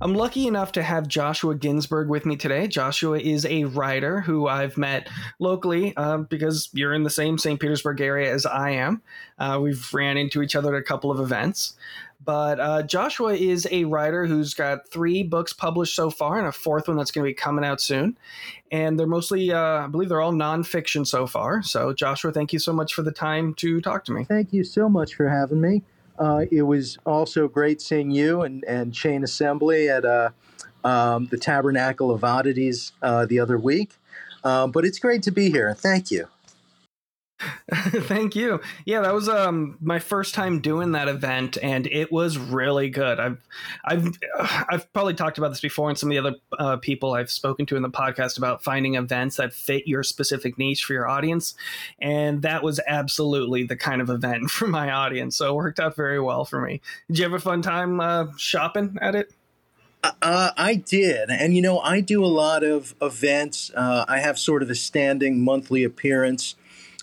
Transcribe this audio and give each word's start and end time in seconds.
I'm 0.00 0.14
lucky 0.14 0.46
enough 0.46 0.70
to 0.72 0.82
have 0.82 1.08
Joshua 1.08 1.56
Ginsberg 1.56 2.08
with 2.08 2.24
me 2.24 2.36
today. 2.36 2.68
Joshua 2.68 3.18
is 3.18 3.44
a 3.46 3.64
writer 3.64 4.20
who 4.20 4.46
I've 4.46 4.76
met 4.76 5.08
locally 5.40 5.92
uh, 5.96 6.18
because 6.18 6.68
you're 6.72 6.94
in 6.94 7.02
the 7.02 7.10
same 7.10 7.36
St. 7.36 7.58
Petersburg 7.58 8.00
area 8.00 8.32
as 8.32 8.46
I 8.46 8.70
am. 8.70 9.02
Uh, 9.40 9.58
we've 9.60 9.92
ran 9.92 10.16
into 10.16 10.40
each 10.40 10.54
other 10.54 10.76
at 10.76 10.80
a 10.80 10.84
couple 10.84 11.10
of 11.10 11.18
events. 11.18 11.74
But 12.24 12.60
uh, 12.60 12.82
Joshua 12.84 13.34
is 13.34 13.66
a 13.72 13.84
writer 13.84 14.24
who's 14.26 14.54
got 14.54 14.88
three 14.88 15.24
books 15.24 15.52
published 15.52 15.96
so 15.96 16.10
far 16.10 16.38
and 16.38 16.46
a 16.46 16.52
fourth 16.52 16.86
one 16.86 16.96
that's 16.96 17.10
going 17.10 17.24
to 17.24 17.30
be 17.30 17.34
coming 17.34 17.64
out 17.64 17.80
soon. 17.80 18.16
And 18.70 18.98
they're 18.98 19.06
mostly, 19.06 19.52
uh, 19.52 19.84
I 19.84 19.86
believe 19.88 20.10
they're 20.10 20.20
all 20.20 20.32
nonfiction 20.32 21.06
so 21.06 21.26
far. 21.26 21.62
So, 21.62 21.92
Joshua, 21.92 22.32
thank 22.32 22.52
you 22.52 22.60
so 22.60 22.72
much 22.72 22.94
for 22.94 23.02
the 23.02 23.12
time 23.12 23.54
to 23.54 23.80
talk 23.80 24.04
to 24.04 24.12
me. 24.12 24.24
Thank 24.24 24.52
you 24.52 24.62
so 24.62 24.88
much 24.88 25.14
for 25.14 25.28
having 25.28 25.60
me. 25.60 25.82
Uh, 26.18 26.44
it 26.50 26.62
was 26.62 26.98
also 27.06 27.48
great 27.48 27.80
seeing 27.80 28.10
you 28.10 28.42
and, 28.42 28.64
and 28.64 28.92
Chain 28.92 29.22
Assembly 29.22 29.88
at 29.88 30.04
uh, 30.04 30.30
um, 30.84 31.26
the 31.26 31.38
Tabernacle 31.38 32.10
of 32.10 32.24
Oddities 32.24 32.92
uh, 33.02 33.26
the 33.26 33.38
other 33.38 33.58
week. 33.58 33.92
Um, 34.44 34.70
but 34.70 34.84
it's 34.84 34.98
great 34.98 35.22
to 35.24 35.30
be 35.30 35.50
here. 35.50 35.74
Thank 35.74 36.10
you. 36.10 36.28
Thank 37.72 38.34
you. 38.34 38.60
Yeah, 38.84 39.00
that 39.02 39.14
was 39.14 39.28
um 39.28 39.76
my 39.80 40.00
first 40.00 40.34
time 40.34 40.60
doing 40.60 40.92
that 40.92 41.06
event, 41.06 41.56
and 41.62 41.86
it 41.86 42.10
was 42.10 42.36
really 42.36 42.90
good. 42.90 43.20
I've 43.20 43.40
I've 43.84 44.18
I've 44.68 44.92
probably 44.92 45.14
talked 45.14 45.38
about 45.38 45.50
this 45.50 45.60
before, 45.60 45.88
and 45.88 45.96
some 45.96 46.10
of 46.10 46.14
the 46.14 46.18
other 46.18 46.36
uh, 46.58 46.76
people 46.78 47.14
I've 47.14 47.30
spoken 47.30 47.64
to 47.66 47.76
in 47.76 47.82
the 47.82 47.90
podcast 47.90 48.38
about 48.38 48.64
finding 48.64 48.96
events 48.96 49.36
that 49.36 49.52
fit 49.52 49.86
your 49.86 50.02
specific 50.02 50.58
niche 50.58 50.84
for 50.84 50.94
your 50.94 51.08
audience, 51.08 51.54
and 52.00 52.42
that 52.42 52.64
was 52.64 52.80
absolutely 52.86 53.62
the 53.62 53.76
kind 53.76 54.00
of 54.00 54.10
event 54.10 54.50
for 54.50 54.66
my 54.66 54.90
audience. 54.90 55.36
So 55.36 55.50
it 55.50 55.54
worked 55.54 55.78
out 55.78 55.94
very 55.94 56.20
well 56.20 56.44
for 56.44 56.60
me. 56.60 56.80
Did 57.08 57.18
you 57.18 57.24
have 57.24 57.34
a 57.34 57.38
fun 57.38 57.62
time 57.62 58.00
uh, 58.00 58.26
shopping 58.36 58.98
at 59.00 59.14
it? 59.14 59.32
Uh, 60.02 60.50
I 60.56 60.74
did, 60.74 61.30
and 61.30 61.54
you 61.54 61.62
know, 61.62 61.78
I 61.78 62.00
do 62.00 62.24
a 62.24 62.26
lot 62.26 62.64
of 62.64 62.94
events. 63.00 63.70
Uh, 63.74 64.04
I 64.08 64.18
have 64.18 64.38
sort 64.38 64.62
of 64.64 64.70
a 64.70 64.74
standing 64.74 65.44
monthly 65.44 65.84
appearance 65.84 66.56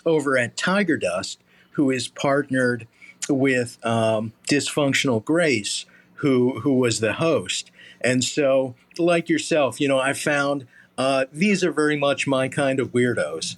over 0.05 0.37
at 0.37 0.57
Tiger 0.57 0.97
Dust, 0.97 1.41
who 1.71 1.91
is 1.91 2.07
partnered 2.07 2.87
with 3.29 3.83
um, 3.85 4.33
Dysfunctional 4.49 5.23
Grace, 5.23 5.85
who 6.15 6.59
who 6.61 6.73
was 6.73 6.99
the 6.99 7.13
host. 7.13 7.71
And 8.01 8.23
so, 8.23 8.75
like 8.97 9.29
yourself, 9.29 9.81
you 9.81 9.87
know, 9.87 9.99
I 9.99 10.13
found 10.13 10.67
uh, 10.97 11.25
these 11.31 11.63
are 11.63 11.71
very 11.71 11.97
much 11.97 12.27
my 12.27 12.47
kind 12.47 12.79
of 12.79 12.91
weirdos. 12.91 13.57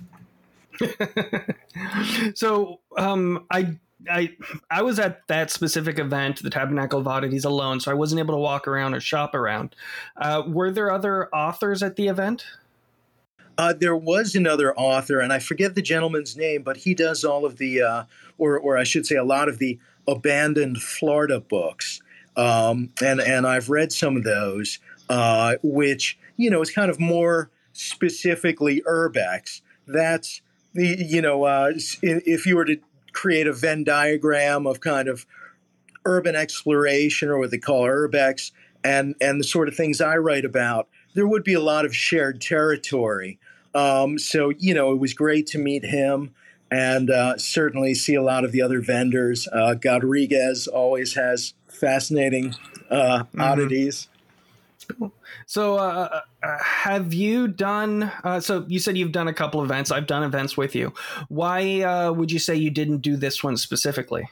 so, 2.36 2.80
um, 2.98 3.46
I 3.52 3.78
I 4.10 4.36
I 4.70 4.82
was 4.82 5.00
at 5.00 5.28
that 5.28 5.52
specific 5.52 6.00
event, 6.00 6.42
the 6.42 6.50
Tabernacle 6.50 7.00
of 7.00 7.08
Oddities, 7.08 7.46
alone, 7.46 7.80
so 7.80 7.92
I 7.92 7.96
wasn't 7.96 8.20
able 8.20 8.36
to 8.36 8.40
walk 8.40 8.68
around 8.68 8.94
or 8.94 9.00
shop 9.00 9.36
around. 9.36 9.76
Uh, 10.16 10.44
were 10.48 10.72
there 10.72 10.92
other 10.92 11.34
authors 11.34 11.84
at 11.84 11.96
the 11.96 12.08
event? 12.08 12.46
Uh, 13.58 13.74
there 13.74 13.96
was 13.96 14.36
another 14.36 14.76
author, 14.76 15.20
and 15.20 15.34
I 15.34 15.40
forget 15.40 15.74
the 15.74 15.82
gentleman's 15.82 16.38
name, 16.38 16.62
but 16.62 16.78
he 16.78 16.94
does 16.94 17.24
all 17.24 17.46
of 17.46 17.58
the, 17.58 17.82
uh, 17.82 18.04
or, 18.38 18.58
or 18.60 18.78
I 18.78 18.84
should 18.84 19.08
say, 19.08 19.16
a 19.16 19.24
lot 19.24 19.50
of 19.50 19.58
the 19.58 19.80
abandoned 20.08 20.82
Florida 20.82 21.40
books. 21.40 22.02
Um, 22.36 22.94
and 23.04 23.20
and 23.20 23.48
I've 23.48 23.70
read 23.70 23.92
some 23.92 24.16
of 24.16 24.24
those, 24.24 24.78
uh, 25.10 25.56
which 25.64 26.20
you 26.38 26.52
know 26.52 26.62
is 26.62 26.70
kind 26.70 26.92
of 26.92 27.00
more 27.00 27.50
specifically 27.74 28.82
urbex. 28.88 29.62
That's 29.88 30.42
the 30.74 30.96
you 31.00 31.22
know 31.22 31.46
uh, 31.46 31.72
if 32.04 32.46
you 32.46 32.56
were 32.56 32.66
to 32.66 32.78
create 33.12 33.48
a 33.48 33.54
Venn 33.54 33.84
diagram 33.84 34.68
of 34.68 34.82
kind 34.82 35.08
of 35.08 35.26
urban 36.06 36.36
exploration 36.36 37.30
or 37.30 37.40
what 37.40 37.50
they 37.50 37.58
call 37.58 37.86
urbex, 37.86 38.52
and 38.84 39.16
and 39.20 39.40
the 39.40 39.44
sort 39.44 39.68
of 39.68 39.76
things 39.76 40.00
I 40.00 40.18
write 40.18 40.46
about, 40.46 40.88
there 41.16 41.28
would 41.28 41.44
be 41.44 41.54
a 41.54 41.60
lot 41.60 41.86
of 41.86 41.96
shared 41.96 42.40
territory. 42.40 43.40
Um, 43.78 44.18
so, 44.18 44.50
you 44.58 44.74
know, 44.74 44.92
it 44.92 44.98
was 44.98 45.14
great 45.14 45.46
to 45.48 45.60
meet 45.60 45.86
him 45.86 46.34
and 46.72 47.12
uh, 47.12 47.38
certainly 47.38 47.94
see 47.94 48.16
a 48.16 48.24
lot 48.24 48.44
of 48.44 48.52
the 48.52 48.60
other 48.62 48.82
vendors. 48.82 49.48
Uh, 49.54 49.76
Godriguez 49.78 50.68
always 50.68 51.14
has 51.14 51.54
fascinating 51.70 52.56
uh, 52.90 53.20
mm-hmm. 53.20 53.40
oddities. 53.40 54.08
So, 55.46 55.76
uh, 55.76 56.22
uh, 56.42 56.58
have 56.64 57.14
you 57.14 57.48
done? 57.48 58.12
Uh, 58.24 58.40
so, 58.40 58.66
you 58.68 58.80
said 58.80 58.98
you've 58.98 59.12
done 59.12 59.28
a 59.28 59.34
couple 59.34 59.64
events. 59.64 59.92
I've 59.92 60.08
done 60.08 60.24
events 60.24 60.58
with 60.58 60.74
you. 60.76 60.92
Why 61.28 61.82
uh, 61.82 62.12
would 62.14 62.32
you 62.32 62.40
say 62.40 62.56
you 62.56 62.72
didn't 62.72 63.00
do 63.00 63.16
this 63.16 63.44
one 63.44 63.58
specifically? 63.58 64.28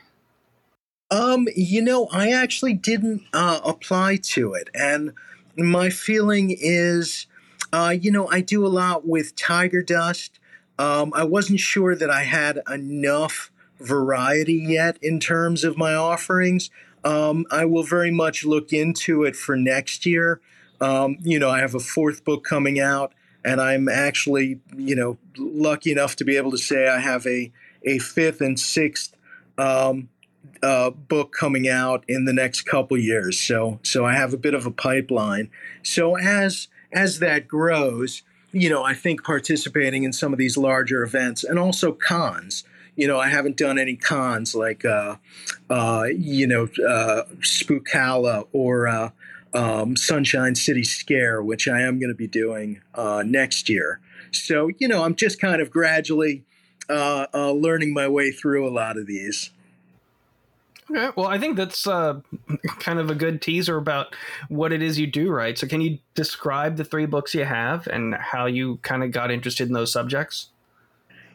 Um, 1.12 1.48
you 1.56 1.84
know, 1.84 2.08
I 2.12 2.32
actually 2.32 2.74
didn't 2.74 3.22
uh, 3.32 3.60
apply 3.64 4.18
to 4.24 4.54
it, 4.54 4.70
and 4.74 5.14
my 5.56 5.90
feeling 5.90 6.56
is 6.58 7.28
uh, 7.76 7.90
you 7.90 8.10
know, 8.10 8.30
I 8.30 8.40
do 8.40 8.66
a 8.66 8.70
lot 8.70 9.06
with 9.06 9.36
Tiger 9.36 9.84
Dust. 9.84 10.40
Um, 10.80 11.12
I 11.14 11.26
wasn't 11.26 11.60
sure 11.60 11.94
that 11.94 12.10
I 12.10 12.24
had 12.24 12.62
enough 12.72 13.52
variety 13.82 14.54
yet 14.54 14.98
in 15.02 15.20
terms 15.20 15.66
of 15.66 15.78
my 15.78 15.94
offerings. 15.94 16.70
Um, 17.04 17.46
I 17.52 17.66
will 17.66 17.84
very 17.84 18.12
much 18.12 18.46
look 18.46 18.72
into 18.72 19.24
it 19.24 19.36
for 19.36 19.58
next 19.58 20.06
year. 20.06 20.40
Um, 20.80 21.18
you 21.22 21.38
know, 21.38 21.50
I 21.50 21.60
have 21.60 21.76
a 21.76 21.82
fourth 21.82 22.24
book 22.24 22.46
coming 22.46 22.80
out, 22.80 23.12
and 23.44 23.60
I'm 23.60 23.90
actually, 23.90 24.62
you 24.78 24.96
know, 24.96 25.18
lucky 25.38 25.92
enough 25.92 26.16
to 26.16 26.24
be 26.24 26.38
able 26.38 26.52
to 26.52 26.58
say 26.58 26.88
I 26.88 27.00
have 27.00 27.28
a 27.28 27.52
a 27.84 28.00
fifth 28.00 28.40
and 28.40 28.58
sixth 28.58 29.18
um, 29.58 30.08
uh, 30.64 30.92
book 30.92 31.34
coming 31.34 31.68
out 31.68 32.06
in 32.08 32.24
the 32.24 32.34
next 32.34 32.62
couple 32.62 32.98
years. 32.98 33.38
So, 33.38 33.80
so 33.84 34.06
I 34.06 34.14
have 34.14 34.34
a 34.34 34.38
bit 34.38 34.54
of 34.54 34.66
a 34.66 34.72
pipeline. 34.72 35.52
So 35.84 36.16
as 36.16 36.70
as 36.96 37.20
that 37.20 37.48
grows, 37.48 38.24
you 38.52 38.70
know, 38.70 38.84
I 38.84 38.94
think 38.94 39.24
participating 39.24 40.04
in 40.04 40.14
some 40.14 40.32
of 40.32 40.40
these 40.40 40.58
larger 40.58 41.04
events 41.04 41.44
and 41.44 41.60
also 41.60 41.92
cons. 41.92 42.64
You 42.96 43.08
know, 43.08 43.20
I 43.20 43.28
haven't 43.28 43.58
done 43.58 43.78
any 43.78 43.98
cons 43.98 44.56
like, 44.56 44.86
uh, 44.86 45.18
uh, 45.70 46.06
you 46.16 46.48
know, 46.48 46.64
uh, 46.64 47.24
Spookala 47.42 48.48
or 48.54 48.88
uh, 48.88 49.10
um, 49.54 49.98
Sunshine 49.98 50.56
City 50.56 50.86
Scare, 50.86 51.44
which 51.44 51.68
I 51.68 51.82
am 51.82 52.00
going 52.00 52.10
to 52.10 52.16
be 52.16 52.28
doing 52.28 52.82
uh, 52.94 53.24
next 53.26 53.68
year. 53.68 54.00
So, 54.32 54.70
you 54.78 54.88
know, 54.88 55.04
I'm 55.04 55.16
just 55.16 55.42
kind 55.42 55.62
of 55.62 55.70
gradually 55.70 56.46
uh, 56.90 57.28
uh, 57.34 57.52
learning 57.52 57.94
my 57.94 58.08
way 58.08 58.32
through 58.32 58.66
a 58.66 58.72
lot 58.72 58.98
of 58.98 59.06
these. 59.06 59.52
Okay, 60.90 61.10
well, 61.16 61.28
I 61.28 61.40
think 61.40 61.58
that's 61.58 61.88
uh, 61.88 62.22
kind 62.80 63.00
of 63.00 63.10
a 63.10 63.16
good 63.16 63.42
teaser 63.42 63.78
about 63.78 64.16
what 64.50 64.72
it 64.72 64.84
is 64.84 65.00
you 65.00 65.08
do, 65.08 65.32
right? 65.32 65.58
So, 65.58 65.68
can 65.68 65.82
you 65.82 65.98
describe 66.14 66.78
the 66.78 66.84
three 66.84 67.08
books 67.08 67.34
you 67.34 67.46
have 67.46 67.88
and 67.88 68.14
how 68.14 68.46
you 68.46 68.78
kind 68.84 69.04
of 69.04 69.12
got 69.12 69.32
interested 69.32 69.68
in 69.68 69.74
those 69.74 69.92
subjects? 69.92 70.50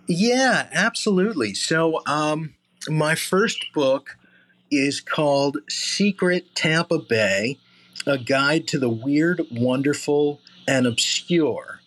Yeah, 0.06 0.68
absolutely. 0.72 1.54
So, 1.54 2.00
um, 2.06 2.54
my 2.88 3.14
first 3.14 3.72
book 3.74 4.16
is 4.70 5.00
called 5.00 5.58
Secret 5.68 6.54
Tampa 6.54 6.98
Bay 6.98 7.58
A 8.06 8.18
Guide 8.18 8.68
to 8.68 8.78
the 8.78 8.88
Weird, 8.88 9.42
Wonderful, 9.50 10.40
and 10.68 10.86
Obscure. 10.86 11.80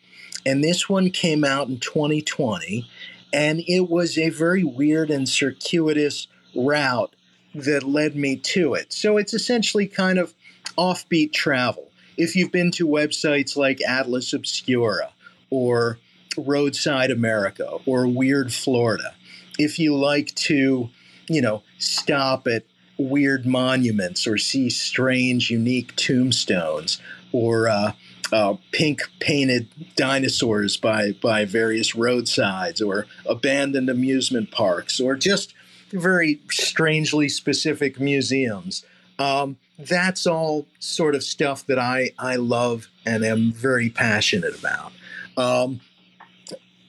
And 0.45 0.61
this 0.61 0.89
one 0.89 1.09
came 1.11 1.45
out 1.45 1.69
in 1.69 1.79
2020, 1.79 2.89
and 3.31 3.61
it 3.65 3.89
was 3.89 4.17
a 4.17 4.29
very 4.29 4.65
weird 4.65 5.09
and 5.09 5.27
circuitous 5.27 6.27
route 6.53 7.15
that 7.55 7.83
led 7.83 8.15
me 8.15 8.35
to 8.37 8.73
it. 8.73 8.91
So 8.93 9.17
it's 9.17 9.33
essentially 9.33 9.87
kind 9.87 10.19
of 10.19 10.33
offbeat 10.77 11.33
travel. 11.33 11.89
if 12.15 12.35
you've 12.35 12.51
been 12.51 12.69
to 12.69 12.87
websites 12.87 13.57
like 13.57 13.81
Atlas 13.81 14.33
Obscura 14.33 15.13
or 15.49 15.97
Roadside 16.37 17.09
America 17.09 17.77
or 17.87 18.05
Weird 18.07 18.53
Florida, 18.53 19.15
if 19.57 19.79
you 19.79 19.95
like 19.95 20.33
to, 20.35 20.89
you 21.27 21.41
know, 21.41 21.63
stop 21.79 22.47
at 22.47 22.65
weird 22.97 23.45
monuments 23.45 24.27
or 24.27 24.37
see 24.37 24.69
strange, 24.69 25.49
unique 25.49 25.95
tombstones 25.95 27.01
or 27.31 27.67
uh, 27.67 27.93
uh, 28.31 28.55
pink 28.71 29.01
painted 29.19 29.67
dinosaurs 29.95 30.77
by, 30.77 31.11
by 31.13 31.45
various 31.45 31.95
roadsides 31.95 32.81
or 32.81 33.07
abandoned 33.27 33.89
amusement 33.89 34.51
parks 34.51 34.99
or 34.99 35.15
just 35.15 35.53
very 35.93 36.41
strangely 36.49 37.29
specific 37.29 37.99
museums. 37.99 38.83
Um, 39.19 39.57
that's 39.77 40.25
all 40.25 40.65
sort 40.79 41.15
of 41.15 41.23
stuff 41.23 41.65
that 41.67 41.79
I, 41.79 42.11
I 42.19 42.35
love 42.35 42.87
and 43.05 43.23
am 43.23 43.51
very 43.51 43.89
passionate 43.89 44.57
about. 44.57 44.91
Um, 45.37 45.81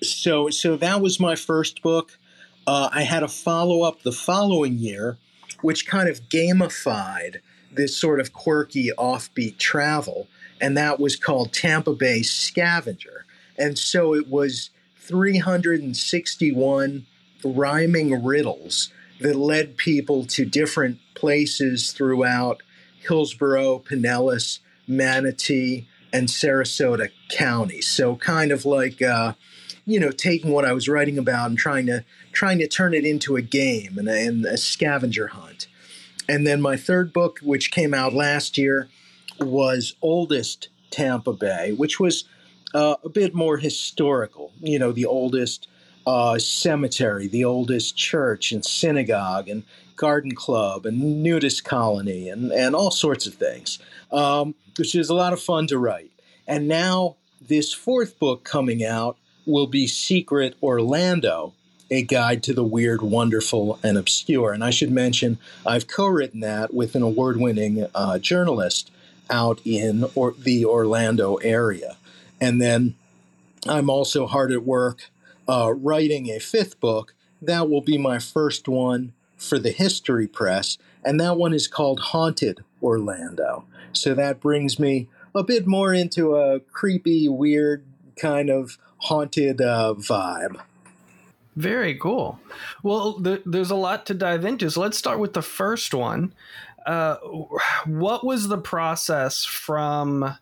so, 0.02 0.50
so 0.50 0.76
that 0.76 1.00
was 1.00 1.20
my 1.20 1.36
first 1.36 1.82
book. 1.82 2.18
Uh, 2.66 2.88
I 2.92 3.02
had 3.02 3.22
a 3.22 3.28
follow 3.28 3.82
up 3.82 4.02
the 4.02 4.12
following 4.12 4.78
year, 4.78 5.18
which 5.60 5.86
kind 5.86 6.08
of 6.08 6.28
gamified 6.28 7.36
this 7.72 7.96
sort 7.96 8.20
of 8.20 8.32
quirky 8.32 8.90
offbeat 8.98 9.58
travel, 9.58 10.28
and 10.60 10.76
that 10.76 11.00
was 11.00 11.16
called 11.16 11.52
Tampa 11.52 11.94
Bay 11.94 12.22
Scavenger. 12.22 13.24
And 13.58 13.78
so 13.78 14.14
it 14.14 14.28
was 14.28 14.70
361 14.96 17.06
rhyming 17.44 18.24
riddles 18.24 18.90
that 19.20 19.36
led 19.36 19.76
people 19.76 20.24
to 20.26 20.44
different 20.44 20.98
places 21.14 21.92
throughout 21.92 22.62
Hillsborough, 23.06 23.80
Pinellas, 23.80 24.60
Manatee, 24.86 25.86
and 26.12 26.28
Sarasota 26.28 27.10
counties. 27.28 27.88
So 27.88 28.16
kind 28.16 28.52
of 28.52 28.64
like 28.64 29.02
uh, 29.02 29.34
you 29.84 30.00
know 30.00 30.10
taking 30.10 30.52
what 30.52 30.64
I 30.64 30.72
was 30.72 30.88
writing 30.88 31.18
about 31.18 31.50
and 31.50 31.58
trying 31.58 31.86
to 31.86 32.04
trying 32.32 32.58
to 32.58 32.68
turn 32.68 32.94
it 32.94 33.04
into 33.04 33.36
a 33.36 33.42
game 33.42 33.98
and 33.98 34.08
a, 34.08 34.26
and 34.26 34.46
a 34.46 34.56
scavenger 34.56 35.28
hunt. 35.28 35.66
And 36.28 36.46
then 36.46 36.62
my 36.62 36.76
third 36.76 37.12
book, 37.12 37.40
which 37.42 37.70
came 37.70 37.92
out 37.92 38.14
last 38.14 38.56
year, 38.56 38.88
was 39.40 39.94
Oldest 40.00 40.68
Tampa 40.90 41.32
Bay, 41.32 41.72
which 41.72 42.00
was 42.00 42.24
uh, 42.74 42.96
a 43.04 43.08
bit 43.08 43.34
more 43.34 43.58
historical. 43.58 44.52
You 44.60 44.78
know, 44.78 44.92
the 44.92 45.06
oldest 45.06 45.68
uh, 46.06 46.38
cemetery, 46.38 47.26
the 47.26 47.44
oldest 47.44 47.96
church 47.96 48.52
and 48.52 48.64
synagogue 48.64 49.48
and 49.48 49.64
garden 49.96 50.34
club 50.34 50.86
and 50.86 51.22
nudist 51.22 51.64
colony 51.64 52.28
and, 52.28 52.52
and 52.52 52.74
all 52.74 52.90
sorts 52.90 53.26
of 53.26 53.34
things, 53.34 53.78
um, 54.12 54.54
which 54.76 54.94
is 54.94 55.08
a 55.08 55.14
lot 55.14 55.32
of 55.32 55.40
fun 55.40 55.66
to 55.66 55.78
write. 55.78 56.10
And 56.46 56.68
now 56.68 57.16
this 57.40 57.72
fourth 57.72 58.18
book 58.18 58.44
coming 58.44 58.84
out 58.84 59.16
will 59.46 59.66
be 59.66 59.86
Secret 59.86 60.56
Orlando, 60.62 61.54
a 61.90 62.02
guide 62.02 62.42
to 62.44 62.54
the 62.54 62.64
weird, 62.64 63.02
wonderful, 63.02 63.78
and 63.82 63.96
obscure. 63.96 64.52
And 64.52 64.64
I 64.64 64.70
should 64.70 64.90
mention, 64.90 65.38
I've 65.66 65.86
co 65.86 66.06
written 66.06 66.40
that 66.40 66.72
with 66.74 66.94
an 66.94 67.02
award 67.02 67.38
winning 67.38 67.86
uh, 67.94 68.18
journalist 68.18 68.90
out 69.30 69.60
in 69.64 70.04
or- 70.14 70.34
the 70.36 70.64
Orlando 70.64 71.36
area. 71.36 71.96
And 72.40 72.60
then 72.60 72.94
I'm 73.66 73.88
also 73.88 74.26
hard 74.26 74.52
at 74.52 74.64
work 74.64 75.10
uh, 75.48 75.72
writing 75.74 76.30
a 76.30 76.38
fifth 76.38 76.80
book. 76.80 77.14
That 77.40 77.68
will 77.68 77.82
be 77.82 77.98
my 77.98 78.18
first 78.18 78.68
one 78.68 79.12
for 79.36 79.58
the 79.58 79.70
History 79.70 80.26
Press, 80.26 80.78
and 81.04 81.20
that 81.20 81.36
one 81.36 81.52
is 81.52 81.66
called 81.66 82.00
Haunted 82.00 82.64
Orlando. 82.82 83.64
So 83.92 84.14
that 84.14 84.40
brings 84.40 84.78
me 84.78 85.08
a 85.34 85.42
bit 85.42 85.66
more 85.66 85.92
into 85.92 86.36
a 86.36 86.60
creepy, 86.60 87.28
weird 87.28 87.84
kind 88.16 88.50
of 88.50 88.78
haunted 88.98 89.60
uh, 89.60 89.94
vibe. 89.96 90.60
Very 91.56 91.94
cool. 91.96 92.40
Well, 92.82 93.20
th- 93.20 93.42
there's 93.44 93.70
a 93.70 93.76
lot 93.76 94.06
to 94.06 94.14
dive 94.14 94.44
into. 94.44 94.70
So 94.70 94.80
let's 94.80 94.98
start 94.98 95.18
with 95.18 95.34
the 95.34 95.42
first 95.42 95.94
one. 95.94 96.34
Uh, 96.86 97.16
what 97.86 98.24
was 98.24 98.48
the 98.48 98.58
process 98.58 99.44
from? 99.44 100.36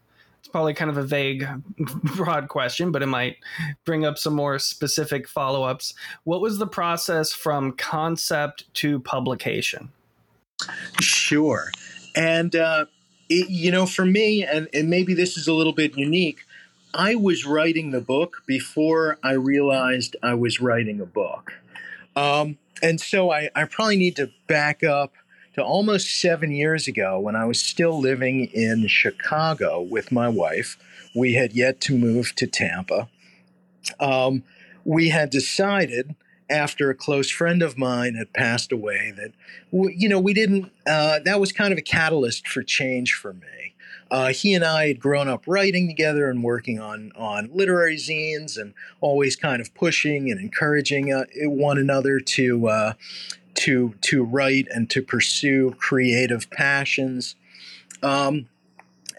Probably 0.53 0.75
kind 0.75 0.91
of 0.91 0.99
a 0.99 1.03
vague, 1.03 1.47
broad 2.17 2.49
question, 2.49 2.93
but 2.93 3.03
it 3.03 3.07
might 3.07 3.39
bring 3.85 4.05
up 4.05 4.19
some 4.19 4.35
more 4.35 4.59
specific 4.59 5.27
follow 5.27 5.65
ups. 5.65 5.95
What 6.25 6.41
was 6.41 6.59
the 6.59 6.67
process 6.67 7.33
from 7.33 7.73
concept 7.73 8.73
to 8.75 9.01
publication? 9.01 9.91
Sure. 11.01 11.71
And, 12.15 12.55
uh, 12.55 12.85
it, 13.29 13.49
you 13.49 13.71
know, 13.71 13.87
for 13.87 14.05
me, 14.05 14.45
and, 14.45 14.69
and 14.75 14.91
maybe 14.91 15.15
this 15.15 15.37
is 15.37 15.49
a 15.49 15.55
little 15.55 15.73
bit 15.73 15.97
unique, 15.97 16.45
I 16.95 17.15
was 17.15 17.47
writing 17.47 17.91
the 17.91 18.01
book 18.01 18.43
before 18.47 19.19
I 19.23 19.33
realized 19.33 20.17
I 20.23 20.35
was 20.35 20.61
writing 20.61 21.01
a 21.01 21.07
book. 21.07 21.55
Um, 22.15 22.59
and 22.83 23.01
so 23.01 23.31
I, 23.31 23.49
I 23.55 23.65
probably 23.65 23.97
need 23.97 24.17
to 24.17 24.31
back 24.47 24.85
up 24.85 25.15
to 25.55 25.63
almost 25.63 26.21
seven 26.21 26.51
years 26.53 26.89
ago 26.89 27.19
when 27.19 27.37
I 27.37 27.45
was 27.45 27.61
still 27.61 27.99
living 28.01 28.47
in 28.47 28.87
Chicago 28.87 29.81
with 29.81 30.11
my 30.11 30.29
wife. 30.29 30.79
We 31.15 31.35
had 31.35 31.53
yet 31.53 31.81
to 31.83 31.99
move 31.99 32.35
to 32.37 32.47
Tampa. 32.47 33.09
Um, 34.01 34.45
we 34.85 35.11
had 35.11 35.31
decided 35.31 36.15
after 36.49 36.91
a 36.91 36.95
close 36.95 37.31
friend 37.31 37.63
of 37.63 37.79
mine 37.79 38.15
had 38.15 38.33
passed 38.33 38.73
away 38.73 39.13
that, 39.17 39.33
you 39.71 40.09
know, 40.09 40.21
we 40.21 40.35
didn't, 40.35 40.71
uh, 40.87 41.21
that 41.25 41.41
was 41.41 41.53
kind 41.53 41.73
of 41.73 41.79
a 41.79 41.83
catalyst 41.83 42.49
for 42.49 42.63
change 42.63 43.13
for 43.15 43.33
me. 43.33 43.75
Uh, 44.11 44.29
he 44.29 44.53
and 44.53 44.63
I 44.63 44.89
had 44.89 45.01
grown 45.01 45.27
up 45.27 45.45
writing 45.47 45.89
together 45.89 46.29
and 46.29 46.45
working 46.45 46.79
on 46.79 47.13
on 47.17 47.49
literary 47.51 47.97
zines, 47.97 48.59
and 48.61 48.75
always 49.01 49.37
kind 49.37 49.63
of 49.63 49.75
pushing 49.75 50.31
and 50.31 50.39
encouraging 50.39 51.11
uh, 51.11 51.25
one 51.45 51.79
another 51.79 52.21
to 52.21 52.69
uh, 52.69 52.93
to 53.55 53.95
to 54.03 54.25
write 54.25 54.67
and 54.71 54.89
to 54.91 55.03
pursue 55.03 55.75
creative 55.79 56.51
passions. 56.51 57.37
Um, 58.03 58.49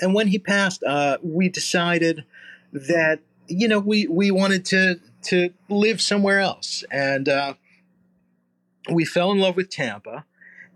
and 0.02 0.14
when 0.14 0.28
he 0.28 0.40
passed, 0.40 0.84
uh, 0.84 1.18
we 1.22 1.50
decided 1.50 2.26
that 2.72 3.20
you 3.48 3.68
know 3.68 3.80
we 3.80 4.08
we 4.08 4.32
wanted 4.32 4.66
to 4.66 5.00
to 5.24 5.54
live 5.70 6.02
somewhere 6.02 6.40
else, 6.40 6.84
and 6.92 7.30
uh, 7.30 7.54
we 8.92 9.06
fell 9.06 9.32
in 9.32 9.40
love 9.40 9.56
with 9.56 9.70
Tampa, 9.70 10.26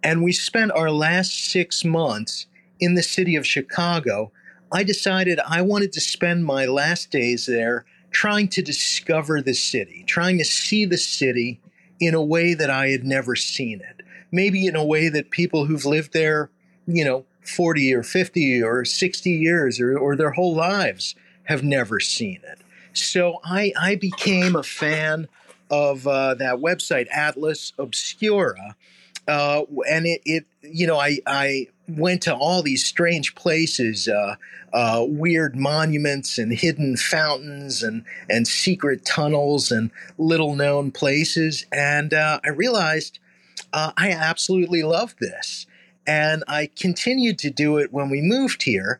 and 0.03 0.23
we 0.23 0.31
spent 0.31 0.71
our 0.71 0.91
last 0.91 1.51
six 1.51 1.83
months 1.83 2.45
in 2.79 2.95
the 2.95 3.03
city 3.03 3.35
of 3.35 3.45
Chicago, 3.45 4.31
I 4.71 4.83
decided 4.83 5.39
I 5.47 5.61
wanted 5.61 5.93
to 5.93 6.01
spend 6.01 6.45
my 6.45 6.65
last 6.65 7.11
days 7.11 7.45
there 7.45 7.85
trying 8.11 8.47
to 8.49 8.61
discover 8.61 9.41
the 9.41 9.53
city, 9.53 10.03
trying 10.07 10.37
to 10.37 10.45
see 10.45 10.85
the 10.85 10.97
city 10.97 11.59
in 11.99 12.13
a 12.13 12.23
way 12.23 12.53
that 12.53 12.69
I 12.69 12.89
had 12.89 13.03
never 13.03 13.35
seen 13.35 13.81
it. 13.81 14.05
Maybe 14.31 14.67
in 14.67 14.75
a 14.75 14.85
way 14.85 15.09
that 15.09 15.31
people 15.31 15.65
who've 15.65 15.85
lived 15.85 16.13
there, 16.13 16.49
you 16.85 17.03
know, 17.05 17.25
40 17.43 17.93
or 17.93 18.03
50 18.03 18.61
or 18.61 18.83
60 18.85 19.29
years 19.29 19.79
or, 19.79 19.97
or 19.97 20.15
their 20.15 20.31
whole 20.31 20.55
lives 20.55 21.15
have 21.45 21.63
never 21.63 21.99
seen 21.99 22.41
it. 22.43 22.59
So 22.93 23.39
I, 23.43 23.73
I 23.79 23.95
became 23.95 24.55
a 24.55 24.63
fan 24.63 25.27
of 25.69 26.07
uh, 26.07 26.33
that 26.35 26.55
website, 26.57 27.07
Atlas 27.11 27.73
Obscura. 27.77 28.75
Uh, 29.27 29.63
and 29.89 30.05
it, 30.05 30.21
it, 30.25 30.45
you 30.61 30.87
know, 30.87 30.99
I, 30.99 31.19
I 31.25 31.67
went 31.87 32.21
to 32.23 32.35
all 32.35 32.61
these 32.61 32.85
strange 32.85 33.35
places, 33.35 34.07
uh, 34.07 34.35
uh, 34.73 35.05
weird 35.07 35.55
monuments 35.55 36.37
and 36.37 36.51
hidden 36.51 36.97
fountains 36.97 37.81
and 37.81 38.03
and 38.29 38.47
secret 38.47 39.05
tunnels 39.05 39.71
and 39.71 39.91
little 40.17 40.55
known 40.55 40.91
places, 40.91 41.65
and 41.71 42.13
uh, 42.13 42.39
I 42.43 42.49
realized 42.49 43.19
uh, 43.73 43.91
I 43.97 44.11
absolutely 44.11 44.83
loved 44.83 45.19
this, 45.19 45.65
and 46.05 46.43
I 46.47 46.69
continued 46.75 47.39
to 47.39 47.49
do 47.49 47.77
it 47.77 47.93
when 47.93 48.09
we 48.09 48.21
moved 48.21 48.63
here. 48.63 48.99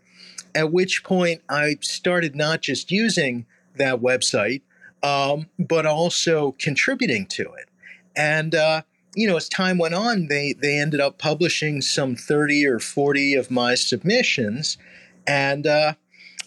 At 0.56 0.72
which 0.72 1.04
point, 1.04 1.42
I 1.50 1.78
started 1.82 2.36
not 2.36 2.62
just 2.62 2.90
using 2.92 3.46
that 3.76 4.02
website, 4.02 4.62
um, 5.04 5.48
but 5.60 5.86
also 5.86 6.56
contributing 6.58 7.26
to 7.28 7.44
it, 7.44 7.70
and 8.16 8.56
uh, 8.56 8.82
you 9.18 9.28
know, 9.28 9.36
as 9.36 9.50
time 9.50 9.80
went 9.80 9.96
on, 9.96 10.28
they 10.28 10.54
they 10.54 10.78
ended 10.78 11.00
up 11.00 11.18
publishing 11.18 11.82
some 11.82 12.16
thirty 12.16 12.68
or 12.68 12.78
forty 12.78 13.34
of 13.34 13.50
my 13.50 13.74
submissions, 13.74 14.78
and 15.26 15.66
uh, 15.66 15.94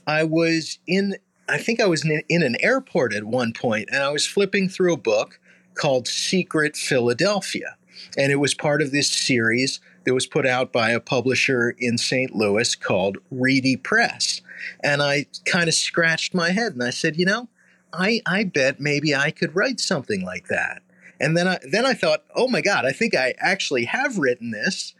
I 0.07 0.23
was 0.23 0.79
in. 0.87 1.17
I 1.49 1.59
think 1.59 1.81
I 1.81 1.87
was 1.87 2.05
in, 2.05 2.23
in 2.29 2.45
an 2.45 2.55
airport 2.61 3.13
at 3.13 3.25
one 3.25 3.53
point, 3.53 3.89
and 3.91 4.05
I 4.05 4.11
was 4.11 4.25
flipping 4.25 4.69
through 4.69 4.93
a 4.93 4.97
book 4.97 5.41
called 5.75 6.07
Secret 6.07 6.77
Philadelphia, 6.77 7.77
and 8.17 8.31
it 8.31 8.37
was 8.37 8.55
part 8.55 8.83
of 8.83 8.93
this 8.93 9.11
series 9.11 9.81
that 10.05 10.15
was 10.15 10.29
put 10.29 10.47
out 10.47 10.73
by 10.73 10.91
a 10.93 11.01
publisher 11.01 11.75
in 11.77 11.99
St. 11.99 12.37
Louis 12.37 12.77
called 12.77 13.19
Reedy 13.33 13.77
Press. 13.77 14.43
And 14.83 15.03
I 15.03 15.27
kind 15.45 15.67
of 15.67 15.75
scratched 15.75 16.35
my 16.35 16.51
head 16.51 16.73
and 16.73 16.83
I 16.83 16.91
said, 16.91 17.17
you 17.17 17.27
know, 17.27 17.49
I, 17.93 18.23
I 18.25 18.45
bet 18.45 18.81
maybe 18.81 19.15
I 19.15 19.31
could 19.31 19.55
write 19.55 19.81
something 19.81 20.25
like 20.25 20.47
that. 20.47 20.83
And 21.21 21.37
then 21.37 21.47
I 21.47 21.59
then 21.63 21.85
I 21.87 21.95
thought, 21.95 22.25
oh 22.35 22.49
my 22.49 22.61
God, 22.61 22.85
I 22.85 22.93
think 22.93 23.15
I 23.15 23.35
actually 23.39 23.85
have 23.85 24.19
written 24.19 24.51
this. 24.51 24.95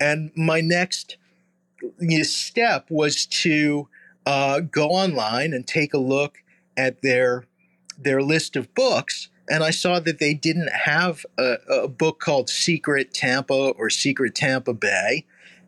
And 0.00 0.30
my 0.34 0.60
next 0.60 1.16
step 2.22 2.86
was 2.90 3.26
to 3.26 3.88
uh, 4.24 4.60
go 4.60 4.88
online 4.88 5.52
and 5.52 5.66
take 5.66 5.94
a 5.94 5.98
look 5.98 6.42
at 6.76 7.02
their 7.02 7.44
their 7.98 8.22
list 8.22 8.56
of 8.56 8.74
books 8.74 9.28
and 9.48 9.62
I 9.62 9.70
saw 9.70 10.00
that 10.00 10.18
they 10.18 10.34
didn't 10.34 10.72
have 10.72 11.24
a, 11.38 11.56
a, 11.70 11.88
book 11.88 12.18
called 12.20 12.50
Secret 12.50 13.14
Tampa 13.14 13.54
or 13.54 13.90
Secret 13.90 14.34
Tampa 14.34 14.74
Bay, 14.74 15.24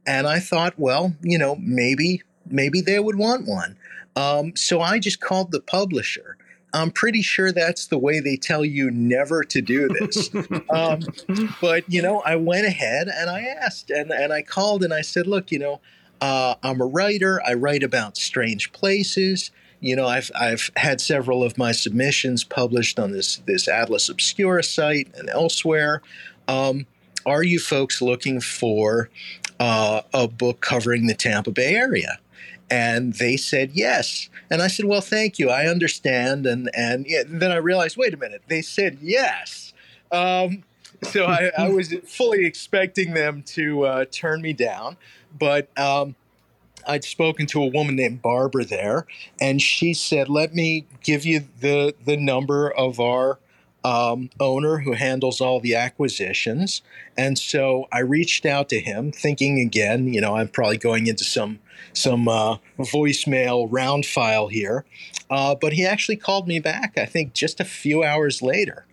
and 0.07 0.27
I 0.27 0.41
thought, 0.41 0.75
well, 0.79 1.15
you 1.23 1.39
know, 1.39 1.57
maybe 1.61 2.23
maybe 2.47 2.81
they 2.81 2.99
would 2.99 3.17
want 3.17 3.47
one. 3.47 3.77
Um, 4.17 4.57
so 4.57 4.81
I 4.81 4.99
just 4.99 5.21
called 5.21 5.53
the 5.53 5.61
publisher. 5.61 6.38
I'm 6.73 6.91
pretty 6.91 7.23
sure 7.23 7.51
that's 7.51 7.87
the 7.87 7.99
way 7.99 8.21
they 8.21 8.37
tell 8.37 8.65
you 8.65 8.91
never 8.91 9.43
to 9.45 9.61
do 9.61 9.89
this. 9.89 10.31
um, 10.71 11.01
but 11.61 11.85
you 11.89 12.03
know, 12.03 12.21
I 12.21 12.37
went 12.37 12.67
ahead 12.67 13.09
and 13.09 13.31
I 13.31 13.43
asked, 13.43 13.91
and 13.91 14.11
and 14.11 14.33
I 14.33 14.43
called 14.43 14.85
and 14.85 14.93
I 14.93 15.01
said, 15.01 15.27
look, 15.27 15.51
you 15.51 15.59
know, 15.59 15.81
uh, 16.21 16.57
I'm 16.63 16.81
a 16.81 16.87
writer. 16.87 17.41
I 17.47 17.55
write 17.55 17.83
about 17.83 18.17
strange 18.17 18.73
places 18.73 19.51
you 19.81 19.95
know, 19.95 20.07
I've 20.07 20.31
I've 20.35 20.71
had 20.77 21.01
several 21.01 21.43
of 21.43 21.57
my 21.57 21.73
submissions 21.73 22.45
published 22.45 22.99
on 22.99 23.13
this 23.13 23.37
this 23.47 23.69
Atlas 23.69 24.09
Obscura 24.09 24.63
site 24.63 25.09
and 25.17 25.29
elsewhere. 25.29 26.03
Um, 26.49 26.87
are 27.25 27.43
you 27.43 27.59
folks 27.59 28.01
looking 28.03 28.41
for 28.41 29.11
uh, 29.61 30.03
a 30.13 30.27
book 30.27 30.61
covering 30.61 31.07
the 31.07 31.15
Tampa 31.15 31.51
Bay 31.51 31.75
area? 31.75 32.19
And 32.71 33.15
they 33.15 33.37
said 33.37 33.73
yes. 33.73 34.29
And 34.51 34.61
I 34.61 34.69
said, 34.69 34.87
well, 34.87 35.01
thank 35.01 35.39
you. 35.39 35.51
I 35.51 35.67
understand. 35.67 36.47
And 36.47 36.71
and 36.75 37.07
yeah, 37.07 37.23
then 37.27 37.51
I 37.51 37.57
realized, 37.57 37.97
wait 37.97 38.15
a 38.15 38.17
minute. 38.17 38.43
They 38.49 38.63
said 38.63 38.99
yes. 39.01 39.73
Um, 40.13 40.65
so 41.03 41.27
I, 41.27 41.51
I, 41.57 41.69
was 41.73 41.95
fully 42.07 42.45
expecting 42.45 43.15
them 43.15 43.43
to 43.49 43.85
uh, 43.85 44.05
turn 44.11 44.43
me 44.43 44.53
down, 44.53 44.97
but. 45.37 45.69
Um, 45.79 46.15
I'd 46.87 47.05
spoken 47.05 47.45
to 47.49 47.63
a 47.63 47.67
woman 47.67 47.97
named 47.97 48.23
Barbara 48.23 48.65
there, 48.65 49.07
and 49.39 49.61
she 49.61 49.93
said, 49.93 50.31
"Let 50.31 50.55
me 50.55 50.87
give 51.03 51.27
you 51.27 51.45
the 51.61 51.95
the 52.07 52.17
number 52.17 52.71
of 52.71 52.99
our 52.99 53.39
um, 53.85 54.31
owner 54.41 54.79
who 54.79 54.93
handles 54.93 55.41
all 55.41 55.61
the 55.61 55.75
acquisitions." 55.75 56.83
And 57.17 57.39
so 57.39 57.87
I 57.93 58.01
reached 58.01 58.47
out 58.47 58.69
to 58.71 58.81
him, 58.81 59.13
thinking 59.13 59.61
again, 59.61 60.13
you 60.13 60.21
know, 60.21 60.37
I'm 60.37 60.49
probably 60.49 60.79
going 60.79 61.07
into 61.07 61.25
some 61.25 61.59
some 61.93 62.29
uh, 62.29 62.57
voicemail 62.79 63.69
round 63.71 64.07
file 64.07 64.49
here, 64.49 64.85
uh, 65.31 65.55
but 65.55 65.73
he 65.73 65.85
actually 65.87 66.17
called 66.17 66.47
me 66.47 66.59
back. 66.61 66.99
I 66.99 67.07
think 67.07 67.33
just 67.33 67.61
a 67.61 67.65
few 67.65 68.03
hours 68.03 68.43
later, 68.43 68.87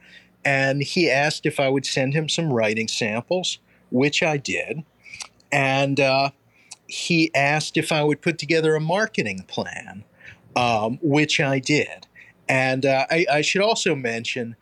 and 0.43 0.81
he 0.81 1.09
asked 1.09 1.45
if 1.45 1.59
I 1.59 1.69
would 1.69 1.85
send 1.85 2.13
him 2.13 2.29
some 2.29 2.53
writing 2.53 2.87
samples, 2.87 3.59
which 3.91 4.23
I 4.23 4.37
did, 4.37 4.83
and. 5.51 5.99
Uh, 5.99 6.29
he 6.87 7.33
asked 7.33 7.77
if 7.77 7.91
I 7.91 8.03
would 8.03 8.21
put 8.21 8.37
together 8.37 8.75
a 8.75 8.79
marketing 8.79 9.43
plan, 9.47 10.03
um, 10.55 10.99
which 11.01 11.39
I 11.39 11.59
did. 11.59 12.07
And 12.47 12.85
uh, 12.85 13.05
I, 13.09 13.25
I, 13.31 13.41
should 13.41 13.61
also 13.61 13.95
mention, 13.95 14.55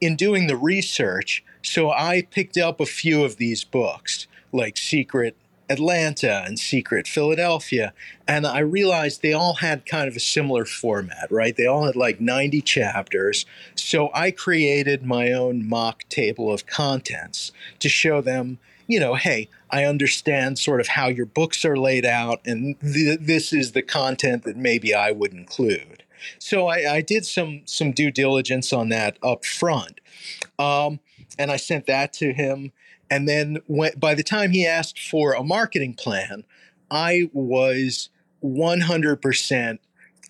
in 0.00 0.16
doing 0.16 0.46
the 0.46 0.56
research, 0.56 1.44
so 1.62 1.90
I 1.90 2.26
picked 2.30 2.56
up 2.56 2.80
a 2.80 2.86
few 2.86 3.24
of 3.24 3.36
these 3.36 3.64
books, 3.64 4.26
like 4.52 4.76
Secret 4.76 5.36
Atlanta 5.68 6.44
and 6.46 6.58
Secret 6.58 7.08
Philadelphia, 7.08 7.92
and 8.26 8.46
I 8.46 8.60
realized 8.60 9.20
they 9.20 9.32
all 9.32 9.54
had 9.54 9.84
kind 9.84 10.08
of 10.08 10.16
a 10.16 10.20
similar 10.20 10.64
format, 10.64 11.26
right? 11.30 11.56
They 11.56 11.66
all 11.66 11.84
had 11.84 11.96
like 11.96 12.20
90 12.20 12.60
chapters. 12.62 13.44
So 13.74 14.10
I 14.14 14.30
created 14.30 15.04
my 15.04 15.32
own 15.32 15.68
mock 15.68 16.04
table 16.08 16.52
of 16.52 16.66
contents 16.66 17.52
to 17.80 17.88
show 17.88 18.20
them 18.20 18.58
you 18.86 19.00
know, 19.00 19.14
hey, 19.14 19.48
I 19.70 19.84
understand 19.84 20.58
sort 20.58 20.80
of 20.80 20.88
how 20.88 21.08
your 21.08 21.26
books 21.26 21.64
are 21.64 21.76
laid 21.76 22.04
out, 22.04 22.40
and 22.44 22.78
th- 22.80 23.18
this 23.20 23.52
is 23.52 23.72
the 23.72 23.82
content 23.82 24.44
that 24.44 24.56
maybe 24.56 24.94
I 24.94 25.10
would 25.10 25.32
include. 25.32 26.04
So 26.38 26.66
I, 26.66 26.96
I 26.96 27.00
did 27.00 27.26
some 27.26 27.62
some 27.64 27.92
due 27.92 28.10
diligence 28.10 28.72
on 28.72 28.88
that 28.90 29.18
up 29.22 29.44
front, 29.44 30.00
um, 30.58 31.00
and 31.38 31.50
I 31.50 31.56
sent 31.56 31.86
that 31.86 32.12
to 32.14 32.32
him. 32.32 32.72
And 33.10 33.28
then 33.28 33.58
when, 33.66 33.92
by 33.98 34.14
the 34.14 34.24
time 34.24 34.50
he 34.50 34.66
asked 34.66 34.98
for 34.98 35.32
a 35.32 35.44
marketing 35.44 35.94
plan, 35.94 36.44
I 36.90 37.30
was 37.32 38.08
100% 38.42 39.78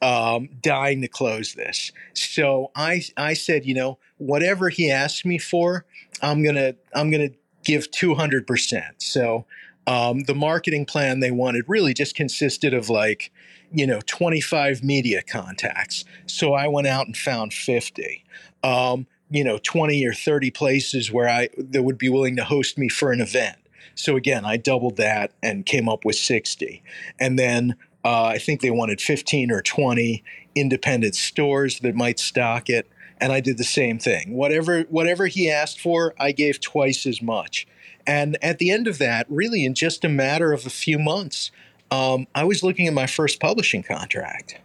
um, 0.02 0.48
dying 0.60 1.00
to 1.00 1.08
close 1.08 1.54
this. 1.54 1.90
So 2.14 2.70
I 2.76 3.02
I 3.16 3.34
said, 3.34 3.64
you 3.64 3.74
know, 3.74 3.98
whatever 4.18 4.68
he 4.68 4.90
asked 4.90 5.24
me 5.24 5.38
for, 5.38 5.86
I'm 6.22 6.42
gonna 6.42 6.74
I'm 6.94 7.10
gonna 7.10 7.30
give 7.64 7.90
200%. 7.90 8.82
So 8.98 9.44
um, 9.86 10.20
the 10.20 10.34
marketing 10.34 10.84
plan 10.84 11.20
they 11.20 11.30
wanted 11.30 11.64
really 11.68 11.94
just 11.94 12.14
consisted 12.14 12.74
of 12.74 12.90
like, 12.90 13.30
you 13.72 13.86
know, 13.86 14.00
25 14.06 14.82
media 14.82 15.22
contacts. 15.22 16.04
So 16.26 16.54
I 16.54 16.68
went 16.68 16.86
out 16.86 17.06
and 17.06 17.16
found 17.16 17.52
50. 17.52 18.24
Um, 18.62 19.06
you 19.30 19.42
know, 19.42 19.58
20 19.62 20.06
or 20.06 20.14
30 20.14 20.50
places 20.52 21.10
where 21.10 21.28
I 21.28 21.48
that 21.56 21.82
would 21.82 21.98
be 21.98 22.08
willing 22.08 22.36
to 22.36 22.44
host 22.44 22.78
me 22.78 22.88
for 22.88 23.12
an 23.12 23.20
event. 23.20 23.58
So 23.94 24.16
again, 24.16 24.44
I 24.44 24.56
doubled 24.56 24.96
that 24.96 25.32
and 25.42 25.66
came 25.66 25.88
up 25.88 26.04
with 26.04 26.16
60. 26.16 26.82
And 27.18 27.38
then 27.38 27.76
uh, 28.04 28.24
I 28.24 28.38
think 28.38 28.60
they 28.60 28.70
wanted 28.70 29.00
15 29.00 29.50
or 29.50 29.62
20 29.62 30.22
independent 30.54 31.16
stores 31.16 31.80
that 31.80 31.94
might 31.94 32.20
stock 32.20 32.68
it 32.70 32.88
and 33.18 33.32
I 33.32 33.40
did 33.40 33.58
the 33.58 33.64
same 33.64 33.98
thing. 33.98 34.34
Whatever 34.34 34.82
whatever 34.82 35.26
he 35.26 35.50
asked 35.50 35.80
for, 35.80 36.14
I 36.18 36.32
gave 36.32 36.60
twice 36.60 37.06
as 37.06 37.22
much. 37.22 37.66
And 38.06 38.38
at 38.42 38.58
the 38.58 38.70
end 38.70 38.86
of 38.86 38.98
that, 38.98 39.26
really 39.28 39.64
in 39.64 39.74
just 39.74 40.04
a 40.04 40.08
matter 40.08 40.52
of 40.52 40.66
a 40.66 40.70
few 40.70 40.98
months, 40.98 41.50
um, 41.90 42.26
I 42.34 42.44
was 42.44 42.62
looking 42.62 42.86
at 42.86 42.92
my 42.92 43.06
first 43.06 43.40
publishing 43.40 43.82
contract. 43.82 44.58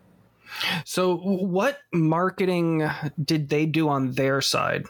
So, 0.86 1.17
what 1.17 1.79
marketing 1.93 2.88
did 3.24 3.50
they 3.50 3.65
do 3.65 3.89
on 3.89 4.12
their 4.13 4.41
side, 4.41 4.86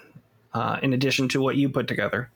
uh, 0.53 0.79
in 0.81 0.91
addition 0.93 1.29
to 1.29 1.41
what 1.41 1.55
you 1.55 1.69
put 1.69 1.87
together? 1.87 2.29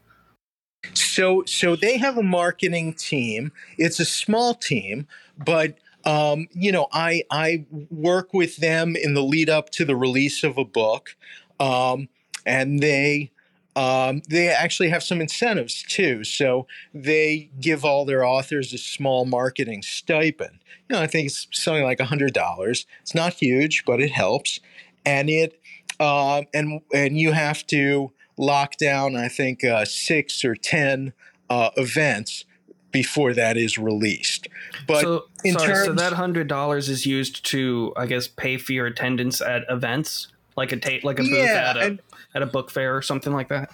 So, 0.93 1.43
so 1.45 1.75
they 1.75 1.97
have 1.97 2.17
a 2.17 2.23
marketing 2.23 2.93
team. 2.93 3.51
It's 3.77 3.99
a 3.99 4.05
small 4.05 4.53
team, 4.53 5.07
but 5.43 5.77
um, 6.05 6.47
you 6.53 6.71
know, 6.71 6.87
I 6.93 7.23
I 7.31 7.65
work 7.89 8.33
with 8.33 8.57
them 8.57 8.95
in 8.95 9.15
the 9.15 9.23
lead 9.23 9.49
up 9.49 9.71
to 9.71 9.85
the 9.85 9.95
release 9.95 10.43
of 10.43 10.57
a 10.57 10.65
book, 10.65 11.15
um, 11.59 12.09
and 12.45 12.79
they 12.79 13.31
um, 13.75 14.21
they 14.29 14.47
actually 14.47 14.89
have 14.89 15.03
some 15.03 15.19
incentives 15.21 15.83
too. 15.83 16.23
So 16.23 16.67
they 16.93 17.49
give 17.59 17.83
all 17.83 18.05
their 18.05 18.25
authors 18.25 18.73
a 18.73 18.77
small 18.77 19.25
marketing 19.25 19.81
stipend. 19.81 20.59
You 20.89 20.95
know, 20.95 21.01
I 21.01 21.07
think 21.07 21.27
it's 21.27 21.47
something 21.51 21.83
like 21.83 21.99
a 21.99 22.05
hundred 22.05 22.33
dollars. 22.33 22.85
It's 23.01 23.15
not 23.15 23.33
huge, 23.33 23.83
but 23.85 23.99
it 23.99 24.11
helps, 24.11 24.59
and 25.05 25.29
it 25.29 25.59
uh, 25.99 26.43
and 26.53 26.81
and 26.93 27.17
you 27.17 27.31
have 27.31 27.65
to 27.67 28.11
lock 28.37 28.77
down. 28.77 29.15
I 29.15 29.27
think 29.27 29.63
uh, 29.63 29.85
six 29.85 30.45
or 30.45 30.55
ten 30.55 31.13
uh, 31.49 31.71
events 31.75 32.45
before 32.91 33.33
that 33.33 33.57
is 33.57 33.77
released. 33.77 34.47
But 34.87 35.01
so, 35.01 35.25
sorry, 35.43 35.67
terms, 35.67 35.85
so 35.85 35.93
that 35.93 36.13
hundred 36.13 36.47
dollars 36.47 36.87
is 36.87 37.05
used 37.05 37.45
to, 37.47 37.93
I 37.97 38.05
guess, 38.05 38.27
pay 38.27 38.57
for 38.57 38.71
your 38.71 38.85
attendance 38.85 39.41
at 39.41 39.63
events, 39.69 40.29
like 40.55 40.71
a 40.71 40.77
tape, 40.77 41.03
like 41.03 41.19
a 41.19 41.23
booth 41.23 41.33
yeah, 41.33 41.71
at 41.71 41.77
a 41.77 41.81
and, 41.81 42.01
at 42.35 42.41
a 42.41 42.45
book 42.45 42.69
fair 42.69 42.95
or 42.95 43.01
something 43.01 43.33
like 43.33 43.47
that. 43.47 43.71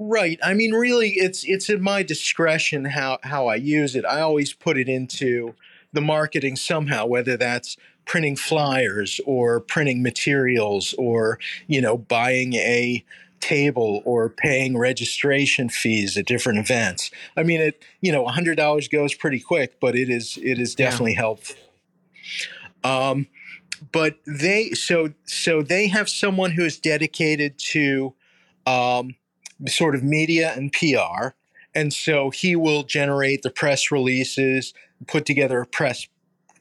Right. 0.00 0.38
I 0.42 0.54
mean, 0.54 0.72
really, 0.72 1.10
it's 1.10 1.44
it's 1.44 1.68
at 1.68 1.80
my 1.80 2.02
discretion 2.02 2.86
how 2.86 3.18
how 3.22 3.46
I 3.46 3.56
use 3.56 3.94
it. 3.94 4.04
I 4.04 4.20
always 4.20 4.52
put 4.52 4.78
it 4.78 4.88
into 4.88 5.54
the 5.92 6.00
marketing 6.00 6.56
somehow, 6.56 7.06
whether 7.06 7.36
that's 7.36 7.76
printing 8.04 8.36
flyers 8.36 9.20
or 9.26 9.60
printing 9.60 10.02
materials 10.02 10.94
or 10.98 11.38
you 11.66 11.80
know 11.80 11.98
buying 11.98 12.54
a 12.54 13.04
table 13.40 14.02
or 14.04 14.28
paying 14.28 14.76
registration 14.76 15.68
fees 15.68 16.16
at 16.16 16.26
different 16.26 16.58
events. 16.58 17.10
I 17.36 17.42
mean, 17.42 17.60
it 17.60 17.82
you 18.00 18.12
know, 18.12 18.24
hundred 18.26 18.54
dollars 18.54 18.86
goes 18.86 19.14
pretty 19.14 19.40
quick, 19.40 19.80
but 19.80 19.96
it 19.96 20.08
is 20.08 20.38
it 20.40 20.60
is 20.60 20.76
definitely 20.76 21.12
yeah. 21.12 21.18
helpful. 21.18 21.56
Um, 22.84 23.26
but 23.92 24.18
they 24.26 24.70
so 24.70 25.12
so 25.24 25.62
they 25.62 25.88
have 25.88 26.08
someone 26.08 26.52
who 26.52 26.64
is 26.64 26.78
dedicated 26.78 27.58
to 27.58 28.14
um, 28.66 29.14
sort 29.66 29.94
of 29.94 30.02
media 30.02 30.52
and 30.54 30.72
PR, 30.72 31.28
and 31.74 31.92
so 31.92 32.30
he 32.30 32.56
will 32.56 32.82
generate 32.82 33.42
the 33.42 33.50
press 33.50 33.90
releases, 33.90 34.74
put 35.06 35.26
together 35.26 35.60
a 35.60 35.66
press 35.66 36.06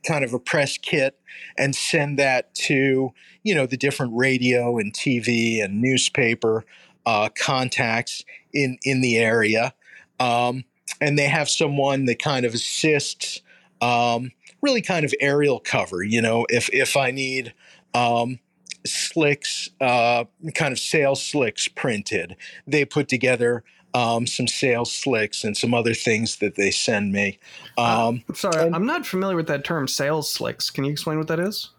kind 0.05 0.23
of 0.23 0.33
a 0.33 0.39
press 0.39 0.77
kit 0.77 1.19
and 1.57 1.75
send 1.75 2.17
that 2.17 2.53
to 2.55 3.11
you 3.43 3.55
know 3.55 3.65
the 3.65 3.77
different 3.77 4.13
radio 4.15 4.77
and 4.77 4.93
TV 4.93 5.63
and 5.63 5.81
newspaper 5.81 6.63
uh, 7.05 7.29
contacts 7.37 8.23
in 8.53 8.77
in 8.83 9.01
the 9.01 9.17
area, 9.17 9.73
um, 10.19 10.63
and 11.01 11.17
they 11.17 11.27
have 11.27 11.49
someone 11.49 12.05
that 12.05 12.19
kind 12.19 12.45
of 12.45 12.53
assists, 12.53 13.41
um, 13.81 14.31
really 14.61 14.81
kind 14.81 15.05
of 15.05 15.13
aerial 15.19 15.59
cover. 15.59 16.03
You 16.03 16.21
know, 16.21 16.45
if 16.49 16.69
if 16.73 16.95
I 16.97 17.11
need 17.11 17.53
um, 17.93 18.39
slicks, 18.85 19.69
uh, 19.81 20.25
kind 20.55 20.71
of 20.71 20.79
sales 20.79 21.23
slicks 21.23 21.67
printed, 21.67 22.35
they 22.65 22.85
put 22.85 23.07
together 23.07 23.63
um, 23.93 24.27
some 24.27 24.47
sales 24.47 24.91
slicks, 24.93 25.43
and 25.43 25.55
some 25.57 25.73
other 25.73 25.93
things 25.93 26.37
that 26.37 26.55
they 26.55 26.71
send 26.71 27.11
me. 27.11 27.39
Um, 27.77 28.23
Uh, 28.29 28.33
sorry, 28.33 28.65
and- 28.65 28.75
I'm 28.75 28.85
not 28.85 29.05
familiar 29.05 29.35
with 29.35 29.47
that 29.47 29.63
term, 29.63 29.87
sales 29.87 30.29
slicks. 30.31 30.69
Can 30.69 30.83
you 30.83 30.91
explain 30.91 31.17
what 31.17 31.27
that 31.29 31.39
is? 31.39 31.69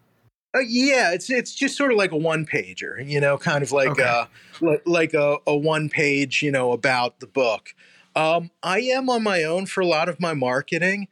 Uh, 0.56 0.61
yeah, 0.61 1.12
it's 1.12 1.28
it's 1.30 1.54
just 1.54 1.76
sort 1.76 1.92
of 1.92 1.99
like 1.99 2.11
a 2.11 2.16
one 2.16 2.47
pager, 2.47 3.06
you 3.06 3.20
know, 3.20 3.37
kind 3.37 3.62
of 3.62 3.70
like 3.70 3.90
Okay. 3.90 4.02
uh 4.02 4.25
like, 4.62 4.82
like 4.87 5.14
a, 5.14 5.37
a 5.47 5.54
one 5.54 5.90
page, 5.90 6.42
you 6.42 6.50
know, 6.50 6.73
about 6.73 7.20
the 7.20 7.26
book. 7.26 7.75
Um, 8.16 8.50
I 8.62 8.80
am 8.80 9.11
on 9.11 9.23
my 9.23 9.44
own 9.44 9.66
for 9.66 9.82
a 9.82 9.87
lot 9.87 10.08
of 10.08 10.18
my 10.18 10.32
marketing, 10.35 11.06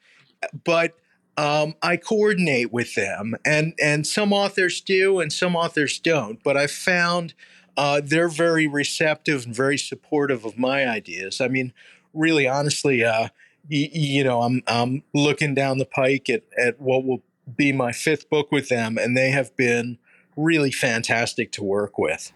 but 0.65 0.95
um, 1.37 1.75
I 1.83 1.97
coordinate 1.97 2.73
with 2.73 2.95
them, 2.95 3.37
and 3.45 3.75
and 3.81 4.07
some 4.07 4.33
authors 4.33 4.81
do, 4.81 5.21
and 5.21 5.33
some 5.33 5.55
authors 5.55 5.99
don't. 5.99 6.43
But 6.43 6.57
I've 6.57 6.71
found 6.71 7.35
uh, 7.77 8.01
they're 8.03 8.29
very 8.29 8.67
receptive 8.67 9.45
and 9.45 9.55
very 9.55 9.77
supportive 9.79 10.45
of 10.45 10.59
my 10.59 10.87
ideas. 10.89 11.41
I 11.41 11.49
mean, 11.49 11.73
really, 12.15 12.49
honestly, 12.49 13.05
uh, 13.05 13.29
y- 13.71 13.91
you 13.93 14.25
know, 14.25 14.43
I'm 14.43 14.63
I'm 14.67 15.03
looking 15.15 15.55
down 15.55 15.79
the 15.79 15.85
pike 15.87 16.31
at 16.31 16.43
at 16.59 16.81
what 16.81 17.05
will 17.05 17.23
be 17.57 17.73
my 17.73 17.93
fifth 17.93 18.29
book 18.31 18.51
with 18.51 18.69
them, 18.69 18.99
and 18.99 19.17
they 19.17 19.31
have 19.31 19.55
been 19.57 19.99
really 20.37 20.73
fantastic 20.73 21.53
to 21.53 21.63
work 21.65 21.99
with. 21.99 22.33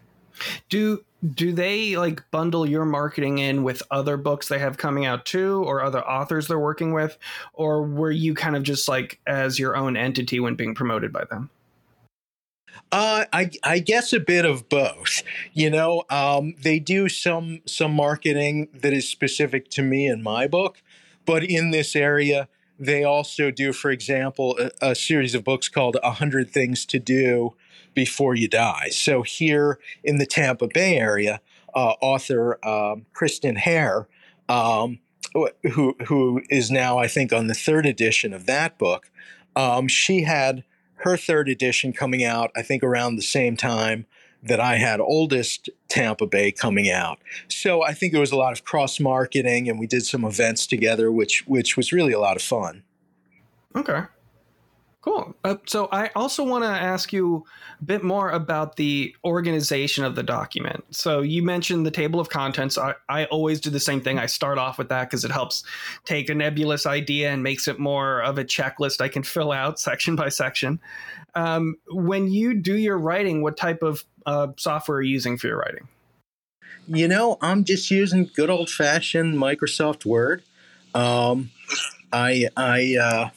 Do 0.69 1.05
do 1.35 1.53
they 1.53 1.97
like 1.97 2.23
bundle 2.31 2.67
your 2.67 2.85
marketing 2.85 3.39
in 3.39 3.63
with 3.63 3.83
other 3.91 4.17
books 4.17 4.49
they 4.49 4.59
have 4.59 4.79
coming 4.79 5.05
out 5.05 5.27
too, 5.27 5.63
or 5.65 5.83
other 5.83 6.01
authors 6.01 6.49
they're 6.49 6.59
working 6.59 6.93
with, 6.93 7.19
or 7.53 7.83
were 7.83 8.11
you 8.11 8.35
kind 8.35 8.57
of 8.57 8.63
just 8.63 8.89
like 8.89 9.21
as 9.27 9.59
your 9.59 9.77
own 9.77 9.97
entity 9.97 10.41
when 10.41 10.55
being 10.55 10.75
promoted 10.75 11.13
by 11.13 11.25
them? 11.25 11.51
Uh, 12.93 13.25
I, 13.33 13.51
I 13.63 13.79
guess 13.79 14.13
a 14.13 14.21
bit 14.21 14.45
of 14.45 14.69
both. 14.69 15.23
You 15.53 15.71
know, 15.71 16.05
um, 16.11 16.55
they 16.63 16.79
do 16.79 17.09
some 17.09 17.61
some 17.67 17.93
marketing 17.93 18.69
that 18.73 18.93
is 18.93 19.09
specific 19.09 19.71
to 19.71 19.83
me 19.83 20.07
and 20.07 20.23
my 20.23 20.47
book, 20.47 20.83
but 21.27 21.45
in 21.45 21.71
this 21.71 21.95
area, 21.95 22.49
they 22.79 23.05
also 23.05 23.51
do, 23.51 23.73
for 23.73 23.91
example, 23.91 24.59
a, 24.59 24.91
a 24.91 24.95
series 24.95 25.35
of 25.35 25.45
books 25.45 25.69
called 25.69 25.99
"A 26.03 26.13
Hundred 26.13 26.51
Things 26.51 26.87
to 26.87 26.99
Do 26.99 27.55
Before 27.95 28.35
You 28.35 28.49
Die." 28.49 28.89
So 28.91 29.23
here 29.23 29.79
in 30.05 30.19
the 30.19 30.27
Tampa 30.27 30.69
Bay 30.69 30.97
area, 30.97 31.41
uh, 31.75 31.95
author 32.01 32.65
um, 32.67 33.07
Kristen 33.13 33.57
Hare, 33.57 34.09
um, 34.49 34.99
who 35.73 35.97
who 36.07 36.43
is 36.51 36.71
now 36.71 36.99
I 36.99 37.09
think 37.09 37.33
on 37.33 37.47
the 37.47 37.55
third 37.55 37.87
edition 37.87 38.33
of 38.33 38.47
that 38.47 38.79
book, 38.79 39.11
um, 39.57 39.89
she 39.89 40.23
had 40.23 40.65
her 40.97 41.17
third 41.17 41.49
edition 41.49 41.93
coming 41.93 42.25
out, 42.25 42.51
I 42.55 42.63
think 42.63 42.83
around 42.83 43.17
the 43.17 43.23
same 43.23 43.57
time 43.57 44.07
that 44.43 44.61
I 44.61 44.77
had 44.77 45.01
oldest 45.01 45.69
Tampa 45.89 46.27
Bay 46.27 46.51
coming 46.51 46.91
out. 46.91 47.19
So 47.49 47.83
I 47.83 47.93
think 47.93 48.13
there 48.13 48.21
was 48.21 48.33
a 48.33 48.37
lot 48.37 48.53
of 48.53 48.65
cross 48.65 48.99
marketing, 48.99 49.69
and 49.69 49.79
we 49.79 49.87
did 49.87 50.05
some 50.05 50.25
events 50.25 50.67
together, 50.67 51.13
which 51.13 51.47
which 51.47 51.77
was 51.77 51.93
really 51.93 52.13
a 52.13 52.21
lot 52.21 52.37
of 52.37 52.43
fun. 52.43 52.83
Okay. 53.77 54.03
Cool. 55.03 55.35
Uh, 55.45 55.57
so 55.65 55.89
I 55.91 56.11
also 56.15 56.45
want 56.45 56.63
to 56.63 56.69
ask 56.69 57.11
you 57.11 57.47
a 57.81 57.85
bit 57.85 58.05
more 58.05 58.31
about 58.31 58.77
the 58.77 59.17
organization 59.25 60.05
of 60.05 60.15
the 60.15 60.23
document. 60.23 60.85
So 60.91 61.23
you 61.23 61.43
mentioned 61.43 61.87
the 61.87 61.91
table 61.91 62.21
of 62.21 62.29
contents. 62.29 62.77
I, 62.77 62.95
I 63.09 63.25
always 63.27 63.63
do 63.63 63.71
the 63.71 63.81
same 63.81 64.03
thing. 64.03 64.19
I 64.19 64.27
start 64.27 64.59
off 64.59 64.77
with 64.77 64.91
that 64.91 65.09
because 65.09 65.25
it 65.25 65.31
helps 65.31 65.65
take 66.05 66.29
a 66.29 66.35
nebulous 66.35 66.85
idea 66.85 67.31
and 67.31 67.43
makes 67.43 67.67
it 67.67 67.79
more 67.79 68.21
of 68.21 68.37
a 68.37 68.45
checklist 68.45 69.01
I 69.01 69.09
can 69.09 69.23
fill 69.23 69.53
out 69.53 69.81
section 69.81 70.17
by 70.17 70.29
section. 70.29 70.79
Um, 71.35 71.77
when 71.89 72.29
you 72.29 72.53
do 72.53 72.77
your 72.77 72.99
writing, 72.99 73.43
what 73.43 73.57
type 73.57 73.83
of 73.83 74.05
uh, 74.27 74.49
software 74.59 74.99
are 74.99 75.03
you 75.03 75.13
using 75.13 75.39
for 75.39 75.47
your 75.47 75.59
writing? 75.59 75.89
You 76.89 77.09
know, 77.09 77.39
I'm 77.41 77.65
just 77.65 77.91
using 77.91 78.31
good 78.35 78.51
old 78.51 78.69
fashioned 78.69 79.39
Microsoft 79.39 80.05
Word. 80.05 80.43
Um, 80.95 81.51
I 82.13 82.49
I 82.57 82.97
uh, 83.01 83.31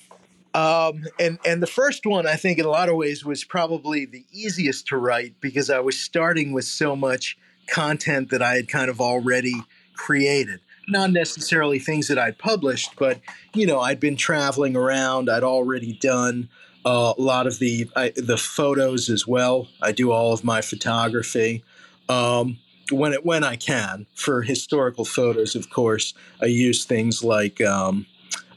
um, 0.54 1.06
and 1.20 1.40
and 1.46 1.62
the 1.62 1.68
first 1.68 2.06
one 2.06 2.28
I 2.28 2.36
think 2.36 2.60
in 2.60 2.66
a 2.66 2.70
lot 2.70 2.90
of 2.90 2.96
ways 2.96 3.26
was 3.26 3.44
probably 3.44 4.06
the 4.06 4.26
easiest 4.32 4.88
to 4.88 4.98
write 4.98 5.34
because 5.42 5.70
I 5.70 5.80
was 5.80 6.00
starting 6.00 6.54
with 6.54 6.66
so 6.66 6.96
much 6.96 7.38
content 7.68 8.30
that 8.30 8.42
I 8.42 8.56
had 8.56 8.68
kind 8.68 8.90
of 8.90 9.02
already 9.02 9.56
created. 9.96 10.60
Not 10.88 11.12
necessarily 11.12 11.80
things 11.80 12.08
that 12.10 12.20
I'd 12.20 12.38
published, 12.38 12.92
but 12.98 13.20
you 13.54 13.66
know 13.66 13.80
I'd 13.80 14.00
been 14.00 14.18
traveling 14.18 14.76
around. 14.76 15.30
I'd 15.30 15.44
already 15.44 15.94
done 15.94 16.50
uh, 16.86 17.14
a 17.18 17.22
lot 17.22 17.48
of 17.48 17.60
the 17.60 17.90
I, 17.96 18.12
the 18.16 18.38
photos 18.38 19.10
as 19.10 19.28
well. 19.28 19.68
I 19.82 19.92
do 19.92 20.12
all 20.12 20.34
of 20.34 20.44
my 20.44 20.62
photography. 20.62 21.64
Um, 22.10 22.58
when 22.92 23.14
it 23.14 23.26
when 23.26 23.44
I 23.44 23.56
can 23.56 24.06
for 24.14 24.42
historical 24.42 25.06
photos, 25.06 25.56
of 25.56 25.70
course, 25.70 26.14
I 26.42 26.46
use 26.46 26.86
things 26.86 27.24
like 27.24 27.62
um, 27.62 28.06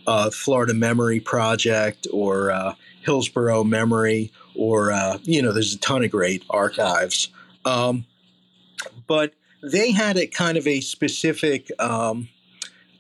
uh, 0.07 0.31
Florida 0.31 0.75
Memory 0.75 1.21
Project 1.21 2.07
or 2.13 2.51
uh, 2.51 2.75
Hillsborough 3.03 3.65
Memory, 3.65 4.33
or 4.55 4.93
uh, 4.93 5.19
you 5.23 5.43
know, 5.43 5.53
there's 5.53 5.75
a 5.75 5.79
ton 5.79 6.05
of 6.05 6.11
great 6.11 6.45
archives. 6.51 7.29
Um, 7.65 8.07
but 9.07 9.35
they 9.63 9.91
had 9.91 10.17
a 10.17 10.27
kind 10.27 10.57
of 10.57 10.67
a 10.67 10.81
specific 10.81 11.71
um, 11.81 12.29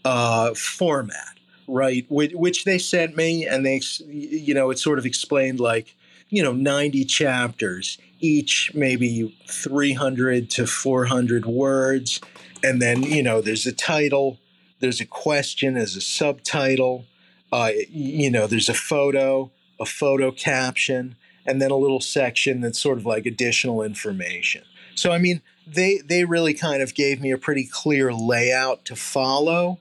uh, 0.04 0.54
format, 0.54 1.38
right? 1.66 2.06
Which 2.08 2.64
they 2.64 2.78
sent 2.78 3.16
me, 3.16 3.46
and 3.46 3.64
they, 3.64 3.80
you 4.06 4.54
know, 4.54 4.70
it 4.70 4.78
sort 4.78 4.98
of 4.98 5.06
explained 5.06 5.60
like, 5.60 5.94
you 6.28 6.42
know, 6.42 6.52
90 6.52 7.04
chapters, 7.04 7.98
each 8.20 8.72
maybe 8.74 9.36
300 9.48 10.50
to 10.50 10.66
400 10.66 11.46
words. 11.46 12.20
And 12.64 12.82
then, 12.82 13.02
you 13.02 13.22
know, 13.22 13.40
there's 13.40 13.66
a 13.66 13.72
title, 13.72 14.38
there's 14.80 15.00
a 15.00 15.06
question, 15.06 15.74
there's 15.74 15.96
a 15.96 16.00
subtitle, 16.00 17.06
uh, 17.52 17.70
you 17.88 18.30
know, 18.30 18.46
there's 18.46 18.68
a 18.68 18.74
photo, 18.74 19.50
a 19.80 19.86
photo 19.86 20.30
caption, 20.30 21.16
and 21.46 21.62
then 21.62 21.70
a 21.70 21.76
little 21.76 22.00
section 22.00 22.60
that's 22.60 22.80
sort 22.80 22.98
of 22.98 23.06
like 23.06 23.26
additional 23.26 23.82
information. 23.82 24.62
So, 24.94 25.12
I 25.12 25.18
mean, 25.18 25.42
they 25.66 25.98
they 25.98 26.24
really 26.24 26.54
kind 26.54 26.82
of 26.82 26.94
gave 26.94 27.20
me 27.20 27.30
a 27.30 27.38
pretty 27.38 27.68
clear 27.70 28.12
layout 28.12 28.84
to 28.86 28.96
follow, 28.96 29.78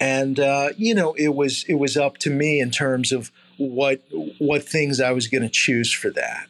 and 0.00 0.38
uh, 0.38 0.70
you 0.76 0.94
know, 0.94 1.14
it 1.14 1.34
was 1.34 1.64
it 1.68 1.74
was 1.74 1.96
up 1.96 2.18
to 2.18 2.30
me 2.30 2.60
in 2.60 2.70
terms 2.70 3.12
of 3.12 3.30
what 3.56 4.02
what 4.38 4.62
things 4.62 5.00
I 5.00 5.12
was 5.12 5.26
going 5.26 5.42
to 5.42 5.48
choose 5.48 5.92
for 5.92 6.10
that. 6.10 6.48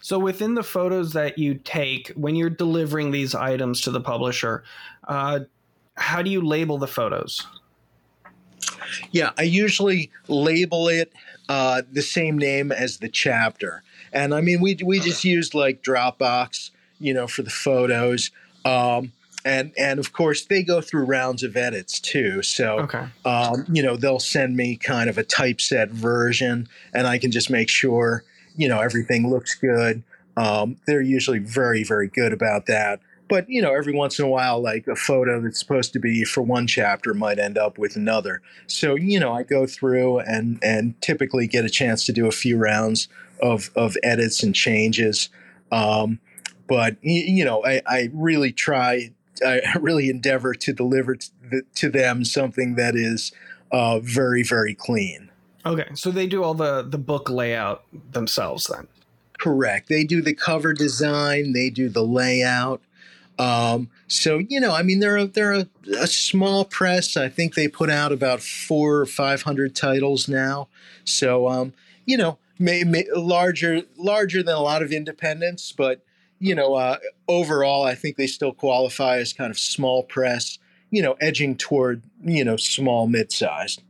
So 0.00 0.18
within 0.18 0.54
the 0.54 0.62
photos 0.62 1.12
that 1.14 1.38
you 1.38 1.54
take 1.54 2.08
when 2.10 2.36
you're 2.36 2.50
delivering 2.50 3.10
these 3.10 3.34
items 3.34 3.80
to 3.82 3.90
the 3.90 4.00
publisher, 4.00 4.62
uh, 5.08 5.40
how 5.96 6.22
do 6.22 6.30
you 6.30 6.40
label 6.40 6.78
the 6.78 6.86
photos? 6.86 7.46
Yeah, 9.10 9.30
I 9.38 9.42
usually 9.42 10.10
label 10.28 10.88
it 10.88 11.12
uh, 11.48 11.82
the 11.90 12.02
same 12.02 12.38
name 12.38 12.72
as 12.72 12.98
the 12.98 13.08
chapter, 13.08 13.82
and 14.12 14.34
I 14.34 14.40
mean 14.40 14.60
we 14.60 14.78
we 14.84 15.00
just 15.00 15.24
used 15.24 15.54
like 15.54 15.82
Dropbox, 15.82 16.70
you 16.98 17.14
know, 17.14 17.26
for 17.26 17.42
the 17.42 17.50
photos. 17.50 18.30
Um, 18.64 19.12
and 19.44 19.72
and 19.76 19.98
of 19.98 20.12
course 20.12 20.44
they 20.44 20.62
go 20.62 20.80
through 20.80 21.04
rounds 21.04 21.42
of 21.42 21.56
edits 21.56 21.98
too. 22.00 22.42
So 22.42 22.80
Okay. 22.80 23.04
um, 23.24 23.64
you 23.72 23.82
know 23.82 23.96
they'll 23.96 24.20
send 24.20 24.56
me 24.56 24.76
kind 24.76 25.10
of 25.10 25.18
a 25.18 25.24
typeset 25.24 25.90
version, 25.90 26.68
and 26.94 27.06
I 27.06 27.18
can 27.18 27.30
just 27.30 27.50
make 27.50 27.68
sure 27.68 28.24
you 28.56 28.68
know 28.68 28.80
everything 28.80 29.28
looks 29.30 29.54
good. 29.54 30.02
Um, 30.36 30.76
they're 30.86 31.02
usually 31.02 31.38
very 31.38 31.84
very 31.84 32.08
good 32.08 32.32
about 32.32 32.66
that. 32.66 33.00
But 33.32 33.48
you 33.48 33.62
know 33.62 33.72
every 33.72 33.94
once 33.94 34.18
in 34.18 34.26
a 34.26 34.28
while, 34.28 34.62
like 34.62 34.86
a 34.86 34.94
photo 34.94 35.40
that's 35.40 35.58
supposed 35.58 35.94
to 35.94 35.98
be 35.98 36.22
for 36.22 36.42
one 36.42 36.66
chapter 36.66 37.14
might 37.14 37.38
end 37.38 37.56
up 37.56 37.78
with 37.78 37.96
another. 37.96 38.42
So 38.66 38.94
you 38.94 39.18
know 39.18 39.32
I 39.32 39.42
go 39.42 39.66
through 39.66 40.18
and 40.18 40.58
and 40.62 41.00
typically 41.00 41.46
get 41.46 41.64
a 41.64 41.70
chance 41.70 42.04
to 42.04 42.12
do 42.12 42.26
a 42.26 42.30
few 42.30 42.58
rounds 42.58 43.08
of 43.40 43.70
of 43.74 43.96
edits 44.02 44.42
and 44.42 44.54
changes. 44.54 45.30
Um, 45.70 46.20
but 46.68 46.98
you 47.00 47.42
know 47.42 47.64
I, 47.64 47.80
I 47.86 48.10
really 48.12 48.52
try 48.52 49.12
I 49.42 49.62
really 49.80 50.10
endeavor 50.10 50.52
to 50.52 50.72
deliver 50.74 51.16
to, 51.16 51.30
the, 51.50 51.62
to 51.76 51.88
them 51.88 52.26
something 52.26 52.74
that 52.74 52.94
is 52.94 53.32
uh, 53.70 54.00
very, 54.00 54.42
very 54.42 54.74
clean. 54.74 55.30
Okay. 55.64 55.88
So 55.94 56.10
they 56.10 56.26
do 56.26 56.42
all 56.42 56.52
the 56.52 56.82
the 56.82 56.98
book 56.98 57.30
layout 57.30 57.84
themselves 58.12 58.66
then. 58.66 58.88
Correct. 59.38 59.88
They 59.88 60.04
do 60.04 60.20
the 60.20 60.34
cover 60.34 60.74
design. 60.74 61.54
They 61.54 61.70
do 61.70 61.88
the 61.88 62.04
layout. 62.04 62.82
Um, 63.38 63.88
so 64.06 64.38
you 64.38 64.60
know, 64.60 64.72
I 64.72 64.82
mean, 64.82 65.00
they're 65.00 65.16
a, 65.16 65.26
they're 65.26 65.52
a, 65.52 65.66
a 65.98 66.06
small 66.06 66.64
press. 66.64 67.16
I 67.16 67.28
think 67.28 67.54
they 67.54 67.68
put 67.68 67.90
out 67.90 68.12
about 68.12 68.40
four 68.40 69.00
or 69.00 69.06
five 69.06 69.42
hundred 69.42 69.74
titles 69.74 70.28
now. 70.28 70.68
So 71.04 71.48
um, 71.48 71.72
you 72.04 72.16
know, 72.16 72.38
may, 72.58 72.84
may, 72.84 73.06
larger 73.14 73.82
larger 73.96 74.42
than 74.42 74.54
a 74.54 74.60
lot 74.60 74.82
of 74.82 74.92
independents, 74.92 75.72
but 75.72 76.04
you 76.38 76.54
know, 76.54 76.74
uh, 76.74 76.98
overall, 77.28 77.84
I 77.84 77.94
think 77.94 78.16
they 78.16 78.26
still 78.26 78.52
qualify 78.52 79.18
as 79.18 79.32
kind 79.32 79.50
of 79.50 79.58
small 79.58 80.02
press. 80.02 80.58
You 80.90 81.02
know, 81.02 81.16
edging 81.20 81.56
toward 81.56 82.02
you 82.22 82.44
know 82.44 82.56
small 82.56 83.06
mid 83.06 83.32
sized. 83.32 83.82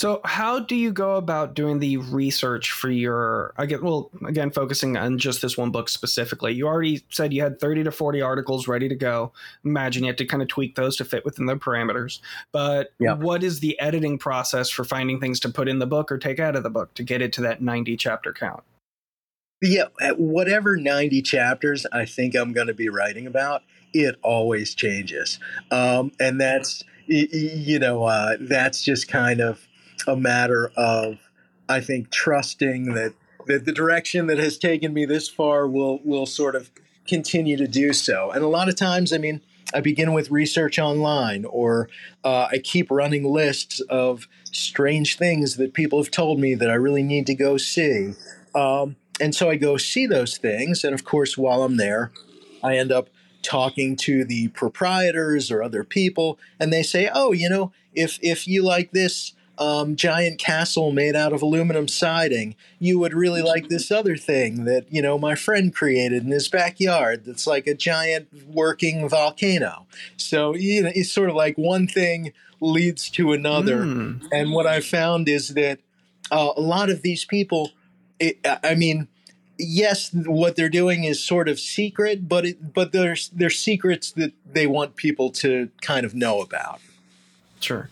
So, 0.00 0.22
how 0.24 0.60
do 0.60 0.76
you 0.76 0.92
go 0.92 1.16
about 1.16 1.52
doing 1.52 1.78
the 1.78 1.98
research 1.98 2.72
for 2.72 2.90
your? 2.90 3.52
Again, 3.58 3.82
well, 3.82 4.10
again, 4.26 4.50
focusing 4.50 4.96
on 4.96 5.18
just 5.18 5.42
this 5.42 5.58
one 5.58 5.70
book 5.70 5.90
specifically. 5.90 6.54
You 6.54 6.66
already 6.66 7.04
said 7.10 7.34
you 7.34 7.42
had 7.42 7.60
thirty 7.60 7.84
to 7.84 7.92
forty 7.92 8.22
articles 8.22 8.66
ready 8.66 8.88
to 8.88 8.94
go. 8.94 9.34
Imagine 9.62 10.04
you 10.04 10.06
have 10.06 10.16
to 10.16 10.24
kind 10.24 10.42
of 10.42 10.48
tweak 10.48 10.74
those 10.74 10.96
to 10.96 11.04
fit 11.04 11.26
within 11.26 11.44
the 11.44 11.54
parameters. 11.54 12.20
But 12.50 12.94
Yeah. 12.98 13.12
what 13.12 13.42
is 13.42 13.60
the 13.60 13.78
editing 13.78 14.16
process 14.16 14.70
for 14.70 14.84
finding 14.84 15.20
things 15.20 15.38
to 15.40 15.50
put 15.50 15.68
in 15.68 15.80
the 15.80 15.86
book 15.86 16.10
or 16.10 16.16
take 16.16 16.40
out 16.40 16.56
of 16.56 16.62
the 16.62 16.70
book 16.70 16.94
to 16.94 17.02
get 17.02 17.20
it 17.20 17.30
to 17.34 17.42
that 17.42 17.60
ninety 17.60 17.94
chapter 17.94 18.32
count? 18.32 18.62
Yeah, 19.60 19.88
at 20.00 20.18
whatever 20.18 20.78
90 20.78 21.20
chapters 21.20 21.84
I 21.92 22.06
think 22.06 22.34
I'm 22.34 22.54
going 22.54 22.68
to 22.68 22.74
be 22.74 22.88
writing 22.88 23.26
about, 23.26 23.64
it 23.92 24.16
always 24.22 24.74
changes. 24.74 25.38
Um, 25.70 26.12
and 26.18 26.40
that's, 26.40 26.84
you 27.06 27.78
know, 27.78 28.04
uh, 28.04 28.38
that's 28.40 28.82
just 28.82 29.06
kind 29.06 29.42
of 29.42 29.66
a 30.06 30.16
matter 30.16 30.72
of, 30.76 31.18
I 31.68 31.80
think, 31.80 32.10
trusting 32.10 32.94
that, 32.94 33.14
that 33.46 33.64
the 33.64 33.72
direction 33.72 34.26
that 34.26 34.38
has 34.38 34.58
taken 34.58 34.92
me 34.92 35.04
this 35.04 35.28
far 35.28 35.66
will, 35.66 36.00
will 36.04 36.26
sort 36.26 36.54
of 36.54 36.70
continue 37.06 37.56
to 37.56 37.66
do 37.66 37.92
so. 37.92 38.30
And 38.30 38.42
a 38.42 38.48
lot 38.48 38.68
of 38.68 38.76
times, 38.76 39.12
I 39.12 39.18
mean, 39.18 39.40
I 39.72 39.80
begin 39.80 40.12
with 40.12 40.30
research 40.30 40.78
online, 40.78 41.44
or 41.44 41.88
uh, 42.24 42.48
I 42.50 42.58
keep 42.58 42.90
running 42.90 43.24
lists 43.24 43.80
of 43.88 44.26
strange 44.52 45.16
things 45.16 45.56
that 45.56 45.74
people 45.74 46.02
have 46.02 46.10
told 46.10 46.40
me 46.40 46.54
that 46.54 46.70
I 46.70 46.74
really 46.74 47.02
need 47.02 47.26
to 47.26 47.34
go 47.34 47.56
see. 47.56 48.14
Um, 48.54 48.96
and 49.20 49.34
so 49.34 49.48
I 49.50 49.56
go 49.56 49.76
see 49.76 50.06
those 50.06 50.38
things. 50.38 50.82
And 50.82 50.94
of 50.94 51.04
course, 51.04 51.38
while 51.38 51.62
I'm 51.62 51.76
there, 51.76 52.10
I 52.64 52.76
end 52.76 52.90
up 52.90 53.10
talking 53.42 53.96
to 53.96 54.24
the 54.24 54.48
proprietors 54.48 55.50
or 55.50 55.62
other 55.62 55.84
people, 55.84 56.38
and 56.58 56.72
they 56.72 56.82
say, 56.82 57.08
"Oh, 57.12 57.32
you 57.32 57.48
know, 57.48 57.72
if 57.94 58.18
if 58.22 58.46
you 58.46 58.62
like 58.62 58.92
this 58.92 59.32
um, 59.60 59.94
giant 59.94 60.40
castle 60.40 60.90
made 60.90 61.14
out 61.14 61.34
of 61.34 61.42
aluminum 61.42 61.86
siding, 61.86 62.56
you 62.78 62.98
would 62.98 63.12
really 63.12 63.42
like 63.42 63.68
this 63.68 63.90
other 63.90 64.16
thing 64.16 64.64
that 64.64 64.86
you 64.90 65.02
know 65.02 65.18
my 65.18 65.34
friend 65.34 65.74
created 65.74 66.24
in 66.24 66.30
his 66.30 66.48
backyard. 66.48 67.26
That's 67.26 67.46
like 67.46 67.66
a 67.66 67.74
giant 67.74 68.28
working 68.48 69.08
volcano. 69.08 69.86
So 70.16 70.56
you 70.56 70.82
know, 70.82 70.90
it's 70.94 71.12
sort 71.12 71.28
of 71.28 71.36
like 71.36 71.56
one 71.58 71.86
thing 71.86 72.32
leads 72.60 73.10
to 73.10 73.32
another. 73.32 73.84
Hmm. 73.84 74.26
And 74.32 74.52
what 74.52 74.66
I 74.66 74.80
found 74.80 75.28
is 75.28 75.48
that 75.50 75.78
uh, 76.30 76.52
a 76.56 76.60
lot 76.60 76.88
of 76.88 77.02
these 77.02 77.24
people, 77.26 77.72
it, 78.18 78.38
I 78.64 78.74
mean, 78.74 79.08
yes, 79.58 80.10
what 80.12 80.56
they're 80.56 80.70
doing 80.70 81.04
is 81.04 81.22
sort 81.22 81.48
of 81.48 81.60
secret, 81.60 82.28
but 82.28 82.46
it, 82.46 82.72
but 82.72 82.92
there's 82.92 83.28
there's 83.28 83.58
secrets 83.58 84.10
that 84.12 84.32
they 84.50 84.66
want 84.66 84.96
people 84.96 85.30
to 85.32 85.68
kind 85.82 86.06
of 86.06 86.14
know 86.14 86.40
about. 86.40 86.80
Sure. 87.60 87.90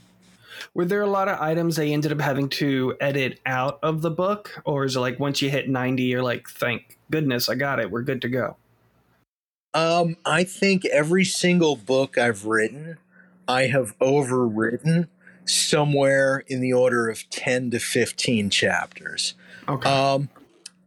Were 0.79 0.85
there 0.85 1.03
a 1.03 1.09
lot 1.09 1.27
of 1.27 1.41
items 1.41 1.75
they 1.75 1.93
ended 1.93 2.13
up 2.13 2.21
having 2.21 2.49
to 2.51 2.95
edit 3.01 3.41
out 3.45 3.81
of 3.83 4.01
the 4.01 4.13
book, 4.13 4.63
or 4.65 4.85
is 4.85 4.95
it 4.95 5.01
like 5.01 5.19
once 5.19 5.43
you 5.43 5.51
hit 5.51 5.69
ninety, 5.69 6.05
you're 6.05 6.23
like, 6.23 6.49
"Thank 6.49 6.97
goodness, 7.11 7.49
I 7.49 7.57
got 7.57 7.81
it. 7.81 7.91
We're 7.91 8.03
good 8.03 8.23
to 8.23 8.29
go." 8.29 8.57
Um, 9.75 10.19
I 10.25 10.45
think 10.45 10.85
every 10.85 11.25
single 11.25 11.75
book 11.75 12.17
I've 12.17 12.45
written, 12.45 12.99
I 13.49 13.63
have 13.63 13.99
overwritten 13.99 15.09
somewhere 15.45 16.45
in 16.47 16.61
the 16.61 16.73
order 16.73 17.09
of 17.09 17.29
ten 17.29 17.73
to 17.73 17.81
fifteen 17.81 18.49
chapters. 18.49 19.35
Okay. 19.69 19.91
Um, 19.91 20.29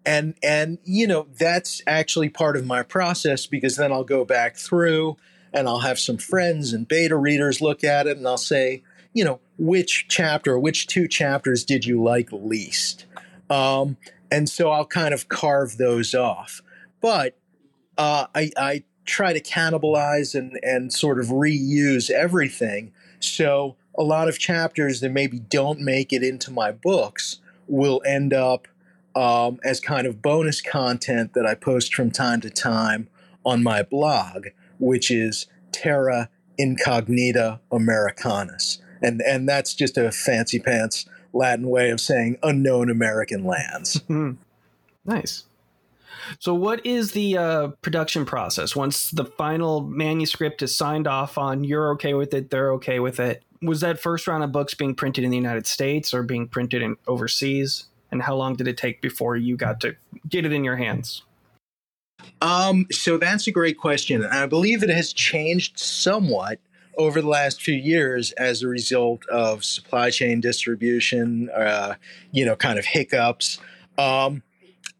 and 0.06 0.36
and 0.42 0.78
you 0.86 1.06
know 1.06 1.28
that's 1.38 1.82
actually 1.86 2.30
part 2.30 2.56
of 2.56 2.66
my 2.66 2.82
process 2.82 3.46
because 3.46 3.76
then 3.76 3.92
I'll 3.92 4.06
go 4.06 4.24
back 4.24 4.56
through 4.56 5.18
and 5.52 5.68
I'll 5.68 5.80
have 5.80 6.00
some 6.00 6.16
friends 6.16 6.72
and 6.72 6.88
beta 6.88 7.18
readers 7.18 7.60
look 7.60 7.84
at 7.84 8.08
it 8.08 8.16
and 8.16 8.26
I'll 8.26 8.38
say, 8.38 8.84
you 9.14 9.26
know, 9.26 9.42
which 9.62 10.08
chapter, 10.10 10.58
which 10.58 10.88
two 10.88 11.08
chapters 11.08 11.64
did 11.64 11.86
you 11.86 12.02
like 12.02 12.30
least? 12.32 13.06
Um, 13.48 13.96
and 14.32 14.50
so 14.50 14.72
I'll 14.72 14.88
kind 14.88 15.14
of 15.14 15.30
carve 15.30 15.78
those 15.78 16.16
off. 16.16 16.64
But 17.00 17.38
uh, 17.96 18.26
I, 18.34 18.50
I 18.58 18.84
try 19.06 19.34
to 19.34 19.40
cannibalize 19.40 20.34
and, 20.34 20.58
and 20.64 20.92
sort 20.92 21.20
of 21.20 21.28
reuse 21.28 22.10
everything. 22.10 22.92
So 23.20 23.76
a 23.96 24.02
lot 24.02 24.28
of 24.28 24.40
chapters 24.40 25.00
that 25.02 25.12
maybe 25.12 25.38
don't 25.38 25.80
make 25.80 26.12
it 26.12 26.24
into 26.24 26.50
my 26.50 26.72
books 26.72 27.40
will 27.68 28.02
end 28.04 28.34
up 28.34 28.68
um, 29.14 29.60
as 29.64 29.80
kind 29.80 30.08
of 30.08 30.24
bonus 30.24 30.60
content 30.60 31.34
that 31.36 31.46
I 31.46 31.54
post 31.54 31.94
from 31.94 32.10
time 32.10 32.42
to 32.42 32.50
time 32.50 33.10
on 33.46 33.62
my 33.62 33.84
blog, 33.84 34.48
which 34.80 35.12
is 35.12 35.46
Terra 35.72 36.30
Incognita 36.58 37.60
Americanus. 37.72 38.80
And, 39.02 39.22
and 39.22 39.48
that's 39.48 39.74
just 39.74 39.98
a 39.98 40.12
fancy 40.12 40.60
pants 40.60 41.06
Latin 41.34 41.70
way 41.70 41.90
of 41.90 42.00
saying 42.00 42.38
unknown 42.44 42.90
American 42.90 43.44
lands. 43.46 44.02
Hmm. 44.08 44.32
Nice. 45.06 45.46
So, 46.40 46.54
what 46.54 46.86
is 46.86 47.12
the 47.12 47.38
uh, 47.38 47.68
production 47.82 48.26
process 48.26 48.76
once 48.76 49.10
the 49.10 49.26
final 49.26 49.82
manuscript 49.82 50.62
is 50.62 50.76
signed 50.76 51.08
off 51.08 51.38
on? 51.38 51.64
You're 51.64 51.92
okay 51.94 52.14
with 52.14 52.34
it. 52.34 52.50
They're 52.50 52.72
okay 52.74 53.00
with 53.00 53.20
it. 53.20 53.44
Was 53.62 53.82
that 53.82 54.00
first 54.00 54.28
round 54.28 54.44
of 54.44 54.52
books 54.52 54.74
being 54.74 54.94
printed 54.94 55.24
in 55.24 55.32
the 55.32 55.38
United 55.38 55.66
States 55.66 56.14
or 56.14 56.24
being 56.24 56.48
printed 56.48 56.82
in 56.82 56.98
overseas? 57.08 57.86
And 58.12 58.22
how 58.22 58.36
long 58.36 58.56
did 58.56 58.68
it 58.68 58.78
take 58.78 59.02
before 59.02 59.38
you 59.38 59.56
got 59.56 59.80
to 59.82 59.96
get 60.28 60.46
it 60.46 60.52
in 60.52 60.64
your 60.64 60.76
hands? 60.76 61.24
Um, 62.42 62.86
so 62.92 63.18
that's 63.18 63.48
a 63.48 63.52
great 63.52 63.78
question. 63.78 64.26
I 64.26 64.46
believe 64.46 64.84
it 64.84 64.90
has 64.90 65.14
changed 65.14 65.80
somewhat 65.80 66.60
over 66.98 67.22
the 67.22 67.28
last 67.28 67.62
few 67.62 67.76
years 67.76 68.32
as 68.34 68.62
a 68.62 68.68
result 68.68 69.26
of 69.28 69.64
supply 69.64 70.10
chain 70.10 70.42
distribution, 70.42 71.50
uh, 71.50 71.96
you 72.32 72.46
know, 72.46 72.56
kind 72.56 72.78
of 72.78 72.86
hiccups. 72.86 73.60
Um, 73.98 74.44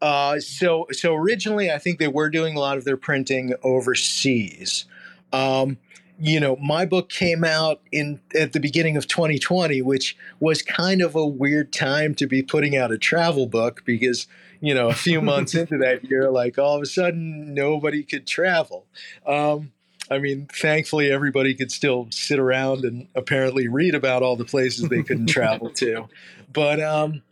uh, 0.00 0.40
so, 0.40 0.86
so 0.90 1.14
originally, 1.14 1.70
I 1.70 1.78
think 1.78 1.98
they 1.98 2.08
were 2.08 2.28
doing 2.28 2.56
a 2.56 2.60
lot 2.60 2.76
of 2.76 2.84
their 2.84 2.96
printing 2.96 3.54
overseas. 3.62 4.86
Um, 5.32 5.78
you 6.18 6.38
know, 6.38 6.56
my 6.56 6.84
book 6.84 7.08
came 7.08 7.42
out 7.42 7.80
in 7.90 8.20
at 8.34 8.52
the 8.52 8.60
beginning 8.60 8.96
of 8.96 9.08
2020, 9.08 9.82
which 9.82 10.16
was 10.40 10.62
kind 10.62 11.02
of 11.02 11.14
a 11.14 11.26
weird 11.26 11.72
time 11.72 12.14
to 12.16 12.26
be 12.26 12.42
putting 12.42 12.76
out 12.76 12.92
a 12.92 12.98
travel 12.98 13.46
book 13.46 13.82
because 13.84 14.26
you 14.62 14.72
know, 14.72 14.88
a 14.88 14.94
few 14.94 15.20
months 15.22 15.54
into 15.54 15.76
that 15.78 16.08
year, 16.08 16.30
like 16.30 16.56
all 16.56 16.76
of 16.76 16.82
a 16.82 16.86
sudden 16.86 17.52
nobody 17.52 18.02
could 18.02 18.26
travel. 18.26 18.86
Um, 19.26 19.72
I 20.12 20.18
mean, 20.18 20.46
thankfully 20.52 21.10
everybody 21.10 21.54
could 21.54 21.72
still 21.72 22.08
sit 22.10 22.38
around 22.38 22.84
and 22.84 23.08
apparently 23.14 23.68
read 23.68 23.94
about 23.94 24.22
all 24.22 24.36
the 24.36 24.44
places 24.44 24.88
they 24.88 25.02
couldn't 25.02 25.26
travel 25.28 25.70
to. 25.70 26.08
But 26.52 26.80
um, 26.80 27.22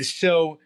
so 0.00 0.58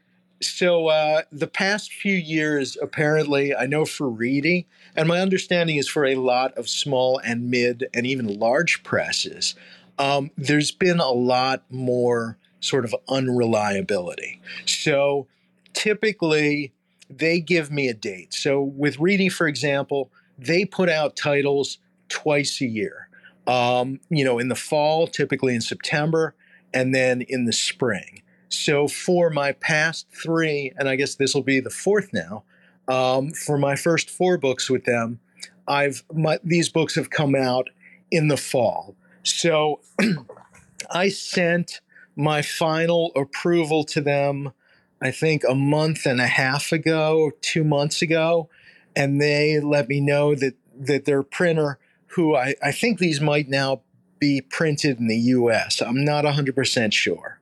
so 0.42 0.88
uh, 0.88 1.22
the 1.30 1.46
past 1.46 1.92
few 1.92 2.14
years, 2.14 2.76
apparently, 2.82 3.54
I 3.54 3.66
know 3.66 3.84
for 3.84 4.08
Reedy, 4.08 4.66
and 4.96 5.08
my 5.08 5.20
understanding 5.20 5.76
is 5.76 5.88
for 5.88 6.04
a 6.04 6.16
lot 6.16 6.52
of 6.54 6.68
small 6.68 7.18
and 7.18 7.48
mid 7.48 7.88
and 7.94 8.06
even 8.06 8.38
large 8.38 8.82
presses, 8.82 9.54
um, 9.98 10.30
there's 10.36 10.72
been 10.72 10.98
a 10.98 11.10
lot 11.10 11.62
more 11.70 12.38
sort 12.60 12.84
of 12.84 12.94
unreliability. 13.08 14.40
So 14.66 15.26
typically, 15.72 16.72
they 17.08 17.40
give 17.40 17.70
me 17.70 17.88
a 17.88 17.94
date. 17.94 18.34
So 18.34 18.62
with 18.62 18.98
Reedy, 18.98 19.28
for 19.28 19.46
example, 19.46 20.10
they 20.46 20.64
put 20.64 20.88
out 20.88 21.16
titles 21.16 21.78
twice 22.08 22.60
a 22.60 22.66
year. 22.66 23.08
Um, 23.46 24.00
you 24.08 24.24
know, 24.24 24.38
in 24.38 24.48
the 24.48 24.54
fall, 24.54 25.06
typically 25.06 25.54
in 25.54 25.60
September, 25.60 26.34
and 26.72 26.94
then 26.94 27.22
in 27.22 27.44
the 27.44 27.52
spring. 27.52 28.22
So 28.48 28.86
for 28.86 29.30
my 29.30 29.52
past 29.52 30.06
three, 30.12 30.72
and 30.76 30.88
I 30.88 30.96
guess 30.96 31.16
this 31.16 31.34
will 31.34 31.42
be 31.42 31.58
the 31.58 31.70
fourth 31.70 32.12
now, 32.12 32.44
um, 32.86 33.30
for 33.30 33.58
my 33.58 33.76
first 33.76 34.10
four 34.10 34.38
books 34.38 34.68
with 34.70 34.84
them, 34.84 35.20
I've 35.66 36.04
my, 36.12 36.38
these 36.44 36.68
books 36.68 36.94
have 36.94 37.10
come 37.10 37.34
out 37.34 37.68
in 38.10 38.28
the 38.28 38.36
fall. 38.36 38.94
So 39.22 39.80
I 40.90 41.08
sent 41.08 41.80
my 42.14 42.42
final 42.42 43.12
approval 43.16 43.84
to 43.84 44.00
them, 44.00 44.52
I 45.00 45.10
think 45.10 45.42
a 45.48 45.54
month 45.54 46.06
and 46.06 46.20
a 46.20 46.26
half 46.26 46.72
ago, 46.72 47.32
two 47.40 47.64
months 47.64 48.02
ago, 48.02 48.48
and 48.94 49.20
they 49.20 49.60
let 49.60 49.88
me 49.88 50.00
know 50.00 50.34
that 50.34 50.54
that 50.74 51.04
their 51.04 51.22
printer, 51.22 51.78
who 52.08 52.34
I, 52.34 52.54
I 52.62 52.72
think 52.72 52.98
these 52.98 53.20
might 53.20 53.48
now 53.48 53.82
be 54.18 54.40
printed 54.40 54.98
in 54.98 55.08
the 55.08 55.16
U.S. 55.16 55.82
I'm 55.82 56.04
not 56.04 56.24
100% 56.24 56.92
sure. 56.92 57.40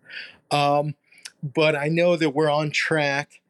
Um, 0.50 0.94
but 1.42 1.76
I 1.76 1.88
know 1.88 2.16
that 2.16 2.30
we're 2.30 2.50
on 2.50 2.70
track. 2.70 3.40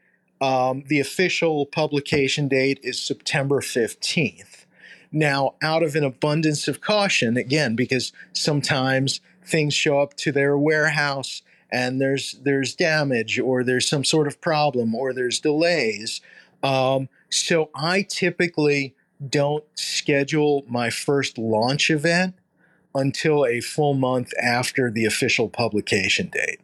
Um, 0.40 0.84
the 0.86 1.00
official 1.00 1.66
publication 1.66 2.48
date 2.48 2.80
is 2.82 3.00
September 3.00 3.60
15th. 3.60 4.64
Now, 5.12 5.54
out 5.62 5.82
of 5.82 5.94
an 5.96 6.04
abundance 6.04 6.68
of 6.68 6.80
caution, 6.80 7.36
again, 7.36 7.74
because 7.74 8.12
sometimes 8.32 9.20
things 9.44 9.74
show 9.74 10.00
up 10.00 10.14
to 10.14 10.32
their 10.32 10.56
warehouse 10.56 11.42
and 11.72 12.00
there's 12.00 12.32
there's 12.42 12.74
damage 12.74 13.38
or 13.38 13.62
there's 13.64 13.88
some 13.88 14.04
sort 14.04 14.26
of 14.26 14.40
problem 14.40 14.94
or 14.94 15.12
there's 15.12 15.40
delays. 15.40 16.20
Um, 16.62 17.08
so 17.30 17.70
I 17.74 18.02
typically 18.02 18.94
don't 19.26 19.64
schedule 19.74 20.64
my 20.68 20.90
first 20.90 21.38
launch 21.38 21.90
event 21.90 22.34
until 22.94 23.46
a 23.46 23.60
full 23.60 23.94
month 23.94 24.32
after 24.40 24.90
the 24.90 25.04
official 25.04 25.48
publication 25.48 26.28
date. 26.28 26.60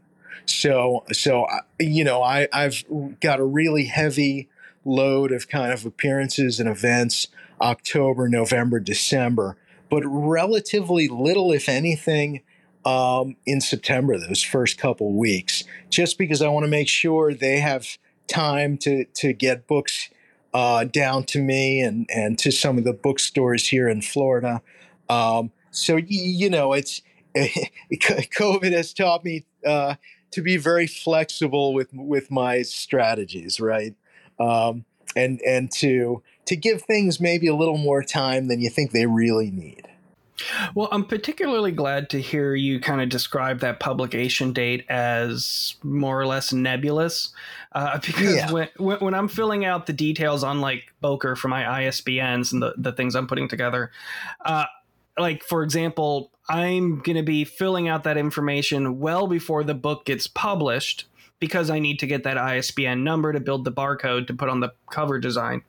So 0.46 1.04
so 1.12 1.46
you 1.78 2.04
know 2.04 2.22
I 2.22 2.48
I've 2.52 2.84
got 3.20 3.40
a 3.40 3.44
really 3.44 3.84
heavy 3.84 4.48
load 4.84 5.32
of 5.32 5.48
kind 5.48 5.72
of 5.72 5.84
appearances 5.84 6.60
and 6.60 6.68
events 6.68 7.28
October, 7.60 8.28
November, 8.28 8.78
December, 8.78 9.56
but 9.88 10.02
relatively 10.04 11.08
little, 11.08 11.52
if 11.52 11.68
anything, 11.68 12.42
um, 12.84 13.36
in 13.46 13.60
September, 13.60 14.18
those 14.18 14.42
first 14.42 14.78
couple 14.78 15.12
weeks, 15.12 15.64
just 15.90 16.18
because 16.18 16.40
I 16.40 16.48
want 16.48 16.64
to 16.64 16.70
make 16.70 16.88
sure 16.88 17.34
they 17.34 17.58
have 17.58 17.98
time 18.28 18.76
to 18.78 19.04
to 19.04 19.32
get 19.32 19.66
books 19.66 20.08
uh, 20.56 20.84
down 20.84 21.22
to 21.22 21.38
me 21.38 21.82
and 21.82 22.08
and 22.08 22.38
to 22.38 22.50
some 22.50 22.78
of 22.78 22.84
the 22.84 22.94
bookstores 22.94 23.68
here 23.68 23.90
in 23.90 24.00
Florida. 24.00 24.62
Um, 25.10 25.52
so 25.70 25.96
you 25.98 26.48
know, 26.48 26.72
it's 26.72 27.02
COVID 27.36 28.72
has 28.72 28.94
taught 28.94 29.22
me 29.22 29.44
uh, 29.66 29.96
to 30.30 30.40
be 30.40 30.56
very 30.56 30.86
flexible 30.86 31.74
with 31.74 31.90
with 31.92 32.30
my 32.30 32.62
strategies, 32.62 33.60
right? 33.60 33.94
Um, 34.40 34.86
and 35.14 35.42
and 35.42 35.70
to 35.72 36.22
to 36.46 36.56
give 36.56 36.80
things 36.80 37.20
maybe 37.20 37.48
a 37.48 37.54
little 37.54 37.76
more 37.76 38.02
time 38.02 38.48
than 38.48 38.62
you 38.62 38.70
think 38.70 38.92
they 38.92 39.04
really 39.04 39.50
need. 39.50 39.86
Well, 40.74 40.88
I'm 40.92 41.04
particularly 41.04 41.72
glad 41.72 42.10
to 42.10 42.20
hear 42.20 42.54
you 42.54 42.80
kind 42.80 43.00
of 43.00 43.08
describe 43.08 43.60
that 43.60 43.80
publication 43.80 44.52
date 44.52 44.84
as 44.88 45.76
more 45.82 46.20
or 46.20 46.26
less 46.26 46.52
nebulous, 46.52 47.32
uh, 47.72 47.98
because 48.06 48.34
yeah. 48.34 48.50
when, 48.50 48.68
when 48.76 49.14
I'm 49.14 49.28
filling 49.28 49.64
out 49.64 49.86
the 49.86 49.92
details 49.92 50.44
on 50.44 50.60
like 50.60 50.92
Bowker 51.00 51.36
for 51.36 51.48
my 51.48 51.62
ISBNs 51.62 52.52
and 52.52 52.62
the, 52.62 52.74
the 52.76 52.92
things 52.92 53.14
I'm 53.14 53.26
putting 53.26 53.48
together, 53.48 53.90
uh, 54.44 54.66
like 55.18 55.42
for 55.42 55.62
example, 55.62 56.30
I'm 56.48 57.00
going 57.00 57.16
to 57.16 57.22
be 57.22 57.44
filling 57.44 57.88
out 57.88 58.04
that 58.04 58.16
information 58.16 58.98
well 58.98 59.26
before 59.26 59.64
the 59.64 59.74
book 59.74 60.04
gets 60.04 60.26
published 60.26 61.06
because 61.38 61.70
I 61.70 61.78
need 61.78 61.98
to 62.00 62.06
get 62.06 62.24
that 62.24 62.38
ISBN 62.38 63.04
number 63.04 63.32
to 63.32 63.40
build 63.40 63.64
the 63.64 63.72
barcode 63.72 64.26
to 64.28 64.34
put 64.34 64.48
on 64.48 64.60
the 64.60 64.72
cover 64.90 65.18
design. 65.18 65.62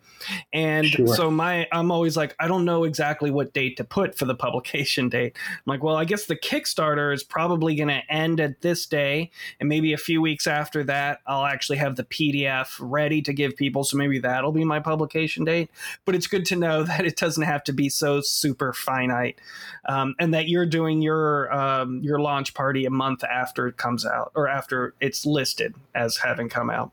And 0.54 0.88
sure. 0.88 1.08
so 1.08 1.32
my 1.32 1.68
I'm 1.72 1.92
always 1.92 2.18
like 2.18 2.36
I 2.40 2.48
don't 2.48 2.66
know 2.66 2.84
exactly 2.84 3.32
what 3.32 3.54
date 3.54 3.78
to 3.78 3.84
put 3.84 4.18
for 4.18 4.26
the 4.26 4.36
publication 4.48 5.10
date. 5.10 5.36
I'm 5.50 5.64
like, 5.66 5.84
well, 5.84 5.96
I 5.96 6.06
guess 6.06 6.26
the 6.26 6.36
Kickstarter 6.36 7.14
is 7.14 7.24
probably 7.24 7.76
going 7.76 7.90
to 7.90 8.02
end 8.10 8.40
at 8.40 8.62
this 8.62 8.86
day 8.86 9.32
and 9.60 9.70
maybe 9.70 9.94
a 9.94 9.98
few 9.98 10.22
weeks 10.22 10.48
after 10.48 10.84
that 10.86 11.20
I'll 11.28 11.46
actually 11.46 11.78
have 11.78 11.96
the 11.96 12.04
PDF 12.04 12.78
ready 12.80 13.22
to 13.22 13.34
give 13.34 13.56
people 13.56 13.84
so 13.84 13.98
maybe 13.98 14.20
that'll 14.20 14.52
be 14.52 14.66
my 14.66 14.80
publication 14.80 15.44
date. 15.44 15.70
But 16.06 16.16
it's 16.16 16.28
good 16.28 16.46
to 16.48 16.56
know 16.56 16.84
that 16.98 17.06
it 17.06 17.18
doesn't 17.18 17.44
have 17.44 17.64
to 17.66 17.74
be 17.74 17.90
so 17.90 18.22
super 18.22 18.74
finite. 18.74 19.40
Um, 19.88 20.16
and 20.20 20.34
that 20.34 20.48
you're 20.50 20.66
doing 20.66 21.02
your 21.02 21.54
um, 21.54 22.02
your 22.04 22.20
launch 22.20 22.54
party 22.54 22.86
a 22.86 22.90
month 22.90 23.24
after 23.24 23.68
it 23.68 23.78
comes 23.78 24.06
out 24.06 24.32
or 24.36 24.48
after 24.48 24.94
it's 25.00 25.26
listed 25.26 25.76
as 25.96 26.18
having 26.18 26.50
come 26.50 26.70
out. 26.70 26.92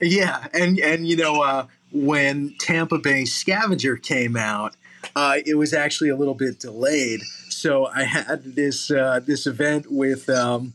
Yeah, 0.00 0.46
and 0.54 0.78
and 0.78 1.06
you 1.06 1.16
know, 1.16 1.42
uh, 1.42 1.66
when 1.92 2.54
Tampa 2.58 2.98
Bay 2.98 3.24
Scavenger 3.24 3.96
came 3.96 4.36
out, 4.36 4.76
uh, 5.14 5.38
it 5.44 5.56
was 5.56 5.72
actually 5.72 6.08
a 6.08 6.16
little 6.16 6.34
bit 6.34 6.58
delayed. 6.58 7.20
So 7.48 7.86
I 7.86 8.04
had 8.04 8.54
this 8.54 8.90
uh, 8.90 9.20
this 9.24 9.46
event 9.46 9.90
with 9.90 10.28
um, 10.28 10.74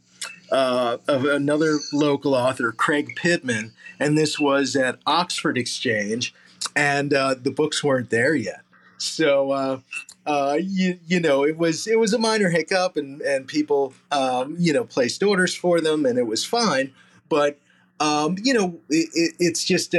uh, 0.52 0.98
of 1.08 1.26
another 1.26 1.80
local 1.92 2.36
author, 2.36 2.72
Craig 2.72 3.16
Pittman, 3.16 3.74
and 4.00 4.18
this 4.18 4.40
was 4.40 4.76
at 4.76 5.00
Oxford 5.06 5.58
Exchange, 5.58 6.34
and 6.76 7.14
uh, 7.14 7.36
the 7.42 7.52
books 7.52 7.84
weren't 7.84 8.10
there 8.10 8.36
yet. 8.36 8.62
So 8.98 9.52
uh, 9.52 9.80
uh, 10.26 10.58
you 10.62 11.00
you 11.08 11.20
know 11.20 11.44
it 11.44 11.58
was 11.58 11.88
it 11.88 12.00
was 12.00 12.14
a 12.14 12.20
minor 12.20 12.50
hiccup, 12.50 12.98
and 12.98 13.22
and 13.22 13.48
people 13.48 13.94
um, 14.12 14.56
you 14.60 14.74
know 14.74 14.84
placed 14.84 15.24
orders 15.24 15.56
for 15.56 15.82
them, 15.82 16.06
and 16.06 16.18
it 16.18 16.28
was 16.28 16.46
fine. 16.46 16.94
But 17.28 17.60
um, 18.00 18.36
you 18.42 18.54
know 18.54 18.80
it, 18.90 19.10
it, 19.14 19.36
it's 19.40 19.64
just 19.64 19.94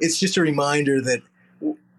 it's 0.00 0.18
just 0.18 0.36
a 0.36 0.40
reminder 0.40 1.00
that 1.00 1.22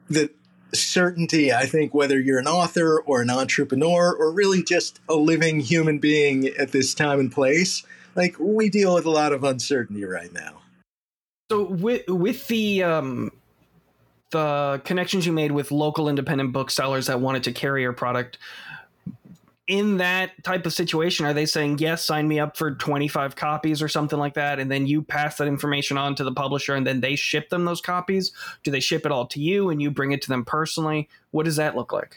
that 0.10 0.32
certainty 0.74 1.54
i 1.54 1.66
think 1.66 1.94
whether 1.94 2.20
you're 2.20 2.40
an 2.40 2.48
author 2.48 3.00
or 3.02 3.22
an 3.22 3.30
entrepreneur 3.30 4.14
or 4.14 4.34
really 4.34 4.62
just 4.62 5.00
a 5.08 5.16
living 5.16 5.62
human 5.62 6.00
being 6.00 6.48
at 6.60 6.72
this 6.72 6.94
time 6.94 7.20
and 7.20 7.32
place 7.32 7.84
like 8.16 8.36
we 8.40 8.70
deal 8.70 8.94
with 8.96 9.06
a 9.06 9.12
lot 9.12 9.34
of 9.34 9.44
uncertainty 9.44 10.06
right 10.06 10.34
now. 10.34 10.62
So 11.52 11.64
with 11.64 12.08
with 12.08 12.48
the 12.48 12.84
um 12.84 13.32
the 14.32 14.82
connections 14.84 15.26
you 15.26 15.32
made 15.32 15.52
with 15.52 15.72
local 15.72 16.10
independent 16.10 16.52
booksellers 16.52 17.08
that 17.08 17.22
wanted 17.22 17.44
to 17.44 17.52
carry 17.52 17.84
your 17.84 17.94
product 17.94 18.38
in 19.68 19.98
that 19.98 20.44
type 20.44 20.66
of 20.66 20.74
situation, 20.74 21.26
are 21.26 21.34
they 21.34 21.46
saying, 21.46 21.80
yes, 21.80 22.06
sign 22.06 22.28
me 22.28 22.40
up 22.40 22.56
for 22.56 22.76
25 22.76 23.36
copies 23.36 23.82
or 23.82 23.88
something 23.88 24.20
like 24.20 24.36
that? 24.36 24.60
And 24.60 24.70
then 24.70 24.86
you 24.86 25.02
pass 25.02 25.38
that 25.38 25.48
information 25.48 25.98
on 25.98 26.16
to 26.16 26.24
the 26.24 26.32
publisher 26.32 26.76
and 26.76 26.86
then 26.86 27.02
they 27.02 27.16
ship 27.16 27.50
them 27.50 27.66
those 27.66 27.82
copies? 27.82 28.32
Do 28.64 28.72
they 28.72 28.80
ship 28.80 29.06
it 29.06 29.12
all 29.12 29.26
to 29.28 29.40
you 29.40 29.70
and 29.70 29.82
you 29.82 29.90
bring 29.90 30.12
it 30.12 30.22
to 30.24 30.30
them 30.30 30.46
personally? 30.46 31.10
What 31.32 31.46
does 31.46 31.56
that 31.56 31.76
look 31.76 31.92
like? 31.92 32.16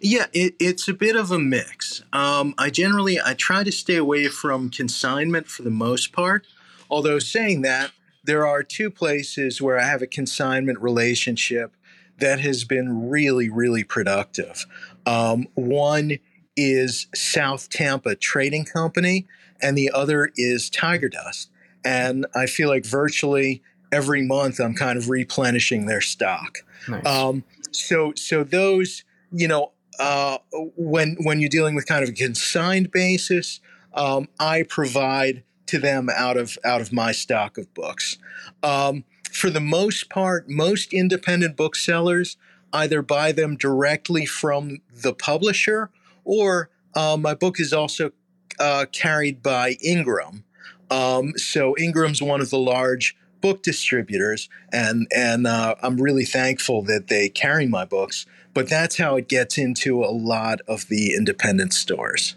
Yeah, 0.00 0.26
it, 0.32 0.54
it's 0.60 0.88
a 0.88 0.94
bit 0.94 1.16
of 1.16 1.30
a 1.30 1.38
mix. 1.38 2.02
Um, 2.12 2.54
I 2.58 2.70
generally 2.70 3.18
I 3.20 3.34
try 3.34 3.64
to 3.64 3.72
stay 3.72 3.96
away 3.96 4.28
from 4.28 4.70
consignment 4.70 5.48
for 5.48 5.62
the 5.62 5.70
most 5.70 6.12
part. 6.12 6.46
Although 6.88 7.18
saying 7.18 7.62
that, 7.62 7.90
there 8.24 8.46
are 8.46 8.62
two 8.62 8.90
places 8.90 9.60
where 9.60 9.78
I 9.78 9.84
have 9.84 10.02
a 10.02 10.06
consignment 10.06 10.80
relationship 10.80 11.74
that 12.18 12.38
has 12.40 12.64
been 12.64 13.10
really, 13.10 13.48
really 13.48 13.82
productive. 13.82 14.64
Um, 15.04 15.48
one 15.54 16.18
is 16.56 17.06
South 17.14 17.68
Tampa 17.68 18.14
Trading 18.14 18.64
Company, 18.64 19.26
and 19.60 19.76
the 19.76 19.90
other 19.90 20.30
is 20.36 20.68
Tiger 20.70 21.08
Dust. 21.08 21.50
And 21.84 22.26
I 22.34 22.46
feel 22.46 22.68
like 22.68 22.84
virtually 22.84 23.62
every 23.90 24.22
month 24.22 24.60
I'm 24.60 24.74
kind 24.74 24.98
of 24.98 25.08
replenishing 25.08 25.86
their 25.86 26.00
stock. 26.00 26.58
Nice. 26.88 27.06
Um, 27.06 27.44
so, 27.70 28.12
so 28.16 28.44
those, 28.44 29.04
you 29.32 29.48
know, 29.48 29.72
uh, 29.98 30.38
when 30.76 31.16
when 31.22 31.40
you're 31.40 31.50
dealing 31.50 31.74
with 31.74 31.86
kind 31.86 32.02
of 32.02 32.10
a 32.10 32.12
consigned 32.12 32.90
basis, 32.90 33.60
um, 33.94 34.28
I 34.40 34.64
provide 34.68 35.44
to 35.66 35.78
them 35.78 36.08
out 36.14 36.36
of 36.36 36.58
out 36.64 36.80
of 36.80 36.92
my 36.92 37.12
stock 37.12 37.58
of 37.58 37.72
books. 37.74 38.18
Um, 38.62 39.04
for 39.30 39.50
the 39.50 39.60
most 39.60 40.10
part, 40.10 40.48
most 40.48 40.92
independent 40.92 41.56
booksellers 41.56 42.36
either 42.72 43.02
buy 43.02 43.32
them 43.32 43.56
directly 43.56 44.26
from 44.26 44.80
the 44.92 45.14
publisher 45.14 45.90
or 46.24 46.70
um, 46.94 47.22
my 47.22 47.34
book 47.34 47.58
is 47.58 47.72
also 47.72 48.12
uh, 48.58 48.86
carried 48.92 49.42
by 49.42 49.76
Ingram. 49.84 50.44
Um, 50.90 51.32
so 51.36 51.76
Ingram's 51.78 52.20
one 52.20 52.40
of 52.40 52.50
the 52.50 52.58
large 52.58 53.16
book 53.40 53.62
distributors, 53.62 54.48
and 54.72 55.06
and 55.14 55.46
uh, 55.46 55.74
I'm 55.82 55.96
really 55.96 56.24
thankful 56.24 56.82
that 56.82 57.08
they 57.08 57.28
carry 57.28 57.66
my 57.66 57.84
books. 57.84 58.26
But 58.54 58.68
that's 58.68 58.98
how 58.98 59.16
it 59.16 59.28
gets 59.28 59.56
into 59.56 60.04
a 60.04 60.12
lot 60.12 60.60
of 60.68 60.88
the 60.88 61.14
independent 61.14 61.72
stores. 61.72 62.36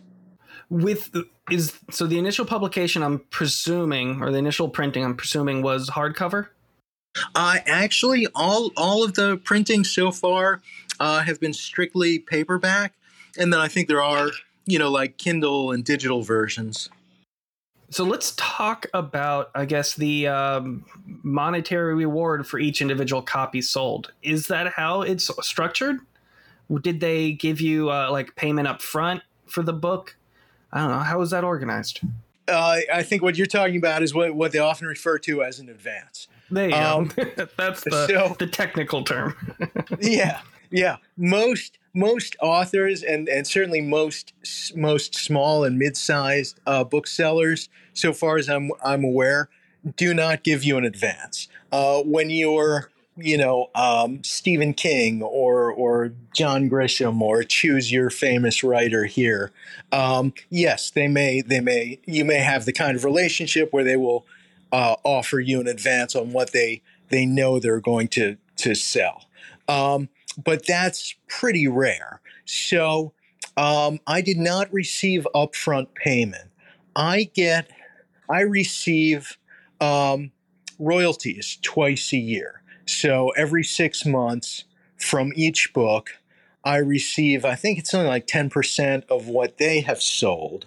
With 0.69 1.11
the, 1.11 1.27
is 1.51 1.77
so 1.91 2.07
the 2.07 2.17
initial 2.17 2.45
publication, 2.45 3.03
I'm 3.03 3.19
presuming, 3.29 4.21
or 4.21 4.31
the 4.31 4.37
initial 4.37 4.69
printing, 4.69 5.03
I'm 5.03 5.15
presuming, 5.15 5.61
was 5.61 5.89
hardcover. 5.89 6.47
Uh, 7.33 7.57
actually, 7.65 8.27
all 8.33 8.71
all 8.75 9.03
of 9.03 9.13
the 9.13 9.37
printing 9.43 9.83
so 9.83 10.11
far 10.11 10.61
uh, 10.99 11.21
have 11.21 11.39
been 11.39 11.53
strictly 11.53 12.19
paperback 12.19 12.93
and 13.37 13.51
then 13.51 13.59
I 13.59 13.67
think 13.67 13.87
there 13.87 14.03
are 14.03 14.31
you 14.65 14.79
know 14.79 14.89
like 14.89 15.17
Kindle 15.17 15.71
and 15.71 15.83
digital 15.83 16.23
versions. 16.23 16.89
So 17.91 18.03
let's 18.03 18.33
talk 18.35 18.87
about, 18.93 19.51
I 19.53 19.65
guess, 19.65 19.93
the 19.93 20.27
um, 20.27 20.85
monetary 21.05 21.93
reward 21.93 22.47
for 22.47 22.59
each 22.59 22.81
individual 22.81 23.21
copy 23.21 23.61
sold. 23.61 24.11
Is 24.23 24.47
that 24.47 24.73
how 24.73 25.03
it's 25.03 25.29
structured? 25.45 25.99
Did 26.81 26.99
they 26.99 27.33
give 27.33 27.61
you 27.61 27.91
uh, 27.91 28.09
like 28.11 28.35
payment 28.35 28.67
up 28.67 28.81
front 28.81 29.21
for 29.45 29.61
the 29.61 29.71
book? 29.71 30.17
I 30.73 30.79
don't 30.79 30.89
know. 30.89 30.99
How 30.99 31.21
is 31.21 31.29
that 31.29 31.43
organized? 31.43 32.01
Uh, 32.47 32.79
I 32.93 33.03
think 33.03 33.21
what 33.21 33.37
you're 33.37 33.47
talking 33.47 33.77
about 33.77 34.03
is 34.03 34.13
what, 34.13 34.35
what 34.35 34.51
they 34.51 34.59
often 34.59 34.87
refer 34.87 35.17
to 35.19 35.43
as 35.43 35.59
an 35.59 35.69
advance. 35.69 36.27
There 36.51 36.69
you 36.69 36.75
um, 36.75 37.11
go. 37.15 37.23
That's 37.57 37.83
the, 37.83 38.07
so, 38.07 38.35
the 38.37 38.47
technical 38.47 39.03
term. 39.03 39.35
yeah, 40.01 40.41
yeah. 40.69 40.97
Most 41.17 41.77
most 41.95 42.35
authors 42.41 43.01
and, 43.01 43.27
and 43.29 43.47
certainly 43.47 43.81
most 43.81 44.33
most 44.75 45.15
small 45.15 45.63
and 45.63 45.79
mid-sized 45.79 46.59
uh, 46.67 46.83
booksellers, 46.83 47.69
so 47.93 48.13
far 48.13 48.37
as 48.37 48.49
I'm 48.49 48.71
I'm 48.83 49.03
aware, 49.03 49.49
do 49.95 50.13
not 50.13 50.43
give 50.43 50.63
you 50.63 50.77
an 50.77 50.85
advance. 50.85 51.47
Uh, 51.71 52.01
when 52.01 52.29
you're 52.29 52.91
you 53.17 53.37
know 53.37 53.69
um, 53.73 54.23
Stephen 54.23 54.73
King 54.73 55.23
or 55.23 55.71
or 55.71 56.11
John 56.33 56.69
Grisham 56.69 57.21
or 57.21 57.43
choose 57.43 57.91
your 57.91 58.09
famous 58.09 58.63
writer 58.63 59.05
here, 59.05 59.51
um, 59.91 60.33
yes, 60.49 60.91
they 60.91 61.07
may 61.07 61.41
they 61.41 61.61
may 61.61 61.99
you 62.05 62.25
may 62.25 62.39
have 62.39 62.65
the 62.65 62.73
kind 62.73 62.97
of 62.97 63.05
relationship 63.05 63.71
where 63.71 63.85
they 63.85 63.95
will 63.95 64.25
uh, 64.73 64.95
offer 65.03 65.39
you 65.39 65.61
an 65.61 65.67
advance 65.67 66.13
on 66.13 66.33
what 66.33 66.51
they 66.51 66.81
they 67.07 67.25
know 67.25 67.57
they're 67.57 67.79
going 67.79 68.09
to 68.09 68.35
to 68.57 68.75
sell. 68.75 69.25
Um, 69.67 70.09
but 70.43 70.65
that's 70.65 71.15
pretty 71.27 71.67
rare. 71.67 72.21
So 72.45 73.13
um, 73.57 73.99
I 74.07 74.21
did 74.21 74.37
not 74.37 74.71
receive 74.73 75.27
upfront 75.33 75.93
payment. 75.95 76.49
I 76.95 77.29
get 77.33 77.69
I 78.29 78.41
receive 78.41 79.37
um, 79.79 80.31
royalties 80.79 81.57
twice 81.61 82.13
a 82.13 82.17
year. 82.17 82.61
So 82.85 83.29
every 83.31 83.63
six 83.63 84.05
months 84.05 84.65
from 84.97 85.31
each 85.35 85.73
book, 85.73 86.11
I 86.63 86.77
receive, 86.77 87.45
I 87.45 87.55
think 87.55 87.77
it's 87.77 87.93
only 87.93 88.07
like 88.07 88.27
10% 88.27 89.05
of 89.09 89.27
what 89.27 89.57
they 89.57 89.81
have 89.81 90.01
sold. 90.01 90.65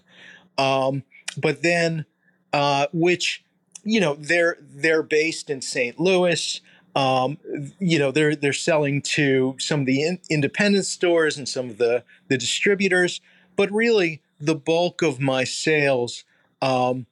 Um, 0.56 1.02
but 1.36 1.62
then, 1.62 2.06
uh, 2.52 2.86
which, 2.92 3.44
you 3.84 4.00
know, 4.00 4.14
they're, 4.14 4.56
they're 4.60 5.02
based 5.02 5.50
in 5.50 5.60
St. 5.60 5.98
Louis. 5.98 6.60
Um, 6.98 7.38
you 7.78 7.98
know, 7.98 8.10
they're, 8.10 8.34
they're 8.34 8.52
selling 8.52 9.02
to 9.02 9.54
some 9.58 9.80
of 9.80 9.86
the 9.86 10.02
in, 10.02 10.18
independent 10.28 10.86
stores 10.86 11.38
and 11.38 11.48
some 11.48 11.70
of 11.70 11.78
the, 11.78 12.02
the 12.28 12.36
distributors, 12.36 13.20
but 13.54 13.70
really 13.70 14.20
the 14.40 14.56
bulk 14.56 15.02
of 15.02 15.20
my 15.20 15.44
sales, 15.44 16.24
um, 16.60 17.06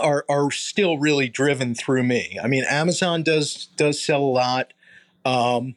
are 0.00 0.24
are 0.28 0.50
still 0.50 0.98
really 0.98 1.28
driven 1.28 1.74
through 1.74 2.02
me. 2.02 2.38
I 2.42 2.46
mean, 2.48 2.64
Amazon 2.68 3.22
does 3.22 3.66
does 3.76 4.00
sell 4.00 4.22
a 4.22 4.24
lot, 4.24 4.72
um, 5.24 5.76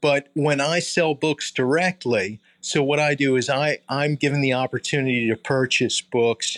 but 0.00 0.28
when 0.34 0.60
I 0.60 0.80
sell 0.80 1.14
books 1.14 1.50
directly, 1.50 2.40
so 2.60 2.82
what 2.82 2.98
I 2.98 3.14
do 3.14 3.36
is 3.36 3.48
I 3.48 3.78
I'm 3.88 4.16
given 4.16 4.40
the 4.40 4.52
opportunity 4.52 5.28
to 5.28 5.36
purchase 5.36 6.00
books 6.00 6.56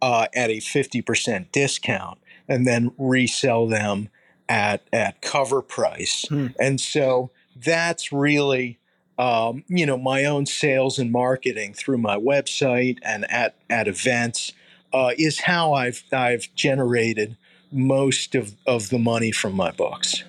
uh, 0.00 0.26
at 0.34 0.50
a 0.50 0.60
fifty 0.60 1.02
percent 1.02 1.52
discount 1.52 2.18
and 2.48 2.66
then 2.66 2.92
resell 2.98 3.66
them 3.66 4.08
at 4.48 4.82
at 4.92 5.20
cover 5.22 5.62
price, 5.62 6.26
hmm. 6.28 6.48
and 6.60 6.80
so 6.80 7.30
that's 7.54 8.12
really. 8.12 8.78
Um, 9.18 9.64
you 9.68 9.86
know 9.86 9.96
my 9.96 10.26
own 10.26 10.44
sales 10.44 10.98
and 10.98 11.10
marketing 11.10 11.72
through 11.72 11.96
my 11.96 12.18
website 12.18 12.98
and 13.02 13.24
at 13.30 13.54
at 13.70 13.88
events 13.88 14.52
uh, 14.92 15.12
is 15.16 15.40
how 15.40 15.72
I've 15.72 16.04
I've 16.12 16.54
generated 16.54 17.36
most 17.72 18.34
of, 18.34 18.54
of 18.66 18.88
the 18.90 18.98
money 18.98 19.32
from 19.32 19.54
my 19.54 19.70
books. 19.70 20.24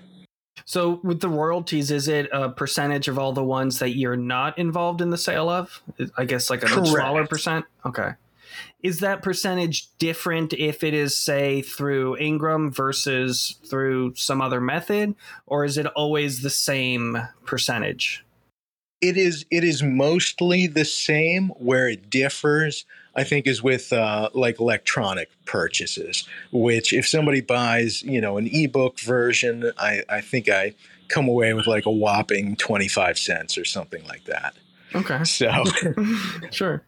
So 0.65 0.99
with 1.03 1.21
the 1.21 1.29
royalties, 1.29 1.91
is 1.91 2.09
it 2.09 2.27
a 2.33 2.49
percentage 2.49 3.07
of 3.07 3.17
all 3.17 3.31
the 3.31 3.43
ones 3.43 3.79
that 3.79 3.91
you're 3.91 4.17
not 4.17 4.57
involved 4.57 4.99
in 4.99 5.11
the 5.11 5.17
sale 5.17 5.47
of? 5.47 5.81
I 6.17 6.25
guess 6.25 6.49
like 6.49 6.63
a 6.63 6.65
Correct. 6.65 6.87
smaller 6.87 7.25
percent. 7.25 7.65
Okay. 7.85 8.11
Is 8.81 8.99
that 8.99 9.23
percentage 9.23 9.87
different 9.97 10.53
if 10.53 10.83
it 10.83 10.93
is, 10.93 11.15
say, 11.15 11.61
through 11.61 12.17
Ingram 12.17 12.71
versus 12.71 13.55
through 13.65 14.13
some 14.15 14.41
other 14.41 14.61
method, 14.61 15.15
or 15.45 15.65
is 15.65 15.77
it 15.77 15.87
always 15.87 16.41
the 16.41 16.49
same 16.49 17.17
percentage? 17.45 18.23
It 19.01 19.17
is. 19.17 19.45
It 19.51 19.63
is 19.63 19.83
mostly 19.83 20.67
the 20.67 20.85
same. 20.85 21.49
Where 21.57 21.89
it 21.89 22.09
differs 22.09 22.85
I 23.17 23.23
think 23.23 23.47
is 23.47 23.63
with 23.63 23.91
uh, 23.91 24.29
like 24.33 24.59
electronic 24.59 25.29
purchases, 25.45 26.27
which 26.51 26.93
if 26.93 27.07
somebody 27.07 27.41
buys, 27.41 28.03
you 28.03 28.21
know, 28.21 28.37
an 28.37 28.47
ebook 28.53 28.99
version, 28.99 29.71
I, 29.79 30.03
I 30.07 30.21
think 30.21 30.49
I 30.49 30.75
come 31.07 31.27
away 31.27 31.53
with 31.55 31.65
like 31.65 31.87
a 31.87 31.91
whopping 31.91 32.55
25 32.55 33.17
cents 33.17 33.57
or 33.57 33.65
something 33.65 34.05
like 34.05 34.25
that. 34.25 34.53
Okay. 34.93 35.23
So, 35.23 35.51
sure. 36.51 36.83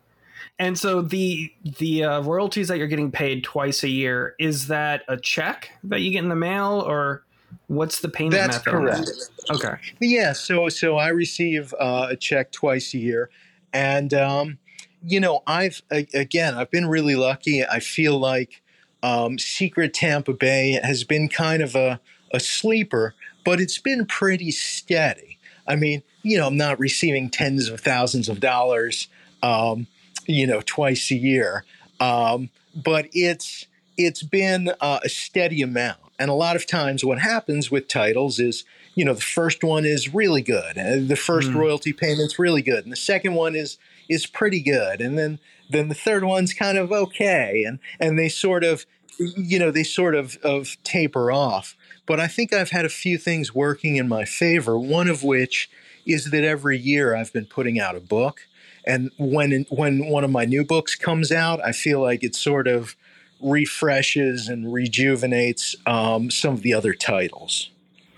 And 0.59 0.77
so 0.77 1.01
the 1.01 1.51
the 1.79 2.03
uh, 2.03 2.21
royalties 2.21 2.67
that 2.67 2.77
you're 2.77 2.87
getting 2.87 3.11
paid 3.11 3.43
twice 3.43 3.83
a 3.83 3.89
year 3.89 4.35
is 4.39 4.67
that 4.67 5.03
a 5.07 5.17
check 5.17 5.71
that 5.85 6.01
you 6.01 6.11
get 6.11 6.23
in 6.23 6.29
the 6.29 6.35
mail 6.35 6.83
or 6.85 7.23
what's 7.67 8.01
the 8.01 8.09
payment 8.09 8.33
That's 8.33 8.57
method? 8.57 8.71
correct. 8.71 9.09
Okay. 9.49 9.73
Yeah. 10.01 10.33
So 10.33 10.67
so 10.69 10.97
I 10.97 11.09
receive 11.09 11.73
uh, 11.79 12.07
a 12.09 12.15
check 12.15 12.51
twice 12.51 12.93
a 12.93 12.97
year, 12.97 13.29
and 13.71 14.13
um, 14.13 14.59
you 15.03 15.19
know, 15.19 15.43
I've 15.47 15.81
again, 15.89 16.55
I've 16.55 16.71
been 16.71 16.87
really 16.87 17.15
lucky. 17.15 17.63
I 17.65 17.79
feel 17.79 18.19
like 18.19 18.61
um, 19.01 19.39
Secret 19.39 19.93
Tampa 19.93 20.33
Bay 20.33 20.79
has 20.83 21.03
been 21.03 21.29
kind 21.29 21.61
of 21.61 21.75
a, 21.75 21.99
a 22.33 22.39
sleeper, 22.39 23.15
but 23.45 23.61
it's 23.61 23.77
been 23.77 24.05
pretty 24.05 24.51
steady. 24.51 25.37
I 25.67 25.75
mean, 25.75 26.03
you 26.23 26.37
know, 26.37 26.47
I'm 26.47 26.57
not 26.57 26.79
receiving 26.79 27.29
tens 27.29 27.69
of 27.69 27.79
thousands 27.79 28.27
of 28.27 28.39
dollars, 28.39 29.07
um, 29.41 29.87
you 30.29 30.45
know, 30.45 30.61
twice 30.63 31.09
a 31.09 31.15
year, 31.15 31.65
um, 31.99 32.49
but 32.75 33.07
it's 33.13 33.65
it's 33.97 34.21
been 34.21 34.71
uh, 34.79 34.99
a 35.03 35.09
steady 35.09 35.61
amount. 35.61 35.99
And 36.19 36.29
a 36.29 36.35
lot 36.35 36.55
of 36.55 36.67
times, 36.67 37.03
what 37.03 37.19
happens 37.19 37.71
with 37.71 37.87
titles 37.87 38.39
is, 38.39 38.63
you 38.93 39.03
know, 39.03 39.13
the 39.13 39.21
first 39.21 39.63
one 39.63 39.85
is 39.85 40.13
really 40.13 40.41
good, 40.41 40.77
and 40.77 41.09
the 41.09 41.15
first 41.15 41.49
mm. 41.49 41.55
royalty 41.55 41.93
payment's 41.93 42.37
really 42.37 42.61
good, 42.61 42.83
and 42.83 42.91
the 42.91 42.97
second 42.97 43.33
one 43.33 43.55
is 43.55 43.77
is 44.07 44.27
pretty 44.27 44.61
good, 44.61 45.01
and 45.01 45.17
then 45.17 45.39
then 45.69 45.89
the 45.89 45.95
third 45.95 46.23
one's 46.23 46.53
kind 46.53 46.77
of 46.77 46.91
okay, 46.91 47.63
and 47.65 47.79
and 47.99 48.19
they 48.19 48.29
sort 48.29 48.63
of 48.63 48.85
you 49.17 49.57
know 49.57 49.71
they 49.71 49.83
sort 49.83 50.13
of 50.13 50.37
of 50.43 50.77
taper 50.83 51.31
off. 51.31 51.75
But 52.05 52.19
I 52.19 52.27
think 52.27 52.53
I've 52.53 52.71
had 52.71 52.85
a 52.85 52.89
few 52.89 53.17
things 53.17 53.55
working 53.55 53.95
in 53.95 54.07
my 54.07 54.25
favor. 54.25 54.77
One 54.77 55.07
of 55.07 55.23
which 55.23 55.71
is 56.05 56.31
that 56.31 56.43
every 56.43 56.77
year 56.77 57.15
I've 57.15 57.33
been 57.33 57.45
putting 57.45 57.79
out 57.79 57.95
a 57.95 57.99
book, 57.99 58.41
and 58.89 59.11
when 59.17 59.65
when 59.69 60.07
one 60.07 60.23
of 60.23 60.31
my 60.31 60.45
new 60.45 60.65
books 60.65 60.95
comes 60.95 61.31
out, 61.31 61.63
I 61.63 61.71
feel 61.71 62.01
like 62.01 62.23
it 62.23 62.35
sort 62.35 62.67
of 62.67 62.95
refreshes 63.41 64.49
and 64.49 64.73
rejuvenates 64.73 65.75
um, 65.85 66.29
some 66.31 66.53
of 66.53 66.61
the 66.61 66.73
other 66.73 66.93
titles. 66.93 67.69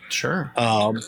Sure. 0.09 0.51
Um, 0.55 1.01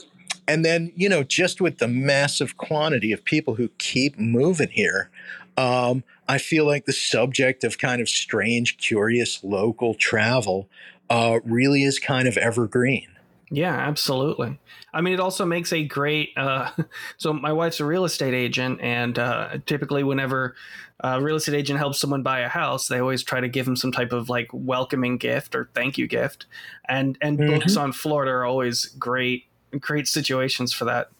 and 0.47 0.63
then, 0.65 0.91
you 0.95 1.09
know, 1.09 1.23
just 1.23 1.61
with 1.61 1.77
the 1.77 1.87
massive 1.87 2.57
quantity 2.57 3.11
of 3.11 3.23
people 3.23 3.55
who 3.55 3.69
keep 3.77 4.19
moving 4.19 4.69
here, 4.69 5.09
um, 5.57 6.03
I 6.27 6.37
feel 6.37 6.65
like 6.65 6.85
the 6.85 6.93
subject 6.93 7.63
of 7.63 7.77
kind 7.77 8.01
of 8.01 8.09
strange, 8.09 8.77
curious 8.77 9.43
local 9.43 9.93
travel 9.93 10.67
uh, 11.09 11.39
really 11.43 11.83
is 11.83 11.99
kind 11.99 12.27
of 12.27 12.37
evergreen. 12.37 13.07
Yeah, 13.53 13.75
absolutely. 13.75 14.59
I 14.95 15.01
mean, 15.01 15.13
it 15.13 15.19
also 15.19 15.45
makes 15.45 15.71
a 15.73 15.83
great. 15.83 16.31
Uh, 16.35 16.71
so, 17.17 17.33
my 17.33 17.53
wife's 17.53 17.79
a 17.79 17.85
real 17.85 18.03
estate 18.03 18.33
agent, 18.33 18.81
and 18.81 19.19
uh, 19.19 19.59
typically, 19.67 20.03
whenever 20.03 20.55
a 21.01 21.21
real 21.21 21.35
estate 21.35 21.53
agent 21.53 21.77
helps 21.77 21.99
someone 21.99 22.23
buy 22.23 22.39
a 22.39 22.47
house, 22.47 22.87
they 22.87 22.99
always 22.99 23.21
try 23.21 23.39
to 23.39 23.47
give 23.47 23.67
them 23.67 23.75
some 23.75 23.91
type 23.91 24.11
of 24.11 24.27
like 24.27 24.47
welcoming 24.53 25.17
gift 25.17 25.53
or 25.53 25.69
thank 25.75 25.99
you 25.99 26.07
gift. 26.07 26.47
And 26.89 27.15
and 27.21 27.37
mm-hmm. 27.37 27.59
books 27.59 27.77
on 27.77 27.91
Florida 27.91 28.31
are 28.31 28.45
always 28.45 28.85
great 28.85 29.45
great 29.79 30.07
situations 30.07 30.73
for 30.73 30.85
that. 30.85 31.11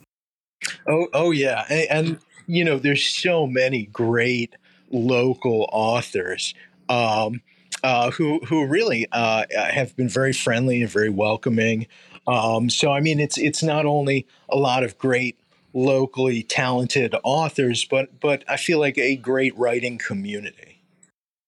Oh, 0.87 1.09
oh 1.13 1.29
yeah, 1.29 1.65
and, 1.69 2.07
and 2.07 2.19
you 2.47 2.65
know, 2.65 2.79
there's 2.79 3.05
so 3.05 3.45
many 3.45 3.85
great 3.85 4.55
local 4.89 5.69
authors 5.71 6.55
um, 6.89 7.43
uh, 7.83 8.09
who 8.09 8.39
who 8.39 8.65
really 8.65 9.05
uh, 9.11 9.45
have 9.71 9.95
been 9.95 10.09
very 10.09 10.33
friendly 10.33 10.81
and 10.81 10.89
very 10.89 11.11
welcoming. 11.11 11.85
Um, 12.27 12.69
so 12.69 12.91
I 12.91 12.99
mean, 12.99 13.19
it's 13.19 13.37
it's 13.37 13.63
not 13.63 13.85
only 13.85 14.27
a 14.49 14.57
lot 14.57 14.83
of 14.83 14.97
great 14.97 15.37
locally 15.73 16.43
talented 16.43 17.15
authors, 17.23 17.85
but 17.85 18.19
but 18.19 18.43
I 18.47 18.57
feel 18.57 18.79
like 18.79 18.97
a 18.97 19.15
great 19.15 19.57
writing 19.57 19.97
community. 19.97 20.81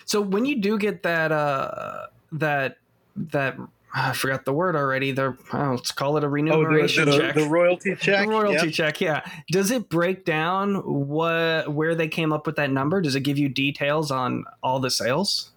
So 0.06 0.22
when 0.22 0.46
you 0.46 0.60
do 0.60 0.78
get 0.78 1.04
that 1.04 1.32
uh, 1.32 2.08
that 2.32 2.78
that 3.16 3.58
I 3.98 4.12
forgot 4.12 4.44
the 4.44 4.52
word 4.52 4.76
already. 4.76 5.14
The 5.14 5.38
oh, 5.54 5.72
let's 5.72 5.92
call 5.92 6.18
it 6.18 6.24
a 6.26 6.28
remuneration 6.28 7.08
oh, 7.08 7.12
the, 7.14 7.18
the, 7.18 7.24
check. 7.24 7.36
The 7.36 7.48
royalty 7.48 7.96
check. 7.96 8.26
The 8.26 8.32
royalty 8.32 8.66
yep. 8.68 8.74
check. 8.74 9.02
Yeah. 9.02 9.26
Does 9.50 9.72
it 9.72 9.88
break 9.88 10.26
down 10.26 10.76
what 10.76 11.74
where 11.74 11.96
they 11.96 12.10
came 12.10 12.34
up 12.34 12.46
with 12.46 12.58
that 12.58 12.72
number? 12.72 13.00
Does 13.00 13.16
it 13.16 13.22
give 13.22 13.38
you 13.38 13.48
details 13.48 14.12
on 14.12 14.44
all 14.62 14.82
the 14.82 14.92
sales? 14.92 15.52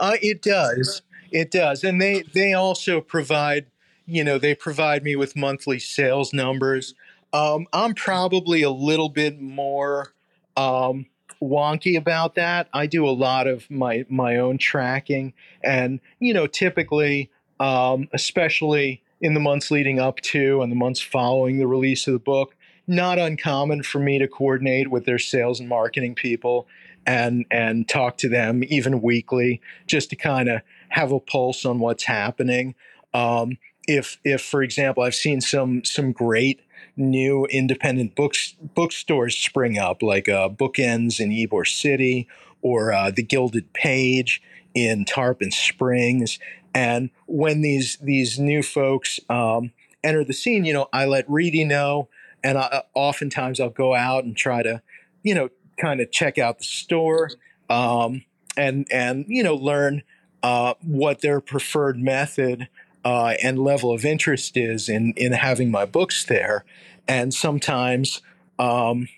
Uh, 0.00 0.16
it 0.20 0.42
does. 0.42 1.02
It 1.30 1.52
does, 1.52 1.84
and 1.84 2.02
they 2.02 2.22
they 2.32 2.54
also 2.54 3.00
provide. 3.00 3.66
You 4.06 4.24
know, 4.24 4.38
they 4.38 4.54
provide 4.54 5.02
me 5.02 5.16
with 5.16 5.36
monthly 5.36 5.78
sales 5.78 6.32
numbers. 6.32 6.94
Um, 7.32 7.66
I'm 7.72 7.94
probably 7.94 8.62
a 8.62 8.70
little 8.70 9.08
bit 9.08 9.40
more. 9.40 10.14
Um, 10.56 11.06
wonky 11.42 11.96
about 11.96 12.36
that. 12.36 12.68
I 12.72 12.86
do 12.86 13.06
a 13.06 13.10
lot 13.10 13.46
of 13.46 13.70
my 13.70 14.06
my 14.08 14.36
own 14.36 14.56
tracking, 14.56 15.34
and 15.62 16.00
you 16.20 16.32
know, 16.32 16.46
typically 16.46 17.30
um, 17.60 18.08
especially 18.12 19.02
in 19.20 19.34
the 19.34 19.40
months 19.40 19.70
leading 19.70 19.98
up 19.98 20.20
to 20.20 20.60
and 20.62 20.70
the 20.70 20.76
months 20.76 21.00
following 21.00 21.58
the 21.58 21.66
release 21.66 22.06
of 22.06 22.12
the 22.12 22.18
book. 22.18 22.56
Not 22.86 23.18
uncommon 23.18 23.82
for 23.82 23.98
me 23.98 24.18
to 24.18 24.28
coordinate 24.28 24.90
with 24.90 25.06
their 25.06 25.18
sales 25.18 25.60
and 25.60 25.68
marketing 25.68 26.14
people 26.14 26.66
and 27.06 27.46
and 27.50 27.88
talk 27.88 28.18
to 28.18 28.28
them 28.28 28.62
even 28.64 29.00
weekly 29.00 29.60
just 29.86 30.10
to 30.10 30.16
kind 30.16 30.48
of 30.48 30.62
have 30.90 31.12
a 31.12 31.20
pulse 31.20 31.64
on 31.64 31.78
what's 31.78 32.04
happening. 32.04 32.74
Um, 33.14 33.58
if 33.86 34.18
if 34.24 34.42
for 34.42 34.62
example 34.62 35.02
I've 35.02 35.14
seen 35.14 35.40
some 35.40 35.84
some 35.84 36.12
great 36.12 36.60
new 36.96 37.46
independent 37.46 38.14
books 38.14 38.54
bookstores 38.74 39.36
spring 39.36 39.78
up 39.78 40.02
like 40.02 40.28
uh, 40.28 40.48
Bookends 40.48 41.20
in 41.20 41.30
Ybor 41.30 41.66
City 41.66 42.28
or 42.62 42.92
uh, 42.92 43.10
the 43.10 43.22
Gilded 43.22 43.72
Page 43.72 44.42
in 44.74 45.04
Tarpon 45.04 45.50
Springs. 45.50 46.38
And 46.74 47.10
when 47.26 47.62
these 47.62 47.96
these 47.98 48.38
new 48.38 48.62
folks 48.62 49.20
um, 49.28 49.72
enter 50.02 50.24
the 50.24 50.32
scene, 50.32 50.64
you 50.64 50.72
know, 50.72 50.88
I 50.92 51.04
let 51.04 51.28
Reedy 51.30 51.64
know, 51.64 52.08
and 52.42 52.58
I, 52.58 52.82
oftentimes 52.94 53.60
I'll 53.60 53.70
go 53.70 53.94
out 53.94 54.24
and 54.24 54.36
try 54.36 54.62
to, 54.62 54.82
you 55.22 55.34
know, 55.34 55.50
kind 55.76 56.00
of 56.00 56.10
check 56.10 56.38
out 56.38 56.58
the 56.58 56.64
store 56.64 57.30
um, 57.70 58.24
and 58.56 58.86
and 58.90 59.24
you 59.28 59.42
know 59.42 59.54
learn 59.54 60.02
uh, 60.42 60.74
what 60.82 61.20
their 61.20 61.40
preferred 61.40 61.98
method 61.98 62.68
uh, 63.04 63.34
and 63.42 63.58
level 63.58 63.92
of 63.92 64.04
interest 64.04 64.56
is 64.56 64.88
in 64.88 65.12
in 65.16 65.32
having 65.32 65.70
my 65.70 65.84
books 65.84 66.24
there. 66.24 66.64
And 67.06 67.34
sometimes, 67.34 68.22
um, 68.58 69.08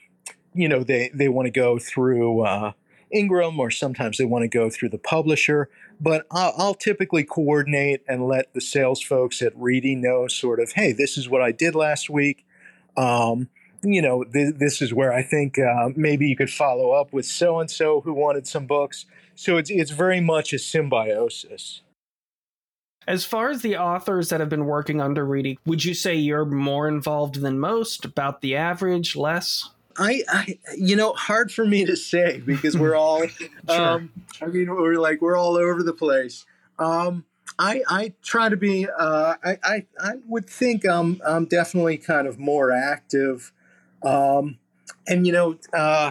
you 0.54 0.68
know, 0.68 0.82
they 0.82 1.10
they 1.14 1.28
want 1.28 1.46
to 1.46 1.52
go 1.52 1.78
through 1.78 2.40
uh, 2.42 2.72
Ingram, 3.10 3.60
or 3.60 3.70
sometimes 3.70 4.18
they 4.18 4.24
want 4.24 4.42
to 4.42 4.48
go 4.48 4.68
through 4.68 4.88
the 4.88 4.98
publisher. 4.98 5.68
But 6.00 6.26
I'll, 6.30 6.52
I'll, 6.58 6.74
typically 6.74 7.24
coordinate 7.24 8.02
and 8.06 8.26
let 8.26 8.52
the 8.52 8.60
sales 8.60 9.00
folks 9.00 9.40
at 9.40 9.56
Reedy 9.56 9.94
know, 9.94 10.28
sort 10.28 10.60
of, 10.60 10.72
hey, 10.72 10.92
this 10.92 11.16
is 11.16 11.26
what 11.26 11.40
I 11.40 11.52
did 11.52 11.74
last 11.74 12.10
week. 12.10 12.44
Um, 12.98 13.48
you 13.82 14.02
know, 14.02 14.22
th- 14.24 14.56
this 14.56 14.82
is 14.82 14.92
where 14.92 15.10
I 15.10 15.22
think 15.22 15.58
uh, 15.58 15.90
maybe 15.96 16.28
you 16.28 16.36
could 16.36 16.50
follow 16.50 16.90
up 16.90 17.14
with 17.14 17.24
so 17.24 17.60
and 17.60 17.70
so 17.70 18.02
who 18.02 18.12
wanted 18.12 18.46
some 18.46 18.66
books. 18.66 19.06
So 19.34 19.56
it's 19.56 19.70
it's 19.70 19.90
very 19.90 20.20
much 20.20 20.52
a 20.52 20.58
symbiosis. 20.58 21.82
As 23.06 23.24
far 23.24 23.50
as 23.50 23.62
the 23.62 23.76
authors 23.76 24.30
that 24.30 24.40
have 24.40 24.48
been 24.48 24.66
working 24.66 25.00
under 25.00 25.24
Reedy, 25.24 25.58
would 25.64 25.84
you 25.84 25.94
say 25.94 26.14
you're 26.14 26.44
more 26.44 26.88
involved 26.88 27.36
than 27.36 27.58
most? 27.58 28.04
About 28.04 28.40
the 28.40 28.56
average, 28.56 29.14
less? 29.14 29.70
I, 29.98 30.22
I 30.28 30.58
you 30.76 30.96
know, 30.96 31.12
hard 31.12 31.52
for 31.52 31.64
me 31.64 31.84
to 31.84 31.96
say 31.96 32.42
because 32.44 32.76
we're 32.76 32.96
all, 32.96 33.26
sure. 33.28 33.48
um, 33.68 34.10
I 34.42 34.46
mean, 34.46 34.68
we're 34.68 34.98
like 34.98 35.22
we're 35.22 35.36
all 35.36 35.56
over 35.56 35.82
the 35.82 35.92
place. 35.92 36.44
Um, 36.78 37.24
I 37.58 37.82
I 37.88 38.12
try 38.22 38.48
to 38.48 38.56
be. 38.56 38.86
Uh, 38.86 39.34
I, 39.42 39.58
I 39.62 39.86
I 39.98 40.12
would 40.26 40.48
think 40.48 40.84
I'm 40.84 41.20
I'm 41.26 41.46
definitely 41.46 41.96
kind 41.96 42.26
of 42.26 42.38
more 42.38 42.72
active, 42.72 43.52
um, 44.02 44.58
and 45.06 45.26
you 45.26 45.32
know, 45.32 45.58
uh, 45.72 46.10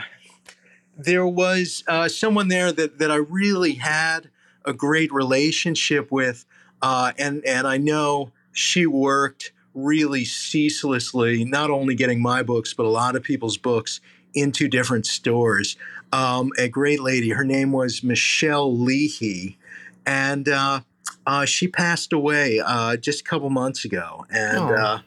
there 0.97 1.27
was 1.27 1.83
uh, 1.87 2.07
someone 2.07 2.47
there 2.47 2.71
that 2.71 2.99
that 2.99 3.11
I 3.11 3.17
really 3.17 3.73
had 3.73 4.29
a 4.63 4.73
great 4.73 5.11
relationship 5.11 6.11
with 6.11 6.45
uh, 6.85 7.13
and 7.17 7.43
and 7.45 7.65
I 7.65 7.77
know 7.77 8.31
she 8.51 8.85
worked 8.85 9.51
really 9.73 10.23
ceaselessly, 10.23 11.43
not 11.43 11.71
only 11.71 11.95
getting 11.95 12.21
my 12.21 12.43
books 12.43 12.75
but 12.75 12.85
a 12.85 12.89
lot 12.89 13.15
of 13.15 13.23
people's 13.23 13.57
books 13.57 14.01
into 14.35 14.67
different 14.67 15.07
stores. 15.07 15.77
Um, 16.13 16.51
a 16.59 16.69
great 16.69 16.99
lady. 17.01 17.31
Her 17.31 17.43
name 17.43 17.71
was 17.71 18.03
Michelle 18.03 18.71
Leahy, 18.77 19.57
and 20.05 20.47
uh, 20.47 20.81
uh, 21.25 21.45
she 21.45 21.67
passed 21.67 22.13
away 22.13 22.61
uh, 22.63 22.97
just 22.97 23.21
a 23.21 23.23
couple 23.23 23.49
months 23.49 23.83
ago. 23.83 24.27
And 24.29 24.59
uh, 24.59 24.99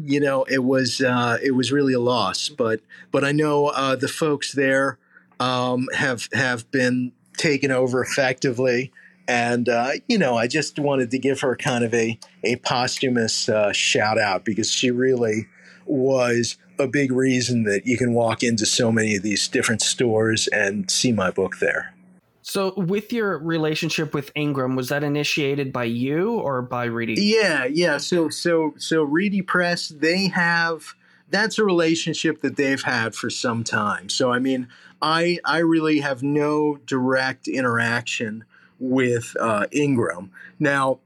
you 0.00 0.20
know, 0.20 0.44
it 0.44 0.62
was 0.62 1.00
uh, 1.00 1.38
it 1.42 1.56
was 1.56 1.72
really 1.72 1.94
a 1.94 2.00
loss. 2.00 2.48
But 2.48 2.82
but 3.10 3.24
I 3.24 3.32
know 3.32 3.66
uh, 3.66 3.96
the 3.96 4.06
folks 4.06 4.52
there 4.52 4.98
um, 5.40 5.88
have 5.92 6.28
have 6.32 6.70
been 6.70 7.10
taken 7.36 7.72
over 7.72 8.00
effectively 8.00 8.92
and 9.28 9.68
uh, 9.68 9.92
you 10.08 10.18
know, 10.18 10.36
I 10.36 10.46
just 10.46 10.78
wanted 10.78 11.10
to 11.10 11.18
give 11.18 11.40
her 11.40 11.56
kind 11.56 11.84
of 11.84 11.94
a 11.94 12.18
a 12.44 12.56
posthumous 12.56 13.48
uh, 13.48 13.72
shout 13.72 14.18
out 14.18 14.44
because 14.44 14.70
she 14.70 14.90
really 14.90 15.46
was 15.84 16.56
a 16.78 16.86
big 16.86 17.12
reason 17.12 17.64
that 17.64 17.86
you 17.86 17.96
can 17.96 18.12
walk 18.12 18.42
into 18.42 18.66
so 18.66 18.92
many 18.92 19.16
of 19.16 19.22
these 19.22 19.48
different 19.48 19.80
stores 19.80 20.48
and 20.48 20.90
see 20.90 21.12
my 21.12 21.30
book 21.30 21.58
there. 21.58 21.94
So, 22.42 22.74
with 22.76 23.12
your 23.12 23.38
relationship 23.38 24.14
with 24.14 24.30
Ingram, 24.36 24.76
was 24.76 24.88
that 24.90 25.02
initiated 25.02 25.72
by 25.72 25.84
you 25.84 26.34
or 26.34 26.62
by 26.62 26.84
Reedy? 26.84 27.20
Yeah, 27.20 27.64
yeah. 27.64 27.96
So, 27.98 28.28
so, 28.28 28.74
so 28.78 29.02
Reedy 29.02 29.42
Press, 29.42 29.88
they 29.88 30.28
have 30.28 30.94
that's 31.28 31.58
a 31.58 31.64
relationship 31.64 32.42
that 32.42 32.56
they've 32.56 32.82
had 32.82 33.16
for 33.16 33.30
some 33.30 33.64
time. 33.64 34.08
So, 34.08 34.30
I 34.32 34.38
mean, 34.38 34.68
I 35.02 35.40
I 35.44 35.58
really 35.58 35.98
have 36.00 36.22
no 36.22 36.78
direct 36.86 37.48
interaction 37.48 38.44
with 38.78 39.36
uh, 39.40 39.66
Ingram. 39.72 40.30
Now, 40.58 41.00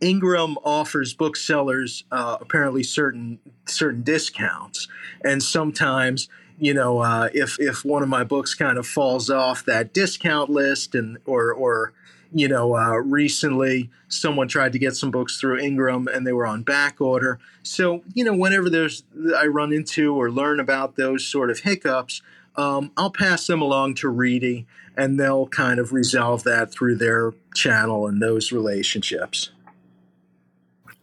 Ingram 0.00 0.56
offers 0.64 1.14
booksellers 1.14 2.04
uh, 2.10 2.36
apparently 2.40 2.82
certain 2.82 3.38
certain 3.66 4.02
discounts, 4.02 4.88
and 5.24 5.42
sometimes 5.42 6.28
you 6.58 6.74
know 6.74 6.98
uh, 6.98 7.28
if 7.32 7.58
if 7.58 7.84
one 7.84 8.02
of 8.02 8.08
my 8.08 8.24
books 8.24 8.54
kind 8.54 8.78
of 8.78 8.86
falls 8.86 9.30
off 9.30 9.64
that 9.64 9.94
discount 9.94 10.50
list, 10.50 10.94
and 10.94 11.18
or 11.24 11.52
or 11.52 11.92
you 12.32 12.48
know 12.48 12.76
uh, 12.76 12.96
recently 12.96 13.90
someone 14.08 14.48
tried 14.48 14.72
to 14.72 14.78
get 14.78 14.96
some 14.96 15.10
books 15.10 15.38
through 15.40 15.58
Ingram 15.58 16.08
and 16.08 16.26
they 16.26 16.32
were 16.32 16.46
on 16.46 16.62
back 16.62 17.00
order. 17.00 17.38
So 17.62 18.02
you 18.14 18.24
know 18.24 18.34
whenever 18.34 18.68
there's 18.68 19.04
I 19.36 19.46
run 19.46 19.72
into 19.72 20.14
or 20.14 20.30
learn 20.30 20.60
about 20.60 20.96
those 20.96 21.26
sort 21.26 21.50
of 21.50 21.60
hiccups, 21.60 22.22
um, 22.58 22.90
I'll 22.96 23.10
pass 23.10 23.46
them 23.46 23.62
along 23.62 23.94
to 23.96 24.08
Reedy, 24.08 24.66
and 24.96 25.18
they'll 25.18 25.46
kind 25.46 25.78
of 25.78 25.92
resolve 25.92 26.42
that 26.42 26.72
through 26.72 26.96
their 26.96 27.32
channel 27.54 28.08
and 28.08 28.20
those 28.20 28.50
relationships. 28.52 29.50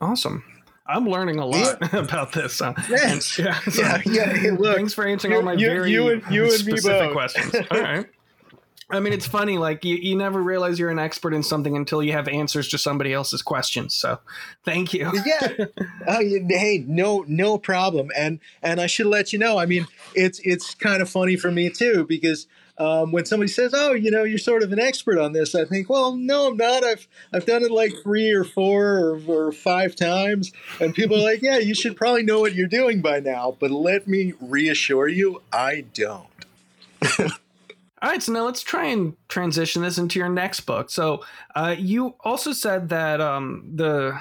Awesome. 0.01 0.43
I'm 0.86 1.08
learning 1.08 1.39
a 1.39 1.45
lot 1.45 1.78
yeah. 1.82 1.88
about 1.99 2.34
this. 2.34 2.62
Uh, 2.62 2.74
yes. 2.89 3.39
And, 3.39 3.45
yeah, 3.47 3.60
so 3.62 3.82
yeah, 3.82 4.01
yeah. 4.06 4.34
Hey, 4.34 4.51
look, 4.51 4.76
thanks 4.76 4.93
for 4.93 5.08
answering 5.08 5.32
you, 5.32 5.38
all 5.38 5.43
my 5.43 5.53
you, 5.53 5.68
very 5.68 5.91
you 5.91 6.10
and, 6.10 6.24
you 6.30 6.51
specific 6.51 7.12
questions. 7.12 7.56
All 7.72 7.80
right. 7.80 8.06
I 8.89 8.99
mean, 8.99 9.13
it's 9.13 9.25
funny. 9.25 9.57
Like 9.57 9.83
you, 9.83 9.95
you 9.95 10.15
never 10.15 10.41
realize 10.41 10.77
you're 10.77 10.91
an 10.91 10.99
expert 10.99 11.33
in 11.33 11.41
something 11.41 11.75
until 11.75 12.03
you 12.03 12.11
have 12.11 12.27
answers 12.27 12.67
to 12.69 12.77
somebody 12.77 13.13
else's 13.13 13.41
questions. 13.41 13.95
So, 13.95 14.19
thank 14.63 14.93
you. 14.93 15.11
yeah. 15.25 15.65
Oh, 16.07 16.19
hey, 16.19 16.83
no, 16.88 17.25
no 17.27 17.57
problem. 17.57 18.11
And 18.15 18.39
and 18.61 18.79
I 18.79 18.86
should 18.86 19.07
let 19.07 19.33
you 19.33 19.39
know. 19.39 19.57
I 19.57 19.65
mean, 19.65 19.88
it's 20.13 20.39
it's 20.43 20.75
kind 20.75 21.01
of 21.01 21.09
funny 21.09 21.36
for 21.36 21.49
me 21.49 21.71
too 21.71 22.05
because 22.07 22.45
um, 22.77 23.11
when 23.11 23.25
somebody 23.25 23.49
says, 23.49 23.73
"Oh, 23.73 23.93
you 23.93 24.11
know, 24.11 24.23
you're 24.23 24.38
sort 24.38 24.61
of 24.61 24.71
an 24.71 24.79
expert 24.79 25.17
on 25.17 25.31
this," 25.33 25.55
I 25.55 25.65
think, 25.65 25.89
"Well, 25.89 26.15
no, 26.15 26.49
I'm 26.49 26.57
not. 26.57 26.83
I've 26.83 27.07
I've 27.33 27.45
done 27.45 27.63
it 27.63 27.71
like 27.71 27.93
three 28.03 28.31
or 28.31 28.43
four 28.43 28.97
or, 28.99 29.21
or 29.27 29.51
five 29.51 29.95
times." 29.95 30.51
And 30.79 30.93
people 30.93 31.17
are 31.17 31.23
like, 31.23 31.41
"Yeah, 31.41 31.57
you 31.57 31.73
should 31.73 31.95
probably 31.95 32.23
know 32.23 32.39
what 32.39 32.53
you're 32.53 32.67
doing 32.67 33.01
by 33.01 33.19
now." 33.19 33.57
But 33.59 33.71
let 33.71 34.07
me 34.07 34.33
reassure 34.39 35.07
you, 35.07 35.41
I 35.51 35.86
don't. 35.93 36.27
All 38.01 38.09
right, 38.09 38.21
so 38.21 38.33
now 38.33 38.43
let's 38.45 38.61
try 38.61 38.85
and 38.85 39.15
transition 39.29 39.81
this 39.81 39.97
into 39.97 40.19
your 40.19 40.29
next 40.29 40.61
book. 40.61 40.89
So, 40.89 41.23
uh, 41.55 41.75
you 41.77 42.15
also 42.21 42.51
said 42.51 42.89
that 42.89 43.21
um, 43.21 43.71
the 43.73 44.19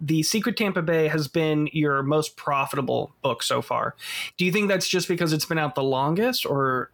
the 0.00 0.22
Secret 0.22 0.56
Tampa 0.56 0.82
Bay 0.82 1.08
has 1.08 1.28
been 1.28 1.70
your 1.72 2.02
most 2.02 2.36
profitable 2.36 3.14
book 3.22 3.42
so 3.42 3.62
far. 3.62 3.94
Do 4.36 4.44
you 4.44 4.52
think 4.52 4.68
that's 4.68 4.88
just 4.88 5.08
because 5.08 5.32
it's 5.32 5.46
been 5.46 5.58
out 5.58 5.74
the 5.74 5.82
longest, 5.82 6.44
or 6.44 6.90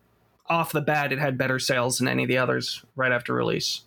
off 0.48 0.72
the 0.72 0.82
bat 0.82 1.12
it 1.12 1.18
had 1.18 1.38
better 1.38 1.58
sales 1.58 1.98
than 1.98 2.08
any 2.08 2.24
of 2.24 2.28
the 2.28 2.38
others 2.38 2.84
right 2.94 3.10
after 3.10 3.32
release? 3.32 3.82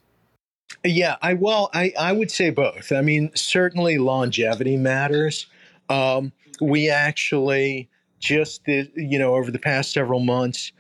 Yeah, 0.84 1.18
I 1.22 1.36
well, 1.36 1.70
I 1.74 1.94
I 1.98 2.12
would 2.12 2.32
say 2.32 2.50
both. 2.50 2.92
I 2.92 3.02
mean, 3.02 3.30
certainly 3.36 4.00
longevity 4.00 4.78
matters. 4.78 5.46
Um, 5.90 6.32
we 6.60 6.90
actually 6.90 7.88
just 8.20 8.66
did, 8.66 8.92
you 8.96 9.20
know 9.20 9.36
over 9.36 9.52
the 9.52 9.60
past 9.60 9.92
several 9.92 10.20
months 10.20 10.72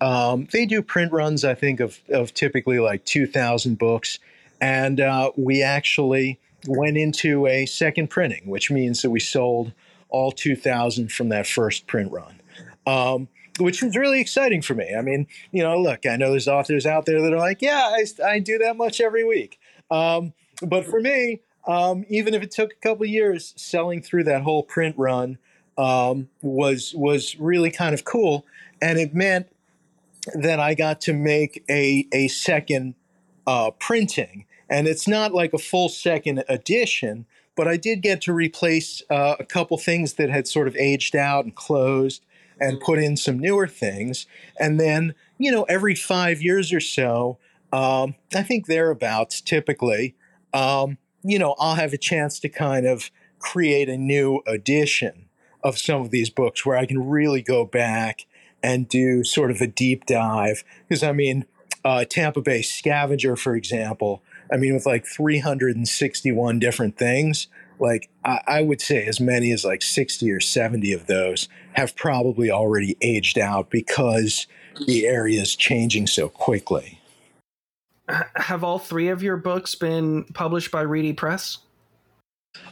um, 0.00 0.48
they 0.52 0.66
do 0.66 0.82
print 0.82 1.12
runs, 1.12 1.44
I 1.44 1.54
think, 1.54 1.80
of, 1.80 1.98
of 2.08 2.34
typically 2.34 2.78
like 2.78 3.04
2,000 3.04 3.78
books. 3.78 4.18
And 4.60 5.00
uh, 5.00 5.32
we 5.36 5.62
actually 5.62 6.40
went 6.66 6.96
into 6.96 7.46
a 7.46 7.66
second 7.66 8.08
printing, 8.08 8.46
which 8.46 8.70
means 8.70 9.02
that 9.02 9.10
we 9.10 9.20
sold 9.20 9.72
all 10.08 10.32
2,000 10.32 11.10
from 11.10 11.28
that 11.30 11.46
first 11.46 11.86
print 11.86 12.10
run, 12.12 12.40
um, 12.86 13.28
which 13.58 13.82
was 13.82 13.96
really 13.96 14.20
exciting 14.20 14.62
for 14.62 14.74
me. 14.74 14.94
I 14.96 15.02
mean, 15.02 15.26
you 15.50 15.62
know, 15.62 15.78
look, 15.78 16.06
I 16.06 16.16
know 16.16 16.30
there's 16.30 16.48
authors 16.48 16.86
out 16.86 17.06
there 17.06 17.20
that 17.20 17.32
are 17.32 17.38
like, 17.38 17.60
yeah, 17.62 17.92
I, 17.92 18.04
I 18.24 18.38
do 18.38 18.58
that 18.58 18.76
much 18.76 19.00
every 19.00 19.24
week. 19.24 19.58
Um, 19.90 20.32
but 20.62 20.84
for 20.84 21.00
me, 21.00 21.40
um, 21.66 22.04
even 22.08 22.34
if 22.34 22.42
it 22.42 22.50
took 22.50 22.72
a 22.72 22.76
couple 22.76 23.06
years, 23.06 23.54
selling 23.56 24.02
through 24.02 24.24
that 24.24 24.42
whole 24.42 24.62
print 24.62 24.96
run 24.98 25.38
um, 25.76 26.28
was 26.42 26.94
was 26.94 27.38
really 27.38 27.70
kind 27.70 27.94
of 27.94 28.04
cool, 28.04 28.44
and 28.80 28.98
it 28.98 29.14
meant 29.14 29.48
that 30.34 30.60
I 30.60 30.74
got 30.74 31.00
to 31.02 31.12
make 31.12 31.64
a 31.68 32.06
a 32.12 32.28
second 32.28 32.94
uh, 33.46 33.70
printing, 33.72 34.46
and 34.68 34.86
it's 34.86 35.06
not 35.06 35.34
like 35.34 35.52
a 35.52 35.58
full 35.58 35.88
second 35.88 36.44
edition, 36.48 37.26
but 37.56 37.68
I 37.68 37.76
did 37.76 38.02
get 38.02 38.22
to 38.22 38.32
replace 38.32 39.02
uh, 39.10 39.36
a 39.38 39.44
couple 39.44 39.76
things 39.78 40.14
that 40.14 40.30
had 40.30 40.48
sort 40.48 40.68
of 40.68 40.76
aged 40.76 41.14
out 41.14 41.44
and 41.44 41.54
closed, 41.54 42.24
and 42.60 42.80
put 42.80 42.98
in 42.98 43.16
some 43.16 43.38
newer 43.38 43.68
things, 43.68 44.26
and 44.58 44.80
then 44.80 45.14
you 45.38 45.52
know 45.52 45.64
every 45.64 45.94
five 45.94 46.40
years 46.40 46.72
or 46.72 46.80
so, 46.80 47.38
um, 47.72 48.14
I 48.34 48.42
think 48.42 48.66
thereabouts 48.66 49.40
typically, 49.40 50.14
um, 50.52 50.98
you 51.22 51.38
know 51.38 51.54
I'll 51.58 51.76
have 51.76 51.92
a 51.92 51.98
chance 51.98 52.40
to 52.40 52.48
kind 52.48 52.86
of 52.86 53.10
create 53.38 53.90
a 53.90 53.98
new 53.98 54.40
edition 54.46 55.28
of 55.62 55.78
some 55.78 56.00
of 56.00 56.10
these 56.10 56.30
books 56.30 56.64
where 56.64 56.76
I 56.76 56.86
can 56.86 57.08
really 57.08 57.42
go 57.42 57.64
back 57.64 58.26
and 58.64 58.88
do 58.88 59.22
sort 59.22 59.50
of 59.50 59.60
a 59.60 59.66
deep 59.66 60.06
dive. 60.06 60.64
Because, 60.88 61.02
I 61.02 61.12
mean, 61.12 61.44
uh, 61.84 62.06
Tampa 62.06 62.40
Bay 62.40 62.62
Scavenger, 62.62 63.36
for 63.36 63.54
example, 63.54 64.22
I 64.50 64.56
mean, 64.56 64.72
with 64.72 64.86
like 64.86 65.06
361 65.06 66.58
different 66.58 66.96
things, 66.96 67.46
like 67.78 68.08
I, 68.24 68.40
I, 68.46 68.62
would 68.62 68.80
say 68.80 69.04
as 69.04 69.20
many 69.20 69.52
as 69.52 69.64
like 69.64 69.82
60 69.82 70.30
or 70.30 70.40
70 70.40 70.92
of 70.94 71.06
those 71.06 71.48
have 71.74 71.94
probably 71.94 72.50
already 72.50 72.96
aged 73.02 73.38
out 73.38 73.68
because 73.68 74.46
the 74.86 75.06
area 75.06 75.42
is 75.42 75.54
changing 75.54 76.06
so 76.06 76.30
quickly. 76.30 77.00
have 78.36 78.64
all 78.64 78.78
three 78.78 79.08
of 79.08 79.22
your 79.22 79.36
books 79.36 79.74
been 79.74 80.24
published 80.32 80.70
by 80.70 80.80
Reedy 80.80 81.12
Press? 81.12 81.58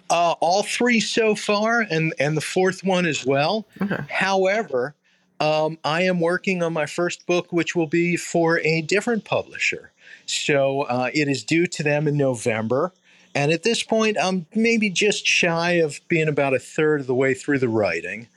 Uh, 0.09 0.33
all 0.41 0.63
three 0.63 1.01
so 1.01 1.35
far, 1.35 1.81
and 1.81 2.15
and 2.21 2.37
the 2.37 2.43
fourth 2.43 2.85
one 2.85 3.05
as 3.05 3.27
well. 3.27 3.67
Okay. 3.81 3.99
However, 4.09 4.95
um, 5.43 5.77
I 5.83 6.03
am 6.03 6.21
working 6.21 6.63
on 6.63 6.73
my 6.73 6.87
first 6.87 7.27
book, 7.27 7.53
which 7.53 7.75
will 7.75 7.89
be 7.89 8.17
for 8.17 8.61
a 8.61 8.81
different 8.81 9.25
publisher. 9.25 9.91
So 10.25 10.83
uh, 10.83 11.11
it 11.13 11.27
is 11.27 11.43
due 11.43 11.67
to 11.67 11.83
them 11.83 12.07
in 12.07 12.17
November. 12.17 12.93
And 13.35 13.51
at 13.51 13.65
this 13.65 13.83
point, 13.83 14.17
I'm 14.23 14.47
maybe 14.55 14.89
just 14.89 15.27
shy 15.27 15.73
of 15.73 16.01
being 16.07 16.29
about 16.29 16.55
a 16.55 16.61
third 16.61 17.01
of 17.01 17.07
the 17.09 17.15
way 17.15 17.35
through 17.35 17.59
the 17.59 17.69
writing. 17.69 18.29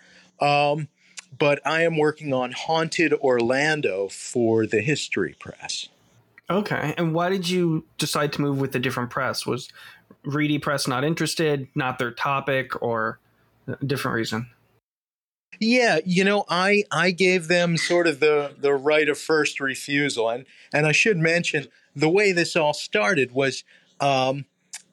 Um, 0.41 0.87
but 1.37 1.59
I 1.63 1.83
am 1.83 1.95
working 1.95 2.33
on 2.33 2.53
Haunted 2.53 3.13
Orlando 3.13 4.07
for 4.07 4.65
the 4.65 4.81
History 4.81 5.35
Press. 5.37 5.89
Okay. 6.49 6.95
And 6.97 7.13
why 7.13 7.29
did 7.29 7.47
you 7.47 7.85
decide 7.99 8.33
to 8.33 8.41
move 8.41 8.59
with 8.59 8.75
a 8.75 8.79
different 8.79 9.11
press? 9.11 9.45
Was 9.45 9.69
Reedy 10.23 10.57
Press 10.57 10.87
not 10.87 11.03
interested, 11.03 11.67
not 11.75 11.99
their 11.99 12.11
topic, 12.11 12.81
or 12.81 13.19
different 13.85 14.15
reason? 14.15 14.47
Yeah, 15.59 15.99
you 16.05 16.23
know, 16.23 16.45
I 16.49 16.83
I 16.91 17.11
gave 17.11 17.47
them 17.47 17.77
sort 17.77 18.07
of 18.07 18.19
the 18.19 18.55
the 18.57 18.73
right 18.73 19.09
of 19.09 19.17
first 19.17 19.59
refusal, 19.59 20.29
and 20.29 20.45
and 20.73 20.85
I 20.85 20.91
should 20.91 21.17
mention 21.17 21.67
the 21.95 22.09
way 22.09 22.31
this 22.31 22.55
all 22.55 22.73
started 22.73 23.31
was 23.31 23.63
um, 23.99 24.45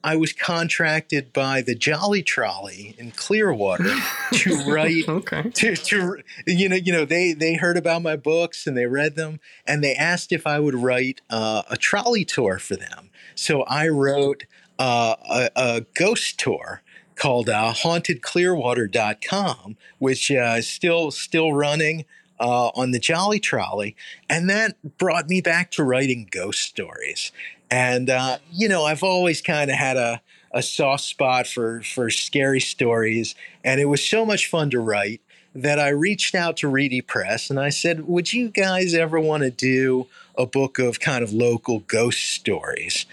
I 0.03 0.17
was 0.17 0.33
contracted 0.33 1.31
by 1.31 1.61
the 1.61 1.75
Jolly 1.75 2.21
Trolley 2.23 2.93
in 2.97 3.11
Clearwater 3.11 3.95
to 4.33 4.55
write 4.67 5.07
okay. 5.07 5.49
to, 5.49 5.75
to 5.75 6.17
you 6.45 6.67
know 6.67 6.75
you 6.75 6.91
know 6.91 7.05
they 7.05 7.31
they 7.31 7.55
heard 7.55 7.77
about 7.77 8.01
my 8.01 8.17
books 8.17 8.67
and 8.67 8.75
they 8.75 8.85
read 8.85 9.15
them 9.15 9.39
and 9.65 9.83
they 9.83 9.95
asked 9.95 10.33
if 10.33 10.45
I 10.45 10.59
would 10.59 10.75
write 10.75 11.21
uh, 11.29 11.63
a 11.69 11.77
trolley 11.77 12.25
tour 12.25 12.59
for 12.59 12.75
them. 12.75 13.11
So 13.35 13.63
I 13.63 13.87
wrote 13.87 14.45
uh, 14.77 15.15
a, 15.29 15.49
a, 15.55 15.81
ghost 15.93 16.39
tour 16.39 16.81
called 17.15 17.49
uh, 17.49 17.73
hauntedclearwater.com, 17.73 19.77
which 19.99 20.31
uh, 20.31 20.55
is 20.57 20.67
still 20.67 21.11
still 21.11 21.53
running. 21.53 22.05
Uh, 22.39 22.71
on 22.75 22.89
the 22.91 22.99
Jolly 22.99 23.39
Trolley, 23.39 23.95
and 24.27 24.49
that 24.49 24.75
brought 24.97 25.29
me 25.29 25.39
back 25.39 25.69
to 25.71 25.83
writing 25.83 26.27
ghost 26.29 26.61
stories. 26.61 27.31
And 27.71 28.09
uh, 28.09 28.39
you 28.51 28.67
know, 28.67 28.83
I've 28.83 29.03
always 29.03 29.39
kind 29.39 29.71
of 29.71 29.77
had 29.77 29.95
a 29.97 30.21
a 30.53 30.61
soft 30.61 31.03
spot 31.03 31.47
for 31.47 31.81
for 31.81 32.09
scary 32.09 32.59
stories, 32.59 33.35
and 33.63 33.81
it 33.81 33.85
was 33.85 34.05
so 34.05 34.25
much 34.25 34.47
fun 34.47 34.69
to 34.71 34.79
write 34.79 35.21
that 35.55 35.79
I 35.79 35.89
reached 35.89 36.35
out 36.35 36.57
to 36.57 36.67
Reedy 36.67 37.01
Press 37.01 37.49
and 37.49 37.59
I 37.59 37.69
said, 37.69 38.07
"Would 38.07 38.33
you 38.33 38.49
guys 38.49 38.93
ever 38.93 39.19
want 39.19 39.43
to 39.43 39.51
do 39.51 40.07
a 40.37 40.45
book 40.45 40.79
of 40.79 40.99
kind 40.99 41.23
of 41.23 41.33
local 41.33 41.79
ghost 41.79 42.21
stories?" 42.21 43.05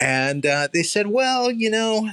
And 0.00 0.44
uh, 0.44 0.68
they 0.72 0.82
said, 0.82 1.08
"Well, 1.08 1.50
you 1.50 1.70
know, 1.70 2.10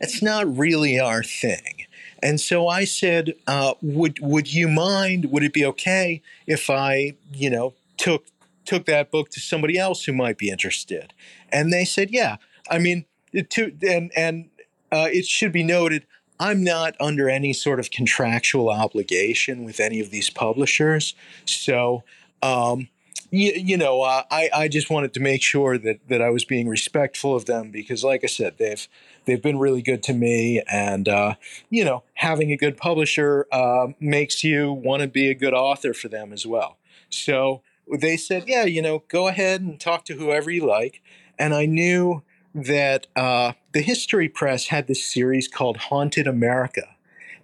it's 0.00 0.22
not 0.22 0.56
really 0.56 0.98
our 0.98 1.22
thing." 1.22 1.86
And 2.22 2.40
so 2.40 2.68
I 2.68 2.84
said, 2.84 3.34
uh, 3.46 3.74
"Would 3.82 4.18
would 4.20 4.52
you 4.52 4.68
mind? 4.68 5.26
Would 5.30 5.42
it 5.42 5.52
be 5.52 5.64
okay 5.66 6.22
if 6.46 6.70
I, 6.70 7.14
you 7.32 7.50
know, 7.50 7.74
took 7.96 8.26
took 8.64 8.86
that 8.86 9.10
book 9.10 9.30
to 9.30 9.40
somebody 9.40 9.78
else 9.78 10.04
who 10.04 10.12
might 10.12 10.38
be 10.38 10.48
interested?" 10.50 11.12
And 11.50 11.72
they 11.72 11.84
said, 11.84 12.10
yeah. 12.10 12.36
I 12.70 12.78
mean, 12.78 13.06
to, 13.50 13.72
and, 13.82 14.10
and 14.16 14.50
uh, 14.90 15.08
it 15.12 15.26
should 15.26 15.52
be 15.52 15.62
noted, 15.62 16.06
I'm 16.38 16.62
not 16.62 16.94
under 17.00 17.30
any 17.30 17.52
sort 17.52 17.80
of 17.80 17.90
contractual 17.90 18.68
obligation 18.68 19.64
with 19.64 19.80
any 19.80 20.00
of 20.00 20.10
these 20.10 20.28
publishers. 20.28 21.14
So, 21.44 22.02
um, 22.42 22.88
you, 23.30 23.52
you 23.52 23.76
know, 23.76 24.02
uh, 24.02 24.22
I, 24.30 24.50
I 24.54 24.68
just 24.68 24.90
wanted 24.90 25.14
to 25.14 25.20
make 25.20 25.42
sure 25.42 25.78
that, 25.78 26.08
that 26.08 26.22
I 26.22 26.30
was 26.30 26.44
being 26.44 26.68
respectful 26.68 27.34
of 27.34 27.46
them 27.46 27.70
because, 27.70 28.04
like 28.04 28.24
I 28.24 28.28
said, 28.28 28.58
they've 28.58 28.86
they've 29.24 29.42
been 29.42 29.58
really 29.58 29.82
good 29.82 30.02
to 30.04 30.14
me, 30.14 30.62
and 30.70 31.08
uh, 31.08 31.34
you 31.70 31.84
know, 31.84 32.02
having 32.14 32.52
a 32.52 32.56
good 32.56 32.76
publisher 32.76 33.46
uh, 33.52 33.88
makes 34.00 34.44
you 34.44 34.72
want 34.72 35.02
to 35.02 35.08
be 35.08 35.28
a 35.28 35.34
good 35.34 35.54
author 35.54 35.94
for 35.94 36.08
them 36.08 36.32
as 36.32 36.46
well. 36.46 36.78
So 37.08 37.62
they 38.00 38.16
said, 38.16 38.44
yeah, 38.46 38.64
you 38.64 38.82
know, 38.82 39.04
go 39.08 39.28
ahead 39.28 39.60
and 39.60 39.78
talk 39.78 40.04
to 40.06 40.14
whoever 40.14 40.50
you 40.50 40.66
like 40.66 41.02
and 41.38 41.54
I 41.54 41.66
knew 41.66 42.22
that 42.54 43.06
uh, 43.14 43.52
the 43.72 43.82
History 43.82 44.28
Press 44.28 44.68
had 44.68 44.86
this 44.86 45.04
series 45.04 45.48
called 45.48 45.76
Haunted 45.76 46.26
America. 46.26 46.96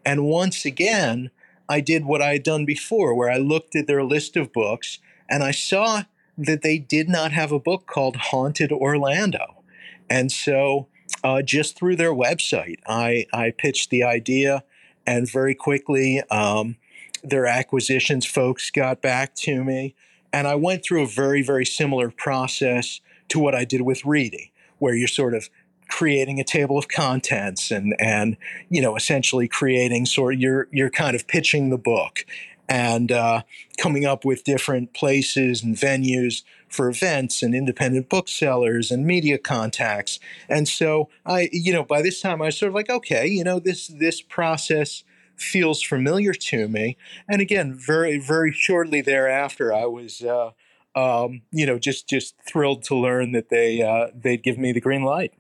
And 0.05 0.25
once 0.25 0.65
again, 0.65 1.31
I 1.69 1.81
did 1.81 2.05
what 2.05 2.23
I 2.23 2.33
had 2.33 2.43
done 2.43 2.65
before, 2.65 3.15
where 3.15 3.31
I 3.31 3.37
looked 3.37 3.77
at 3.77 3.87
their 3.87 4.03
list 4.03 4.37
of 4.37 4.53
books 4.53 4.99
and 5.33 5.43
I 5.43 5.51
saw 5.51 6.03
that 6.37 6.61
they 6.61 6.77
did 6.77 7.09
not 7.09 7.33
have 7.33 7.53
a 7.53 7.59
book 7.59 7.87
called 7.87 8.17
Haunted 8.17 8.71
Orlando. 8.71 9.63
And 10.11 10.31
so, 10.31 10.89
uh, 11.25 11.41
just 11.41 11.75
through 11.75 11.97
their 11.97 12.13
website, 12.13 12.81
I, 12.87 13.27
I 13.33 13.55
pitched 13.57 13.89
the 13.89 14.03
idea, 14.03 14.63
and 15.07 15.31
very 15.31 15.55
quickly, 15.55 16.21
um, 16.31 16.77
their 17.25 17.47
acquisitions 17.47 18.27
folks 18.27 18.71
got 18.71 19.01
back 19.01 19.35
to 19.37 19.65
me. 19.65 19.95
And 20.35 20.47
I 20.47 20.55
went 20.55 20.85
through 20.85 21.03
a 21.03 21.07
very, 21.07 21.41
very 21.43 21.65
similar 21.65 22.11
process 22.11 23.01
to 23.29 23.39
what 23.39 23.55
I 23.55 23.65
did 23.65 23.83
with 23.83 24.05
Reedy, 24.05 24.53
where 24.81 24.95
you're 24.95 25.09
sort 25.09 25.35
of 25.35 25.49
creating 25.89 26.41
a 26.41 26.45
table 26.45 26.79
of 26.79 26.89
contents 26.89 27.71
and 27.71 27.95
and 28.01 28.39
you 28.71 28.81
know 28.81 28.97
essentially 28.97 29.47
creating 29.47 30.07
sort 30.07 30.33
of 30.33 30.41
you're 30.41 30.67
you're 30.71 30.89
kind 30.89 31.15
of 31.15 31.27
pitching 31.27 31.69
the 31.69 31.77
book 31.77 32.25
and 32.73 33.13
uh, 33.13 33.43
coming 33.77 34.07
up 34.07 34.25
with 34.25 34.45
different 34.45 34.95
places 34.95 35.63
and 35.63 35.77
venues 35.77 36.43
for 36.69 36.89
events 36.89 37.43
and 37.43 37.55
independent 37.55 38.09
booksellers 38.09 38.91
and 38.91 39.05
media 39.07 39.37
contacts 39.37 40.19
and 40.49 40.67
so 40.67 41.11
i 41.27 41.51
you 41.53 41.71
know 41.71 41.85
by 41.85 42.01
this 42.01 42.23
time 42.23 42.41
i 42.41 42.47
was 42.47 42.57
sort 42.57 42.69
of 42.69 42.75
like 42.75 42.89
okay 42.89 43.27
you 43.27 43.45
know 43.45 43.59
this 43.59 43.89
this 43.89 44.23
process 44.23 45.05
feels 45.37 45.83
familiar 45.83 46.33
to 46.33 46.67
me 46.67 46.97
and 47.29 47.43
again 47.43 47.75
very 47.75 48.19
very 48.19 48.53
shortly 48.53 49.03
thereafter 49.03 49.71
i 49.73 49.85
was 49.85 50.23
uh, 50.23 50.51
um, 50.95 51.41
you 51.51 51.65
know, 51.65 51.79
just 51.79 52.07
just 52.07 52.35
thrilled 52.47 52.83
to 52.85 52.95
learn 52.95 53.33
that 53.33 53.49
they 53.49 53.81
uh, 53.81 54.09
they'd 54.15 54.43
give 54.43 54.59
me 54.59 54.73
the 54.73 54.81
green 54.81 55.03
light. 55.03 55.33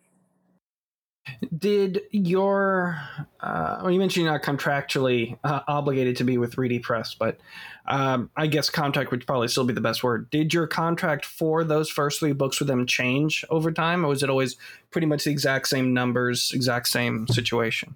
Did 1.56 2.02
your 2.10 3.00
uh, 3.40 3.78
well, 3.82 3.90
you 3.90 3.98
mentioned 3.98 4.24
you're 4.24 4.32
not 4.32 4.42
contractually 4.42 5.38
uh, 5.44 5.60
obligated 5.68 6.16
to 6.16 6.24
be 6.24 6.36
with 6.36 6.58
Reedy 6.58 6.80
Press, 6.80 7.14
but 7.14 7.38
um, 7.86 8.30
I 8.36 8.48
guess 8.48 8.68
contract 8.70 9.10
would 9.12 9.26
probably 9.26 9.48
still 9.48 9.64
be 9.64 9.72
the 9.72 9.80
best 9.80 10.02
word. 10.02 10.30
Did 10.30 10.52
your 10.52 10.66
contract 10.66 11.24
for 11.24 11.62
those 11.62 11.88
first 11.88 12.20
three 12.20 12.32
books 12.32 12.58
with 12.58 12.68
them 12.68 12.86
change 12.86 13.44
over 13.50 13.70
time, 13.70 14.04
or 14.04 14.08
was 14.08 14.22
it 14.22 14.30
always 14.30 14.56
pretty 14.90 15.06
much 15.06 15.24
the 15.24 15.30
exact 15.30 15.68
same 15.68 15.94
numbers, 15.94 16.50
exact 16.54 16.88
same 16.88 17.28
situation? 17.28 17.94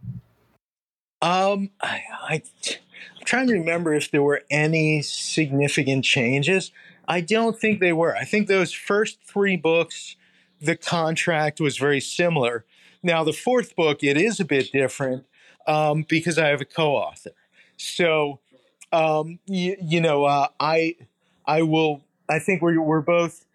Um, 1.21 1.71
I, 1.81 2.03
I 2.29 2.43
I'm 3.19 3.25
trying 3.25 3.49
to 3.49 3.55
remember 3.55 3.95
if 3.95 4.11
there 4.11 4.23
were 4.23 4.43
any 4.51 5.03
significant 5.03 6.05
changes. 6.05 6.71
I 7.09 7.21
don't 7.21 7.59
think 7.59 7.81
they 7.81 7.93
were. 7.93 8.17
I 8.17 8.25
think 8.25 8.47
those 8.47 8.73
first 8.73 9.19
three 9.25 9.57
books, 9.57 10.17
the 10.61 10.77
contract 10.77 11.61
was 11.61 11.79
very 11.79 12.01
similar. 12.01 12.65
Now, 13.07 13.23
the 13.23 13.33
fourth 13.33 13.77
book, 13.77 14.03
it 14.03 14.17
is 14.17 14.41
a 14.41 14.45
bit 14.45 14.73
different 14.73 15.27
um, 15.65 16.05
because 16.09 16.39
I 16.39 16.49
have 16.49 16.61
a 16.61 16.65
co-author. 16.65 17.31
So, 17.77 18.41
um, 18.93 19.39
you, 19.47 19.77
you 19.81 20.01
know, 20.01 20.25
uh, 20.25 20.49
I 20.59 20.97
I 21.47 21.63
will. 21.63 22.03
I 22.29 22.41
think 22.41 22.63
we're 22.63 22.83
we're 22.83 23.01
both 23.01 23.47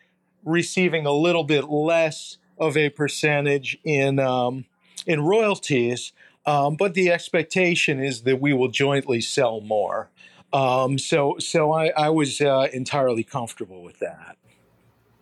receiving 0.45 1.06
a 1.06 1.12
little 1.12 1.43
bit 1.43 1.70
less 1.70 2.38
of 2.58 2.78
a 2.78 2.89
percentage 2.91 3.78
in 3.84 4.20
um, 4.20 4.66
in 5.06 5.20
royalties, 5.20 6.14
um, 6.45 6.78
but 6.78 6.93
the 6.93 7.12
expectation 7.12 8.02
is 8.02 8.22
that 8.22 8.39
we 8.39 8.54
will 8.54 8.70
jointly 8.70 9.20
sell 9.20 9.60
more. 9.60 10.10
Um, 10.54 10.97
so 10.97 11.36
so 11.39 11.74
I, 11.74 11.88
I 11.89 12.10
was 12.10 12.39
uh, 12.39 12.68
entirely 12.72 13.26
comfortable 13.26 13.84
with 13.84 13.99
that. 13.99 14.38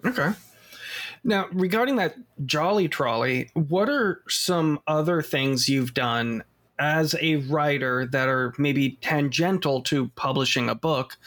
Okay. 0.05 0.33
Now, 1.23 1.47
regarding 1.51 1.97
that 1.97 2.15
Jolly 2.45 2.87
Trolley, 2.87 3.49
what 3.53 3.89
are 3.89 4.21
some 4.27 4.79
other 4.87 5.21
things 5.21 5.69
you've 5.69 5.93
done 5.93 6.43
as 6.77 7.15
a 7.19 7.37
writer 7.37 8.05
that 8.05 8.29
are 8.29 8.53
maybe 8.57 8.91
tangential 9.01 9.81
to 9.81 10.09
publishing 10.15 10.69
a 10.69 10.75
book, 10.75 11.17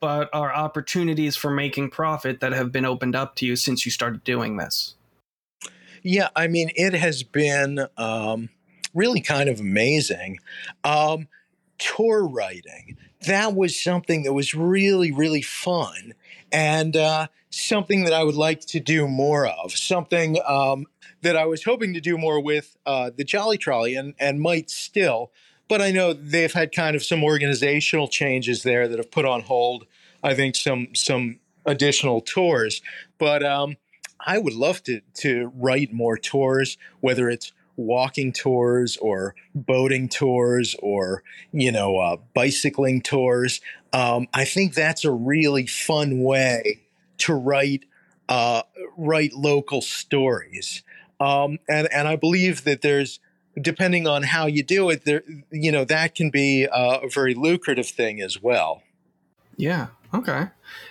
but 0.00 0.30
are 0.32 0.54
opportunities 0.54 1.36
for 1.36 1.50
making 1.50 1.90
profit 1.90 2.40
that 2.40 2.52
have 2.52 2.72
been 2.72 2.86
opened 2.86 3.14
up 3.14 3.36
to 3.36 3.46
you 3.46 3.54
since 3.54 3.84
you 3.84 3.92
started 3.92 4.24
doing 4.24 4.56
this? 4.56 4.94
Yeah, 6.02 6.30
I 6.34 6.48
mean, 6.48 6.70
it 6.74 6.94
has 6.94 7.22
been 7.22 7.86
um, 7.96 8.48
really 8.94 9.20
kind 9.20 9.48
of 9.48 9.60
amazing. 9.60 10.40
Um, 10.82 11.28
tour 11.78 12.26
writing 12.26 12.96
that 13.26 13.54
was 13.54 13.78
something 13.78 14.22
that 14.24 14.32
was 14.32 14.54
really, 14.54 15.12
really 15.12 15.42
fun 15.42 16.14
and 16.50 16.96
uh, 16.96 17.28
something 17.52 18.04
that 18.04 18.12
I 18.12 18.24
would 18.24 18.34
like 18.34 18.60
to 18.66 18.80
do 18.80 19.06
more 19.06 19.46
of. 19.46 19.72
Something 19.72 20.38
um, 20.46 20.86
that 21.20 21.36
I 21.36 21.44
was 21.44 21.64
hoping 21.64 21.94
to 21.94 22.00
do 22.00 22.18
more 22.18 22.40
with 22.40 22.76
uh, 22.84 23.10
the 23.14 23.24
Jolly 23.24 23.58
Trolley 23.58 23.94
and, 23.94 24.14
and 24.18 24.40
might 24.40 24.70
still. 24.70 25.30
But 25.68 25.80
I 25.80 25.90
know 25.90 26.12
they've 26.12 26.52
had 26.52 26.72
kind 26.72 26.96
of 26.96 27.04
some 27.04 27.22
organizational 27.22 28.08
changes 28.08 28.62
there 28.62 28.88
that 28.88 28.98
have 28.98 29.10
put 29.10 29.24
on 29.24 29.42
hold, 29.42 29.86
I 30.22 30.34
think, 30.34 30.56
some 30.56 30.88
some 30.94 31.38
additional 31.64 32.20
tours. 32.20 32.82
But 33.18 33.44
um, 33.44 33.76
I 34.20 34.38
would 34.38 34.54
love 34.54 34.82
to 34.84 35.00
to 35.18 35.52
write 35.54 35.92
more 35.92 36.18
tours, 36.18 36.76
whether 37.00 37.30
it's 37.30 37.52
walking 37.76 38.32
tours 38.32 38.98
or 38.98 39.34
boating 39.54 40.08
tours 40.08 40.76
or 40.80 41.22
you 41.52 41.72
know 41.72 41.98
uh, 41.98 42.16
bicycling 42.34 43.00
tours. 43.00 43.60
Um, 43.94 44.26
I 44.34 44.44
think 44.44 44.74
that's 44.74 45.04
a 45.04 45.12
really 45.12 45.66
fun 45.66 46.22
way 46.22 46.81
to 47.22 47.34
write 47.34 47.84
uh, 48.28 48.62
write 48.96 49.32
local 49.32 49.80
stories. 49.80 50.82
Um, 51.20 51.58
and 51.68 51.88
and 51.92 52.08
I 52.08 52.16
believe 52.16 52.64
that 52.64 52.82
there's 52.82 53.20
depending 53.60 54.06
on 54.06 54.22
how 54.22 54.46
you 54.46 54.62
do 54.62 54.90
it, 54.90 55.04
there 55.04 55.22
you 55.50 55.72
know 55.72 55.84
that 55.84 56.14
can 56.14 56.30
be 56.30 56.66
uh, 56.66 57.00
a 57.02 57.08
very 57.08 57.34
lucrative 57.34 57.86
thing 57.86 58.20
as 58.20 58.42
well. 58.42 58.82
Yeah. 59.56 59.88
Okay. 60.14 60.48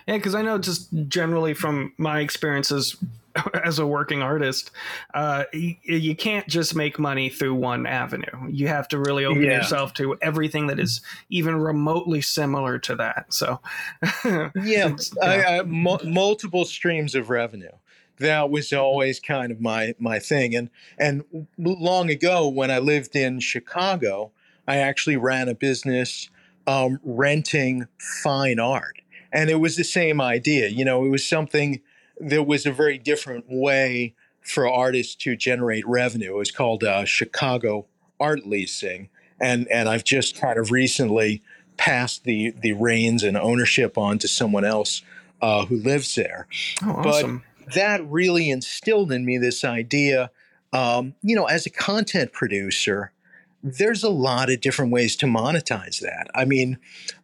Yeah, 0.08 0.18
because 0.18 0.36
I 0.36 0.42
know 0.42 0.58
just 0.58 0.90
generally 1.08 1.54
from 1.54 1.94
my 1.98 2.20
experiences 2.20 2.98
as 3.64 3.80
a 3.80 3.86
working 3.86 4.22
artist, 4.22 4.72
uh, 5.14 5.46
you, 5.54 5.76
you, 5.84 6.16
can't 6.16 6.48
just 6.48 6.76
make 6.76 7.00
money 7.00 7.30
through 7.30 7.56
one 7.56 7.86
avenue. 7.86 8.48
You 8.50 8.68
have 8.68 8.88
to 8.90 9.00
really 9.00 9.26
open 9.26 9.44
yeah. 9.44 9.58
yourself 9.58 9.94
to 9.96 10.18
everything 10.22 10.68
that 10.68 10.80
is 10.80 11.02
even 11.30 11.56
remotely 11.56 12.22
similar 12.22 12.80
to 12.80 12.96
that. 12.96 13.34
So, 13.34 13.60
yeah, 14.26 14.50
yeah. 14.56 14.96
I, 15.22 15.60
I, 15.60 15.62
multiple 15.64 16.66
streams 16.66 17.16
of 17.16 17.30
revenue. 17.30 17.72
That 18.20 18.52
was 18.52 18.72
always 18.72 19.20
kind 19.20 19.52
of 19.52 19.60
my 19.60 19.96
my 19.98 20.20
thing. 20.20 20.56
And 20.56 20.70
and 20.98 21.24
long 21.58 22.10
ago, 22.10 22.48
when 22.48 22.70
I 22.70 22.78
lived 22.78 23.16
in 23.16 23.40
Chicago, 23.40 24.32
I 24.68 24.78
actually 24.78 25.18
ran 25.18 25.50
a 25.50 25.56
business 25.56 26.30
um, 26.68 27.00
renting 27.04 27.88
fine 28.22 28.60
art, 28.60 29.02
and 29.32 29.50
it 29.50 29.60
was 29.60 29.76
the 29.76 29.84
same 29.84 30.22
idea. 30.22 30.68
You 30.68 30.86
know, 30.86 31.04
it 31.04 31.10
was 31.10 31.28
something 31.28 31.82
there 32.22 32.44
was 32.44 32.66
a 32.66 32.72
very 32.72 32.98
different 32.98 33.46
way 33.48 34.14
for 34.42 34.68
artists 34.68 35.16
to 35.16 35.36
generate 35.36 35.88
revenue. 35.88 36.36
It 36.36 36.38
was 36.38 36.52
called 36.52 36.84
uh, 36.84 37.06
Chicago 37.06 37.88
Art 38.20 38.46
Leasing, 38.46 39.10
and 39.40 39.68
and 39.70 39.90
I've 39.90 40.04
just 40.04 40.40
kind 40.40 40.58
of 40.58 40.72
recently 40.72 41.42
passed 41.78 42.24
the 42.24 42.54
the 42.62 42.74
reins 42.74 43.24
and 43.24 43.38
ownership 43.38 43.98
on 43.98 44.20
to 44.20 44.28
someone 44.28 44.66
else 44.66 45.02
uh, 45.42 45.66
who 45.66 45.78
lives 45.78 46.16
there. 46.16 46.48
Oh, 46.84 46.92
awesome. 46.92 47.44
But 47.66 47.74
that 47.74 48.06
really 48.06 48.50
instilled 48.50 49.12
in 49.12 49.26
me 49.26 49.38
this 49.38 49.64
idea. 49.64 50.32
Um, 50.74 51.16
you 51.22 51.36
know, 51.36 51.46
as 51.46 51.66
a 51.66 51.70
content 51.70 52.32
producer, 52.32 53.12
there's 53.64 54.04
a 54.04 54.10
lot 54.10 54.50
of 54.50 54.62
different 54.62 54.92
ways 54.92 55.16
to 55.18 55.26
monetize 55.26 56.00
that. 56.00 56.28
I 56.34 56.46
mean, 56.46 56.78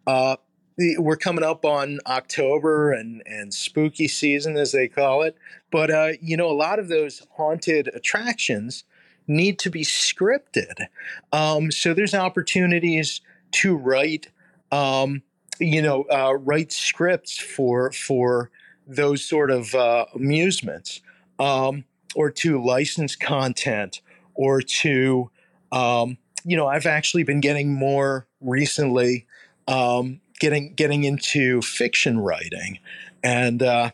uh, 0.06 0.38
we're 0.78 1.18
coming 1.18 1.44
up 1.44 1.66
on 1.66 2.00
October 2.06 2.92
and, 2.92 3.24
and 3.26 3.54
spooky 3.54 4.08
season, 4.08 4.58
as 4.58 4.72
they 4.72 4.88
call 4.88 5.24
it. 5.24 5.36
But, 5.72 5.90
uh, 5.90 6.12
you 6.22 6.38
know, 6.38 6.50
a 6.50 6.54
lot 6.54 6.80
of 6.80 6.88
those 6.88 7.26
haunted 7.36 7.90
attractions 7.94 8.84
need 9.28 9.60
to 9.60 9.70
be 9.70 9.84
scripted. 9.84 10.88
Um, 11.32 11.72
so 11.72 11.94
there's 11.94 12.14
opportunities 12.14 13.22
to 13.54 13.76
write, 13.76 14.28
um, 14.72 15.24
you 15.60 15.82
know, 15.82 16.04
uh, 16.12 16.36
write 16.36 16.72
scripts 16.72 17.38
for, 17.38 17.92
for 17.92 18.52
those 18.86 19.24
sort 19.24 19.52
of 19.52 19.74
uh, 19.74 20.06
amusements 20.16 21.02
um, 21.40 21.84
or 22.16 22.30
to 22.32 22.64
license 22.64 23.16
content 23.16 24.02
or 24.36 24.62
to, 24.62 25.30
um, 25.72 26.18
you 26.46 26.56
know, 26.56 26.68
I've 26.68 26.86
actually 26.86 27.24
been 27.24 27.42
getting 27.42 27.74
more 27.74 28.28
recently 28.40 29.26
um, 29.68 30.22
getting 30.40 30.74
getting 30.74 31.04
into 31.04 31.62
fiction 31.62 32.20
writing, 32.20 32.80
and 33.24 33.62
uh, 33.62 33.92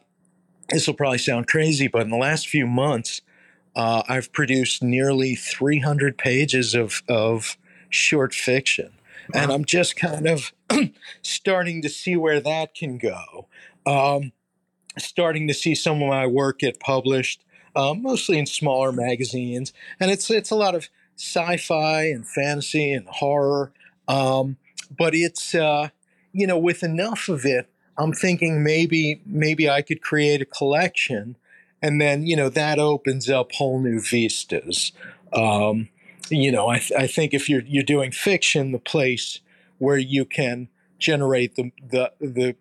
this 0.70 0.88
will 0.88 0.94
probably 0.94 1.18
sound 1.18 1.48
crazy, 1.48 1.88
but 1.88 2.02
in 2.02 2.10
the 2.10 2.18
last 2.18 2.48
few 2.48 2.68
months, 2.68 3.22
uh, 3.76 4.04
I've 4.08 4.32
produced 4.32 4.84
nearly 4.84 5.36
300 5.36 6.18
pages 6.18 6.76
of 6.76 7.04
of 7.08 7.58
short 7.90 8.34
fiction, 8.34 8.94
wow. 9.34 9.42
and 9.42 9.52
I'm 9.52 9.66
just 9.66 9.96
kind 9.96 10.28
of 10.28 10.54
starting 11.22 11.82
to 11.82 11.90
see 11.90 12.16
where 12.16 12.40
that 12.40 12.76
can 12.76 12.98
go. 12.98 13.48
Um, 13.86 14.32
starting 14.98 15.48
to 15.48 15.54
see 15.54 15.76
some 15.76 16.02
of 16.02 16.08
my 16.08 16.28
work 16.28 16.60
get 16.60 16.80
published, 16.80 17.44
uh, 17.76 17.94
mostly 17.94 18.38
in 18.38 18.46
smaller 18.46 18.92
magazines, 18.92 19.74
and 20.00 20.12
it's 20.12 20.30
it's 20.30 20.52
a 20.52 20.56
lot 20.56 20.76
of 20.76 20.90
sci-fi 21.16 22.04
and 22.04 22.28
fantasy 22.28 22.92
and 22.92 23.08
horror. 23.08 23.72
Um, 24.08 24.58
but 24.96 25.16
it's 25.16 25.56
uh, 25.56 25.90
you 26.34 26.48
know, 26.48 26.58
with 26.58 26.84
enough 26.84 27.30
of 27.30 27.46
it, 27.46 27.70
I'm 27.98 28.12
thinking 28.12 28.64
maybe 28.64 29.22
maybe 29.26 29.70
I 29.70 29.82
could 29.82 30.02
create 30.02 30.42
a 30.42 30.46
collection, 30.46 31.38
and 31.82 32.02
then 32.02 32.26
you 32.26 32.36
know 32.36 32.50
that 32.50 32.80
opens 32.80 33.30
up 33.30 33.52
whole 33.54 33.80
new 33.80 34.02
vistas. 34.02 34.92
Um, 35.32 35.90
you 36.30 36.52
know, 36.52 36.68
I, 36.68 36.80
th- 36.80 37.00
I 37.00 37.08
think 37.08 37.34
if 37.34 37.48
you're 37.48 37.62
you're 37.62 37.84
doing 37.84 38.12
fiction, 38.12 38.72
the 38.72 38.80
place 38.80 39.40
where 39.78 39.98
you 39.98 40.26
can 40.26 40.70
generate 40.98 41.56
the 41.56 41.72
the 41.88 42.12
the 42.20 42.56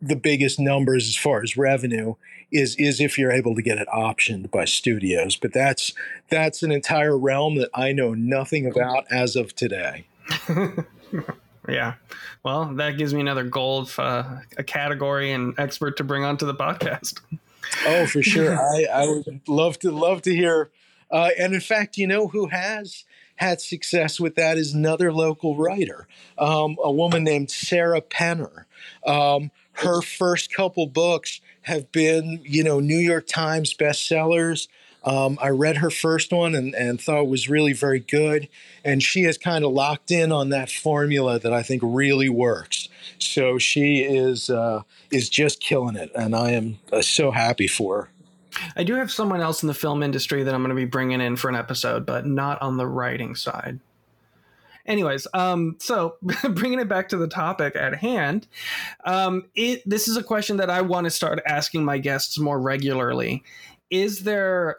the 0.00 0.16
biggest 0.16 0.58
numbers 0.58 1.08
as 1.08 1.16
far 1.16 1.42
as 1.42 1.56
revenue 1.56 2.14
is 2.50 2.74
is 2.76 3.00
if 3.00 3.18
you're 3.18 3.32
able 3.32 3.54
to 3.54 3.62
get 3.62 3.78
it 3.78 3.88
optioned 3.88 4.50
by 4.50 4.64
studios. 4.64 5.36
But 5.36 5.52
that's 5.52 5.92
that's 6.30 6.62
an 6.62 6.72
entire 6.72 7.18
realm 7.18 7.56
that 7.56 7.70
I 7.74 7.92
know 7.92 8.14
nothing 8.14 8.66
about 8.66 9.04
as 9.10 9.36
of 9.36 9.54
today. 9.54 10.06
Yeah. 11.68 11.94
Well, 12.42 12.66
that 12.76 12.96
gives 12.96 13.12
me 13.12 13.20
another 13.20 13.44
gold, 13.44 13.92
uh, 13.98 14.40
a 14.56 14.64
category 14.64 15.32
and 15.32 15.54
expert 15.58 15.96
to 15.98 16.04
bring 16.04 16.24
onto 16.24 16.46
the 16.46 16.54
podcast. 16.54 17.20
Oh, 17.86 18.06
for 18.06 18.22
sure. 18.22 18.58
I, 18.74 18.86
I 18.92 19.06
would 19.06 19.42
love 19.46 19.78
to 19.80 19.90
love 19.90 20.22
to 20.22 20.34
hear. 20.34 20.70
Uh, 21.10 21.30
and 21.38 21.54
in 21.54 21.60
fact, 21.60 21.96
you 21.96 22.06
know 22.06 22.28
who 22.28 22.46
has 22.46 23.04
had 23.36 23.60
success 23.60 24.18
with 24.18 24.34
that 24.34 24.58
is 24.58 24.74
another 24.74 25.12
local 25.12 25.56
writer, 25.56 26.08
um, 26.38 26.76
a 26.82 26.90
woman 26.90 27.22
named 27.22 27.50
Sarah 27.50 28.02
Penner. 28.02 28.64
Um, 29.06 29.50
her 29.74 30.02
first 30.02 30.52
couple 30.52 30.86
books 30.86 31.40
have 31.62 31.92
been, 31.92 32.40
you 32.42 32.64
know, 32.64 32.80
New 32.80 32.98
York 32.98 33.26
Times 33.28 33.74
bestsellers. 33.74 34.66
Um, 35.08 35.38
I 35.40 35.48
read 35.48 35.78
her 35.78 35.88
first 35.88 36.32
one 36.32 36.54
and, 36.54 36.74
and 36.74 37.00
thought 37.00 37.22
it 37.22 37.28
was 37.28 37.48
really 37.48 37.72
very 37.72 38.00
good. 38.00 38.46
And 38.84 39.02
she 39.02 39.22
has 39.22 39.38
kind 39.38 39.64
of 39.64 39.72
locked 39.72 40.10
in 40.10 40.32
on 40.32 40.50
that 40.50 40.70
formula 40.70 41.38
that 41.38 41.50
I 41.50 41.62
think 41.62 41.80
really 41.82 42.28
works. 42.28 42.90
So 43.18 43.56
she 43.56 44.02
is 44.02 44.50
uh, 44.50 44.82
is 45.10 45.30
just 45.30 45.60
killing 45.60 45.96
it, 45.96 46.10
and 46.14 46.36
I 46.36 46.50
am 46.50 46.78
uh, 46.92 47.00
so 47.00 47.30
happy 47.30 47.66
for 47.66 48.02
her. 48.02 48.10
I 48.76 48.84
do 48.84 48.94
have 48.94 49.10
someone 49.10 49.40
else 49.40 49.62
in 49.62 49.66
the 49.66 49.74
film 49.74 50.02
industry 50.02 50.42
that 50.42 50.54
I'm 50.54 50.60
going 50.60 50.70
to 50.70 50.74
be 50.74 50.84
bringing 50.84 51.20
in 51.22 51.36
for 51.36 51.48
an 51.48 51.56
episode, 51.56 52.04
but 52.04 52.26
not 52.26 52.60
on 52.60 52.76
the 52.76 52.86
writing 52.86 53.34
side. 53.34 53.80
Anyways, 54.84 55.26
um, 55.32 55.76
so 55.80 56.16
bringing 56.50 56.80
it 56.80 56.88
back 56.88 57.08
to 57.10 57.16
the 57.16 57.28
topic 57.28 57.76
at 57.76 57.96
hand, 57.96 58.46
um, 59.04 59.46
it 59.54 59.82
this 59.88 60.06
is 60.06 60.18
a 60.18 60.22
question 60.22 60.58
that 60.58 60.68
I 60.68 60.82
want 60.82 61.06
to 61.06 61.10
start 61.10 61.40
asking 61.46 61.84
my 61.84 61.96
guests 61.96 62.38
more 62.38 62.60
regularly 62.60 63.42
is 63.90 64.20
there 64.20 64.78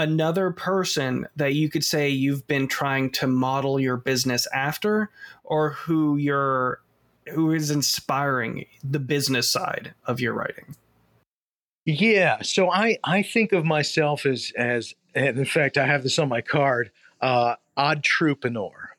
another 0.00 0.50
person 0.50 1.26
that 1.36 1.54
you 1.54 1.68
could 1.68 1.84
say 1.84 2.08
you've 2.08 2.46
been 2.46 2.66
trying 2.66 3.10
to 3.10 3.26
model 3.26 3.78
your 3.78 3.98
business 3.98 4.48
after 4.54 5.10
or 5.44 5.70
who 5.70 6.16
you're 6.16 6.80
who 7.28 7.52
is 7.52 7.70
inspiring 7.70 8.64
the 8.82 8.98
business 8.98 9.48
side 9.48 9.94
of 10.06 10.18
your 10.18 10.32
writing? 10.32 10.74
Yeah 11.84 12.40
so 12.42 12.70
i 12.70 12.98
i 13.04 13.22
think 13.22 13.52
of 13.52 13.64
myself 13.64 14.24
as 14.24 14.52
as 14.56 14.94
and 15.14 15.38
in 15.38 15.44
fact 15.44 15.76
i 15.76 15.86
have 15.86 16.02
this 16.02 16.18
on 16.18 16.28
my 16.28 16.40
card 16.40 16.90
uh 17.20 17.56
entrepreneur. 17.76 18.90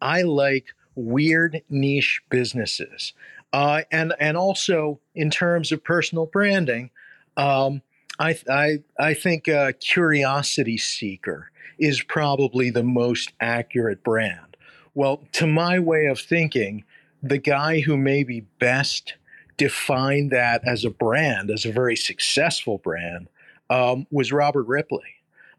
I 0.00 0.22
like 0.22 0.66
weird 0.94 1.62
niche 1.68 2.22
businesses. 2.30 3.12
Uh 3.52 3.82
and 3.90 4.14
and 4.20 4.36
also 4.36 5.00
in 5.16 5.30
terms 5.30 5.72
of 5.72 5.82
personal 5.82 6.26
branding 6.26 6.90
um 7.36 7.82
I 8.18 8.38
I 8.48 8.78
I 8.98 9.14
think 9.14 9.48
uh, 9.48 9.72
Curiosity 9.80 10.78
Seeker 10.78 11.50
is 11.78 12.02
probably 12.02 12.70
the 12.70 12.84
most 12.84 13.32
accurate 13.40 14.04
brand. 14.04 14.56
Well, 14.94 15.24
to 15.32 15.46
my 15.46 15.78
way 15.80 16.06
of 16.06 16.20
thinking, 16.20 16.84
the 17.22 17.38
guy 17.38 17.80
who 17.80 17.96
maybe 17.96 18.46
best 18.58 19.14
defined 19.56 20.30
that 20.30 20.62
as 20.66 20.84
a 20.84 20.90
brand, 20.90 21.50
as 21.50 21.64
a 21.64 21.72
very 21.72 21.96
successful 21.96 22.78
brand, 22.78 23.28
um, 23.70 24.06
was 24.10 24.32
Robert 24.32 24.66
Ripley. 24.66 25.02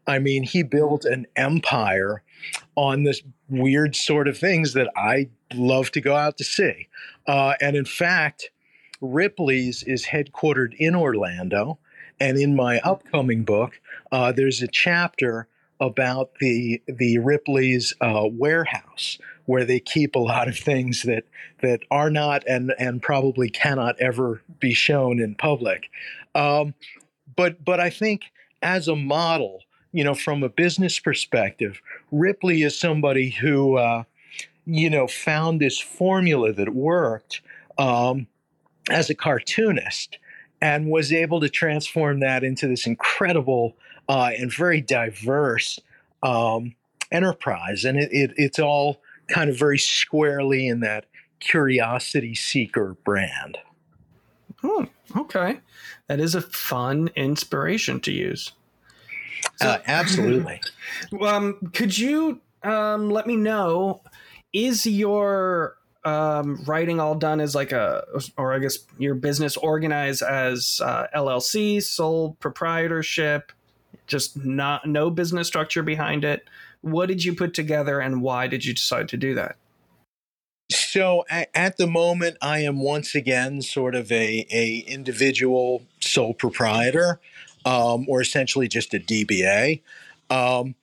I 0.06 0.18
mean, 0.18 0.44
he 0.44 0.62
built 0.62 1.04
an 1.04 1.26
empire 1.34 2.22
on 2.76 3.02
this 3.02 3.22
weird 3.48 3.96
sort 3.96 4.28
of 4.28 4.38
things 4.38 4.72
that 4.74 4.90
I 4.96 5.28
love 5.54 5.90
to 5.92 6.00
go 6.00 6.14
out 6.14 6.38
to 6.38 6.44
see. 6.44 6.88
Uh, 7.26 7.54
and 7.60 7.76
in 7.76 7.84
fact, 7.84 8.50
Ripley's 9.00 9.82
is 9.82 10.06
headquartered 10.06 10.74
in 10.78 10.94
Orlando. 10.94 11.78
And 12.18 12.38
in 12.38 12.56
my 12.56 12.80
upcoming 12.80 13.44
book, 13.44 13.80
uh, 14.10 14.32
there's 14.32 14.62
a 14.62 14.68
chapter 14.68 15.48
about 15.80 16.30
the 16.40 16.80
the 16.86 17.18
Ripley's 17.18 17.94
uh, 18.00 18.26
warehouse 18.30 19.18
where 19.44 19.64
they 19.64 19.78
keep 19.78 20.14
a 20.14 20.20
lot 20.20 20.48
of 20.48 20.58
things 20.58 21.02
that 21.02 21.24
that 21.62 21.80
are 21.90 22.10
not 22.10 22.42
and 22.46 22.72
and 22.78 23.02
probably 23.02 23.50
cannot 23.50 23.98
ever 24.00 24.42
be 24.60 24.72
shown 24.72 25.20
in 25.20 25.34
public. 25.34 25.90
Um, 26.34 26.74
but 27.36 27.64
but 27.64 27.80
I 27.80 27.90
think 27.90 28.22
as 28.62 28.88
a 28.88 28.96
model, 28.96 29.62
you 29.92 30.04
know, 30.04 30.14
from 30.14 30.42
a 30.42 30.48
business 30.48 30.98
perspective, 30.98 31.80
Ripley 32.10 32.62
is 32.62 32.78
somebody 32.78 33.30
who, 33.30 33.76
uh, 33.76 34.04
you 34.64 34.90
know, 34.90 35.06
found 35.06 35.60
this 35.60 35.78
formula 35.78 36.52
that 36.52 36.74
worked 36.74 37.42
um, 37.78 38.26
as 38.90 39.10
a 39.10 39.14
cartoonist 39.14 40.18
and 40.60 40.90
was 40.90 41.12
able 41.12 41.40
to 41.40 41.48
transform 41.48 42.20
that 42.20 42.42
into 42.42 42.66
this 42.66 42.86
incredible 42.86 43.76
uh, 44.08 44.30
and 44.36 44.52
very 44.52 44.80
diverse 44.80 45.78
um, 46.22 46.74
enterprise. 47.10 47.84
And 47.84 47.98
it, 47.98 48.10
it, 48.12 48.32
it's 48.36 48.58
all 48.58 49.00
kind 49.28 49.50
of 49.50 49.58
very 49.58 49.78
squarely 49.78 50.68
in 50.68 50.80
that 50.80 51.06
curiosity 51.40 52.34
seeker 52.34 52.96
brand. 53.04 53.58
Oh, 54.62 54.86
okay. 55.16 55.60
That 56.08 56.20
is 56.20 56.34
a 56.34 56.40
fun 56.40 57.10
inspiration 57.14 58.00
to 58.00 58.12
use. 58.12 58.52
So, 59.56 59.68
uh, 59.68 59.78
absolutely. 59.86 60.60
um, 61.20 61.70
could 61.72 61.96
you 61.96 62.40
um, 62.62 63.10
let 63.10 63.26
me 63.26 63.36
know? 63.36 64.02
Is 64.52 64.86
your 64.86 65.76
um, 66.06 66.62
writing 66.66 67.00
all 67.00 67.16
done 67.16 67.40
as 67.40 67.56
like 67.56 67.72
a, 67.72 68.04
or 68.38 68.54
I 68.54 68.60
guess 68.60 68.78
your 68.96 69.16
business 69.16 69.56
organized 69.56 70.22
as 70.22 70.80
uh, 70.82 71.08
LLC, 71.14 71.82
sole 71.82 72.36
proprietorship, 72.38 73.50
just 74.06 74.36
not 74.44 74.86
no 74.86 75.10
business 75.10 75.48
structure 75.48 75.82
behind 75.82 76.24
it? 76.24 76.44
What 76.80 77.06
did 77.06 77.24
you 77.24 77.34
put 77.34 77.54
together, 77.54 77.98
and 77.98 78.22
why 78.22 78.46
did 78.46 78.64
you 78.64 78.72
decide 78.72 79.08
to 79.08 79.16
do 79.16 79.34
that? 79.34 79.56
So 80.70 81.24
at, 81.28 81.76
the 81.76 81.88
moment, 81.88 82.36
I 82.40 82.60
am 82.60 82.80
once 82.80 83.14
again 83.16 83.60
sort 83.62 83.96
of 83.96 84.10
a, 84.12 84.46
a 84.50 84.84
individual 84.86 85.82
sole 86.00 86.34
proprietor, 86.34 87.20
um, 87.64 88.06
or 88.08 88.20
essentially 88.20 88.68
just 88.68 88.94
a 88.94 89.00
DBA. 89.00 89.80
Um, 90.30 90.76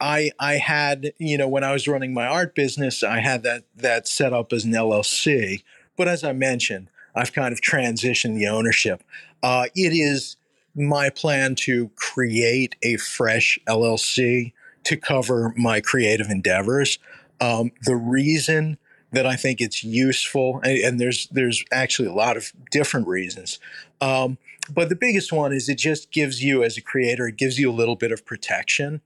I 0.00 0.32
I 0.38 0.54
had 0.54 1.12
you 1.18 1.38
know 1.38 1.48
when 1.48 1.64
I 1.64 1.72
was 1.72 1.88
running 1.88 2.12
my 2.12 2.26
art 2.26 2.54
business, 2.54 3.02
I 3.02 3.20
had 3.20 3.42
that 3.44 3.64
that 3.76 4.08
set 4.08 4.32
up 4.32 4.52
as 4.52 4.64
an 4.64 4.72
LLC. 4.72 5.62
But 5.96 6.08
as 6.08 6.24
I 6.24 6.32
mentioned, 6.32 6.88
I've 7.14 7.32
kind 7.32 7.52
of 7.52 7.60
transitioned 7.60 8.36
the 8.36 8.48
ownership. 8.48 9.04
Uh, 9.42 9.66
it 9.74 9.92
is 9.92 10.36
my 10.74 11.08
plan 11.08 11.54
to 11.54 11.90
create 11.94 12.74
a 12.82 12.96
fresh 12.96 13.58
LLC 13.68 14.52
to 14.84 14.96
cover 14.96 15.54
my 15.56 15.80
creative 15.80 16.28
endeavors. 16.28 16.98
Um, 17.40 17.72
the 17.82 17.96
reason 17.96 18.78
that 19.12 19.26
I 19.26 19.36
think 19.36 19.60
it's 19.60 19.84
useful, 19.84 20.60
and, 20.64 20.78
and, 20.78 21.00
there's 21.00 21.28
there's 21.28 21.64
actually 21.72 22.08
a 22.08 22.12
lot 22.12 22.36
of 22.36 22.52
different 22.70 23.06
reasons. 23.06 23.60
Um, 24.00 24.38
but 24.72 24.88
the 24.88 24.96
biggest 24.96 25.32
one 25.32 25.52
is 25.52 25.68
it 25.68 25.78
just 25.78 26.10
gives 26.10 26.42
you, 26.42 26.64
as 26.64 26.76
a 26.76 26.80
creator, 26.80 27.28
it 27.28 27.36
gives 27.36 27.58
you 27.58 27.70
a 27.70 27.72
little 27.72 27.96
bit 27.96 28.12
of 28.12 28.24
protection, 28.24 29.02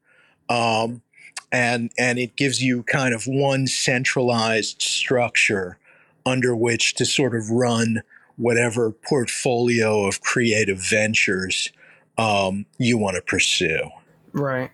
um, 0.48 1.02
and 1.50 1.90
and 1.98 2.18
it 2.18 2.36
gives 2.36 2.62
you 2.62 2.82
kind 2.82 3.14
of 3.14 3.24
one 3.26 3.66
centralized 3.66 4.82
structure 4.82 5.78
under 6.26 6.54
which 6.54 6.94
to 6.94 7.06
sort 7.06 7.34
of 7.34 7.50
run 7.50 8.02
whatever 8.36 8.90
portfolio 8.90 10.04
of 10.04 10.20
creative 10.20 10.78
ventures 10.78 11.70
um, 12.18 12.66
you 12.78 12.98
want 12.98 13.16
to 13.16 13.22
pursue. 13.22 13.90
Right. 14.32 14.70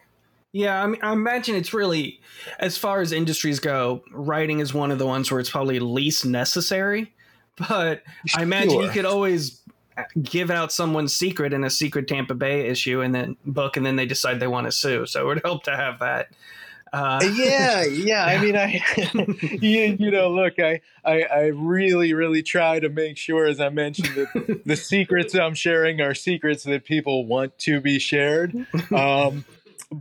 Yeah, 0.53 0.83
I, 0.83 0.87
mean, 0.87 1.01
I 1.03 1.13
imagine 1.13 1.57
it's 1.57 1.75
really, 1.75 2.21
as 2.61 2.79
far 2.79 3.01
as 3.01 3.11
industries 3.11 3.59
go, 3.59 4.05
writing 4.13 4.61
is 4.61 4.73
one 4.73 4.93
of 4.93 4.99
the 4.99 5.07
ones 5.07 5.31
where 5.31 5.41
it's 5.41 5.51
probably 5.51 5.81
least 5.81 6.25
necessary. 6.25 7.13
But 7.57 8.03
I 8.37 8.43
imagine 8.43 8.71
sure. 8.71 8.83
you 8.83 8.91
could 8.91 9.05
always 9.05 9.61
give 10.23 10.51
out 10.51 10.73
someone's 10.73 11.13
secret 11.13 11.53
in 11.53 11.65
a 11.65 11.71
secret 11.71 12.09
Tampa 12.09 12.35
Bay 12.35 12.69
issue 12.69 13.01
and 13.01 13.15
then 13.15 13.37
book, 13.45 13.77
and 13.77 13.85
then 13.85 13.97
they 13.97 14.07
decide 14.07 14.41
they 14.41 14.47
want 14.47 14.67
to 14.67 14.73
sue. 14.73 15.07
So 15.07 15.23
it 15.23 15.27
would 15.27 15.43
help 15.45 15.65
to 15.65 15.77
have 15.77 16.01
that. 16.01 16.29
Uh, 16.93 17.21
yeah, 17.35 17.85
yeah. 17.85 18.25
I 18.25 18.41
mean, 18.41 18.57
I, 18.57 18.81
you, 19.61 19.97
you 19.99 20.11
know, 20.13 20.31
look, 20.31 20.61
I, 20.61 20.81
I, 21.05 21.23
I 21.23 21.47
really, 21.47 22.15
really 22.15 22.43
try 22.45 22.79
to 22.79 22.89
make 22.89 23.17
sure, 23.17 23.47
as 23.47 23.59
I 23.59 23.69
mentioned, 23.71 24.15
that 24.15 24.63
the 24.65 24.77
secrets 24.77 25.35
I'm 25.35 25.55
sharing 25.55 26.01
are 26.01 26.15
secrets 26.15 26.63
that 26.63 26.85
people 26.85 27.27
want 27.27 27.59
to 27.61 27.81
be 27.81 27.99
shared. 27.99 28.55
Um, 28.93 29.45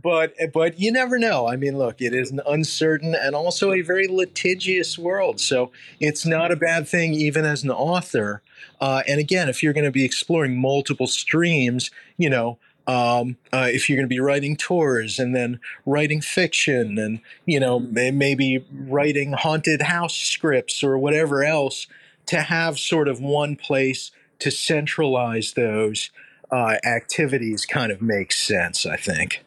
but 0.02 0.34
but 0.52 0.78
you 0.78 0.92
never 0.92 1.18
know. 1.18 1.48
I 1.48 1.56
mean, 1.56 1.78
look, 1.78 2.00
it 2.00 2.14
is 2.14 2.30
an 2.30 2.40
uncertain 2.46 3.14
and 3.14 3.34
also 3.34 3.72
a 3.72 3.82
very 3.82 4.08
litigious 4.08 4.98
world. 4.98 5.40
So 5.40 5.70
it's 6.00 6.26
not 6.26 6.50
a 6.50 6.56
bad 6.56 6.88
thing, 6.88 7.14
even 7.14 7.44
as 7.44 7.62
an 7.62 7.70
author. 7.70 8.42
Uh, 8.80 9.02
and 9.06 9.20
again, 9.20 9.48
if 9.48 9.62
you're 9.62 9.72
going 9.72 9.84
to 9.84 9.90
be 9.90 10.04
exploring 10.04 10.60
multiple 10.60 11.06
streams, 11.06 11.90
you 12.16 12.28
know, 12.28 12.58
um, 12.86 13.36
uh, 13.52 13.68
if 13.70 13.88
you're 13.88 13.96
going 13.96 14.08
to 14.08 14.14
be 14.14 14.20
writing 14.20 14.56
tours 14.56 15.18
and 15.18 15.34
then 15.34 15.58
writing 15.86 16.20
fiction 16.20 16.98
and 16.98 17.20
you 17.46 17.58
know 17.58 17.78
maybe 17.80 18.64
writing 18.72 19.32
haunted 19.32 19.82
house 19.82 20.16
scripts 20.16 20.82
or 20.82 20.98
whatever 20.98 21.44
else, 21.44 21.86
to 22.26 22.42
have 22.42 22.78
sort 22.78 23.08
of 23.08 23.20
one 23.20 23.56
place 23.56 24.10
to 24.40 24.50
centralize 24.50 25.54
those 25.54 26.10
uh, 26.50 26.76
activities 26.84 27.64
kind 27.64 27.90
of 27.90 28.02
makes 28.02 28.42
sense. 28.42 28.84
I 28.84 28.96
think 28.96 29.44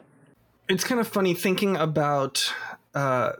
it's 0.70 0.84
kind 0.84 0.99
of 0.99 1.07
funny 1.07 1.34
thinking 1.34 1.78
about 1.78 2.53
uh, 2.93 3.34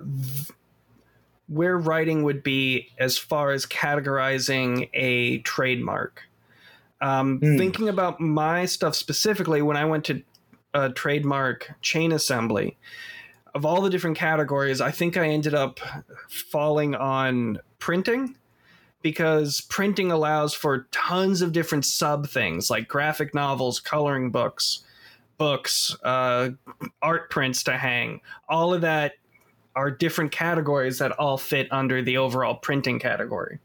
where 1.48 1.78
writing 1.78 2.24
would 2.24 2.44
be 2.44 2.90
as 2.98 3.18
far 3.18 3.52
as 3.52 3.66
categorizing 3.66 4.90
a 4.94 5.40
trademark. 5.40 6.24
Um, 7.02 7.40
mm. 7.40 7.58
Thinking 7.58 7.90
about 7.90 8.20
my 8.20 8.66
stuff 8.66 8.96
specifically, 8.96 9.62
when 9.62 9.78
I 9.78 9.86
went 9.86 10.06
to 10.06 10.24
a 10.74 10.90
trademark 10.90 11.72
chain 11.82 12.12
assembly, 12.12 12.78
of 13.54 13.66
all 13.66 13.82
the 13.82 13.90
different 13.90 14.18
categories, 14.18 14.82
I 14.82 14.92
think 14.92 15.18
I 15.18 15.28
ended 15.28 15.54
up 15.54 15.80
falling 16.30 16.96
on 16.96 17.60
printing 17.80 18.36
because 19.02 19.62
printing 19.62 20.12
allows 20.12 20.54
for 20.54 20.88
tons 20.92 21.42
of 21.42 21.54
different 21.54 21.86
sub 21.86 22.28
things 22.28 22.70
like 22.70 22.88
graphic 22.88 23.34
novels, 23.34 23.80
coloring 23.80 24.32
books, 24.32 24.84
books, 25.38 25.96
uh, 26.04 26.50
art 27.02 27.30
prints 27.30 27.64
to 27.64 27.78
hang. 27.78 28.22
All 28.50 28.74
of 28.74 28.82
that 28.82 29.14
are 29.76 29.92
different 29.92 30.32
categories 30.32 30.98
that 31.00 31.12
all 31.14 31.38
fit 31.38 31.68
under 31.72 32.02
the 32.02 32.18
overall 32.18 32.56
printing 32.56 33.00
category. 33.00 33.60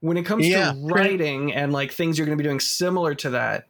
When 0.00 0.18
it 0.18 0.24
comes 0.24 0.46
yeah, 0.46 0.72
to 0.72 0.78
writing 0.82 1.44
print. 1.44 1.58
and 1.58 1.72
like 1.72 1.92
things 1.92 2.18
you're 2.18 2.26
going 2.26 2.36
to 2.36 2.42
be 2.42 2.46
doing 2.46 2.60
similar 2.60 3.14
to 3.16 3.30
that, 3.30 3.66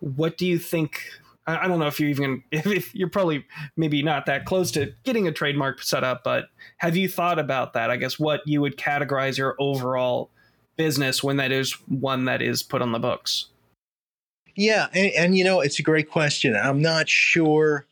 what 0.00 0.36
do 0.36 0.46
you 0.46 0.58
think? 0.58 1.04
I, 1.46 1.68
don't 1.68 1.78
know 1.78 1.86
if 1.86 2.00
you're 2.00 2.10
even 2.10 2.42
if, 2.50 2.66
if 2.66 2.94
you're 2.94 3.08
probably 3.08 3.46
maybe 3.76 4.02
not 4.02 4.26
that 4.26 4.44
close 4.44 4.72
to 4.72 4.92
getting 5.04 5.28
a 5.28 5.32
trademark 5.32 5.82
set 5.82 6.02
up, 6.02 6.24
but 6.24 6.46
have 6.78 6.96
you 6.96 7.08
thought 7.08 7.38
about 7.38 7.74
that? 7.74 7.90
I 7.90 7.96
guess 7.96 8.18
what 8.18 8.40
you 8.46 8.60
would 8.60 8.76
categorize 8.76 9.38
your 9.38 9.54
overall 9.60 10.30
business 10.76 11.22
when 11.22 11.36
that 11.36 11.52
is 11.52 11.72
one 11.88 12.24
that 12.24 12.42
is 12.42 12.62
put 12.62 12.82
on 12.82 12.90
the 12.90 12.98
books. 12.98 13.46
Yeah, 14.60 14.88
and, 14.92 15.10
and, 15.16 15.38
you 15.38 15.42
know, 15.42 15.60
it's 15.60 15.78
a 15.78 15.82
great 15.82 16.10
question. 16.10 16.54
I'm 16.54 16.82
not 16.82 17.08
sure 17.08 17.86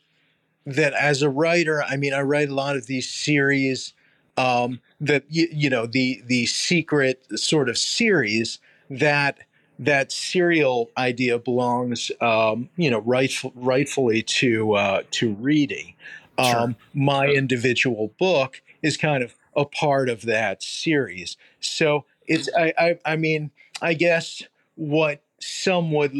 that 0.67 0.93
as 0.93 1.23
a 1.23 1.29
writer, 1.29 1.81
I 1.81 1.97
mean, 1.97 2.13
I 2.13 2.21
write 2.21 2.49
a 2.49 2.53
lot 2.53 2.75
of 2.75 2.85
these 2.85 3.09
series 3.09 3.95
um, 4.37 4.79
that 5.01 5.23
you, 5.29 5.47
you 5.51 5.67
know 5.71 5.87
the 5.87 6.21
the 6.27 6.45
secret 6.45 7.25
sort 7.39 7.69
of 7.69 7.77
series 7.79 8.59
that 8.87 9.39
that 9.79 10.11
serial 10.11 10.91
idea 10.95 11.39
belongs, 11.39 12.11
um, 12.21 12.69
you 12.77 12.91
know, 12.91 12.99
rightful, 12.99 13.51
rightfully 13.55 14.21
to 14.21 14.73
uh, 14.73 15.01
to 15.09 15.33
Reedy. 15.33 15.95
Um, 16.37 16.45
sure. 16.45 16.75
My 16.93 17.27
individual 17.29 18.13
book 18.19 18.61
is 18.83 18.95
kind 18.95 19.23
of 19.23 19.33
a 19.55 19.65
part 19.65 20.07
of 20.07 20.21
that 20.21 20.61
series. 20.61 21.35
So 21.59 22.05
it's, 22.27 22.47
I, 22.55 22.73
I, 22.77 22.99
I 23.05 23.15
mean, 23.15 23.49
I 23.81 23.95
guess 23.95 24.43
what 24.75 25.23
some 25.39 25.91
would 25.93 26.13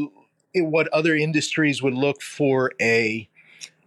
what 0.55 0.87
other 0.89 1.15
industries 1.15 1.81
would 1.81 1.93
look 1.93 2.21
for 2.21 2.71
a 2.81 3.29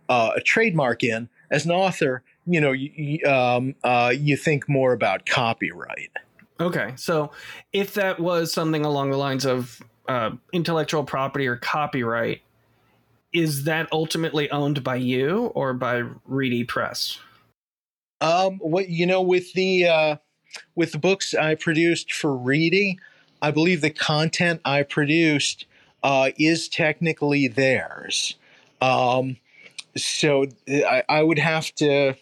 uh, 0.08 0.32
a 0.36 0.40
trademark 0.40 1.02
in. 1.02 1.28
As 1.50 1.64
an 1.64 1.70
author, 1.70 2.22
you 2.46 2.60
know, 2.60 2.72
you, 2.72 3.24
um, 3.26 3.74
uh, 3.84 4.12
you 4.16 4.36
think 4.36 4.68
more 4.68 4.92
about 4.92 5.26
copyright. 5.26 6.10
Okay, 6.60 6.92
so 6.96 7.30
if 7.72 7.94
that 7.94 8.20
was 8.20 8.52
something 8.52 8.84
along 8.84 9.10
the 9.10 9.16
lines 9.16 9.44
of 9.44 9.82
uh, 10.08 10.30
intellectual 10.52 11.04
property 11.04 11.46
or 11.46 11.56
copyright, 11.56 12.42
is 13.32 13.64
that 13.64 13.88
ultimately 13.92 14.50
owned 14.50 14.84
by 14.84 14.96
you 14.96 15.46
or 15.54 15.74
by 15.74 16.04
Reedy 16.26 16.64
Press? 16.64 17.18
Um, 18.20 18.58
what 18.58 18.88
you 18.88 19.06
know, 19.06 19.22
with 19.22 19.52
the 19.54 19.86
uh, 19.86 20.16
with 20.74 20.92
the 20.92 20.98
books 20.98 21.34
I 21.34 21.54
produced 21.54 22.12
for 22.12 22.36
Reedy, 22.36 22.98
I 23.40 23.50
believe 23.50 23.80
the 23.80 23.90
content 23.90 24.60
I 24.64 24.82
produced 24.82 25.66
uh, 26.02 26.30
is 26.38 26.68
technically 26.68 27.48
theirs. 27.48 28.36
Um, 28.80 29.36
so 29.96 30.46
I, 30.68 31.04
I, 31.08 31.22
would 31.22 31.38
have 31.38 31.72
to. 31.76 32.14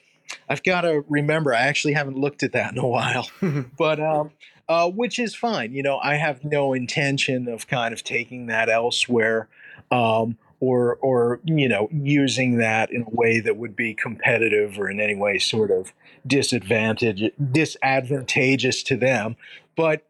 I've 0.49 0.63
got 0.63 0.83
to 0.83 1.05
remember. 1.09 1.55
I 1.55 1.63
actually 1.63 1.95
haven't 1.95 2.19
looked 2.19 2.43
at 2.43 2.53
that 2.53 2.73
in 2.73 2.79
a 2.79 2.87
while, 2.87 3.29
but 3.79 4.01
um, 4.01 4.31
uh, 4.69 4.91
which 4.91 5.19
is 5.19 5.35
fine. 5.35 5.73
You 5.73 5.83
know, 5.83 5.99
I 5.99 6.17
have 6.17 6.45
no 6.45 6.73
intention 6.73 7.49
of 7.49 7.67
kind 7.67 7.95
of 7.95 8.05
taking 8.05 8.47
that 8.47 8.69
elsewhere. 8.69 9.49
Um, 9.91 10.37
or 10.61 10.97
or 10.97 11.41
you 11.45 11.69
know 11.69 11.89
using 11.91 12.59
that 12.59 12.93
in 12.93 13.03
a 13.03 13.11
way 13.11 13.41
that 13.41 13.57
would 13.57 13.75
be 13.75 13.95
competitive 13.95 14.79
or 14.79 14.89
in 14.89 15.01
any 15.01 15.17
way 15.17 15.39
sort 15.39 15.71
of 15.71 15.93
disadvantage 16.27 17.33
disadvantageous 17.51 18.83
to 18.83 18.97
them 18.97 19.37
but 19.75 20.03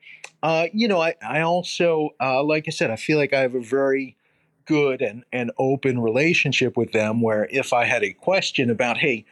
uh, 0.42 0.66
you 0.72 0.88
know 0.88 1.00
i, 1.00 1.14
I 1.22 1.40
also 1.40 2.10
uh, 2.20 2.42
like 2.42 2.64
i 2.66 2.70
said 2.70 2.90
i 2.90 2.96
feel 2.96 3.18
like 3.18 3.32
i 3.32 3.40
have 3.40 3.54
a 3.54 3.60
very 3.60 4.16
good 4.66 5.02
and, 5.02 5.24
and 5.32 5.50
open 5.58 6.00
relationship 6.00 6.76
with 6.76 6.92
them 6.92 7.20
where 7.20 7.48
if 7.50 7.72
i 7.72 7.84
had 7.84 8.02
a 8.02 8.12
question 8.12 8.70
about 8.70 8.98
hey 8.98 9.24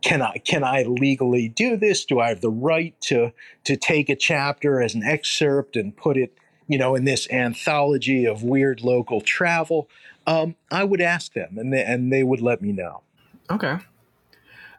can 0.00 0.22
I 0.22 0.38
can 0.38 0.64
I 0.64 0.82
legally 0.84 1.48
do 1.48 1.76
this? 1.76 2.04
Do 2.04 2.20
I 2.20 2.28
have 2.28 2.40
the 2.40 2.50
right 2.50 2.98
to 3.02 3.32
to 3.64 3.76
take 3.76 4.08
a 4.08 4.16
chapter 4.16 4.80
as 4.80 4.94
an 4.94 5.02
excerpt 5.02 5.76
and 5.76 5.96
put 5.96 6.16
it, 6.16 6.36
you 6.68 6.78
know, 6.78 6.94
in 6.94 7.04
this 7.04 7.30
anthology 7.30 8.24
of 8.24 8.42
weird 8.42 8.82
local 8.82 9.20
travel? 9.20 9.88
Um, 10.26 10.54
I 10.70 10.84
would 10.84 11.00
ask 11.00 11.32
them, 11.32 11.58
and 11.58 11.72
they, 11.72 11.84
and 11.84 12.12
they 12.12 12.22
would 12.22 12.40
let 12.40 12.62
me 12.62 12.72
know. 12.72 13.02
Okay. 13.50 13.76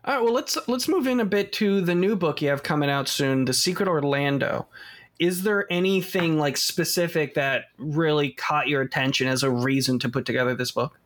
All 0.06 0.16
right. 0.16 0.24
Well, 0.24 0.34
let's 0.34 0.58
let's 0.68 0.88
move 0.88 1.08
in 1.08 1.20
a 1.20 1.26
bit 1.26 1.52
to 1.54 1.82
the 1.82 1.96
new 1.96 2.16
book 2.16 2.42
you 2.42 2.50
have 2.50 2.64
coming 2.64 2.90
out 2.90 3.08
soon, 3.08 3.46
The 3.46 3.54
Secret 3.54 3.88
Orlando. 3.88 4.68
Is 5.20 5.44
there 5.44 5.72
anything 5.72 6.38
like 6.38 6.58
specific 6.58 7.36
that 7.36 7.66
really 7.78 8.32
caught 8.32 8.68
your 8.68 8.82
attention 8.82 9.28
as 9.28 9.44
a 9.44 9.50
reason 9.50 10.00
to 10.00 10.10
put 10.10 10.26
together 10.26 10.56
this 10.56 10.72
book? 10.72 11.00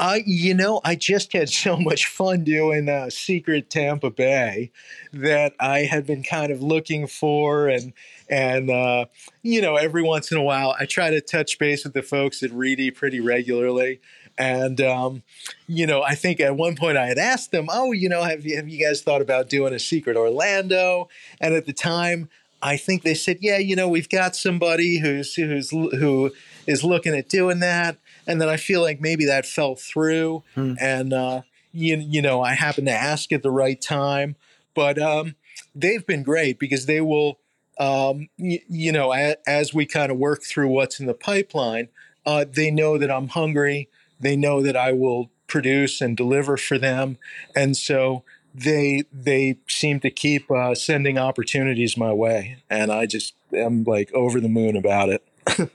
I, 0.00 0.22
you 0.24 0.54
know, 0.54 0.80
I 0.82 0.94
just 0.94 1.34
had 1.34 1.48
so 1.50 1.76
much 1.76 2.06
fun 2.06 2.42
doing 2.42 2.88
uh, 2.88 3.10
Secret 3.10 3.68
Tampa 3.68 4.10
Bay 4.10 4.72
that 5.12 5.52
I 5.60 5.80
had 5.80 6.06
been 6.06 6.22
kind 6.22 6.50
of 6.50 6.62
looking 6.62 7.06
for, 7.06 7.68
and 7.68 7.92
and 8.28 8.70
uh, 8.70 9.06
you 9.42 9.60
know, 9.60 9.76
every 9.76 10.02
once 10.02 10.32
in 10.32 10.38
a 10.38 10.42
while, 10.42 10.74
I 10.78 10.86
try 10.86 11.10
to 11.10 11.20
touch 11.20 11.58
base 11.58 11.84
with 11.84 11.92
the 11.92 12.02
folks 12.02 12.42
at 12.42 12.50
Reedy 12.50 12.90
pretty 12.90 13.20
regularly. 13.20 14.00
And 14.38 14.80
um, 14.80 15.22
you 15.66 15.86
know, 15.86 16.02
I 16.02 16.14
think 16.14 16.40
at 16.40 16.56
one 16.56 16.76
point 16.76 16.96
I 16.96 17.06
had 17.06 17.18
asked 17.18 17.50
them, 17.50 17.66
"Oh, 17.70 17.92
you 17.92 18.08
know, 18.08 18.22
have 18.22 18.46
you 18.46 18.56
have 18.56 18.70
you 18.70 18.82
guys 18.82 19.02
thought 19.02 19.20
about 19.20 19.50
doing 19.50 19.74
a 19.74 19.78
Secret 19.78 20.16
Orlando?" 20.16 21.10
And 21.42 21.52
at 21.52 21.66
the 21.66 21.74
time, 21.74 22.30
I 22.62 22.76
think 22.76 23.02
they 23.02 23.14
said, 23.14 23.38
"Yeah, 23.40 23.58
you 23.58 23.76
know, 23.76 23.88
we've 23.88 24.08
got 24.08 24.36
somebody 24.36 24.98
who's 24.98 25.34
who's 25.34 25.70
who 25.70 26.32
is 26.66 26.84
looking 26.84 27.14
at 27.14 27.28
doing 27.28 27.60
that." 27.60 27.96
and 28.26 28.40
then 28.40 28.48
I 28.48 28.56
feel 28.56 28.80
like 28.80 29.00
maybe 29.00 29.24
that 29.26 29.44
fell 29.44 29.74
through, 29.74 30.44
mm. 30.56 30.76
and 30.80 31.12
uh, 31.12 31.42
you 31.72 31.96
you 31.96 32.22
know 32.22 32.42
I 32.42 32.54
happened 32.54 32.86
to 32.86 32.92
ask 32.92 33.32
at 33.32 33.42
the 33.42 33.50
right 33.50 33.80
time, 33.80 34.36
but 34.74 35.00
um, 35.02 35.34
they've 35.74 36.06
been 36.06 36.22
great 36.22 36.58
because 36.58 36.86
they 36.86 37.00
will. 37.00 37.38
Um, 37.78 38.28
y- 38.38 38.62
you 38.68 38.92
know, 38.92 39.12
a- 39.12 39.36
as 39.48 39.72
we 39.72 39.86
kind 39.86 40.12
of 40.12 40.18
work 40.18 40.42
through 40.42 40.68
what's 40.68 41.00
in 41.00 41.06
the 41.06 41.14
pipeline, 41.14 41.88
uh, 42.26 42.44
they 42.48 42.70
know 42.70 42.98
that 42.98 43.10
I'm 43.10 43.28
hungry. 43.28 43.88
They 44.20 44.36
know 44.36 44.62
that 44.62 44.76
I 44.76 44.92
will 44.92 45.30
produce 45.46 46.02
and 46.02 46.14
deliver 46.16 46.56
for 46.56 46.78
them, 46.78 47.16
and 47.56 47.76
so 47.76 48.22
they 48.54 49.04
they 49.12 49.58
seem 49.68 50.00
to 50.00 50.10
keep 50.10 50.50
uh, 50.50 50.74
sending 50.74 51.18
opportunities 51.18 51.96
my 51.96 52.12
way, 52.12 52.58
and 52.68 52.90
I 52.90 53.06
just 53.06 53.34
am 53.52 53.84
like 53.84 54.12
over 54.12 54.40
the 54.40 54.48
moon 54.48 54.76
about 54.76 55.08
it. 55.08 55.24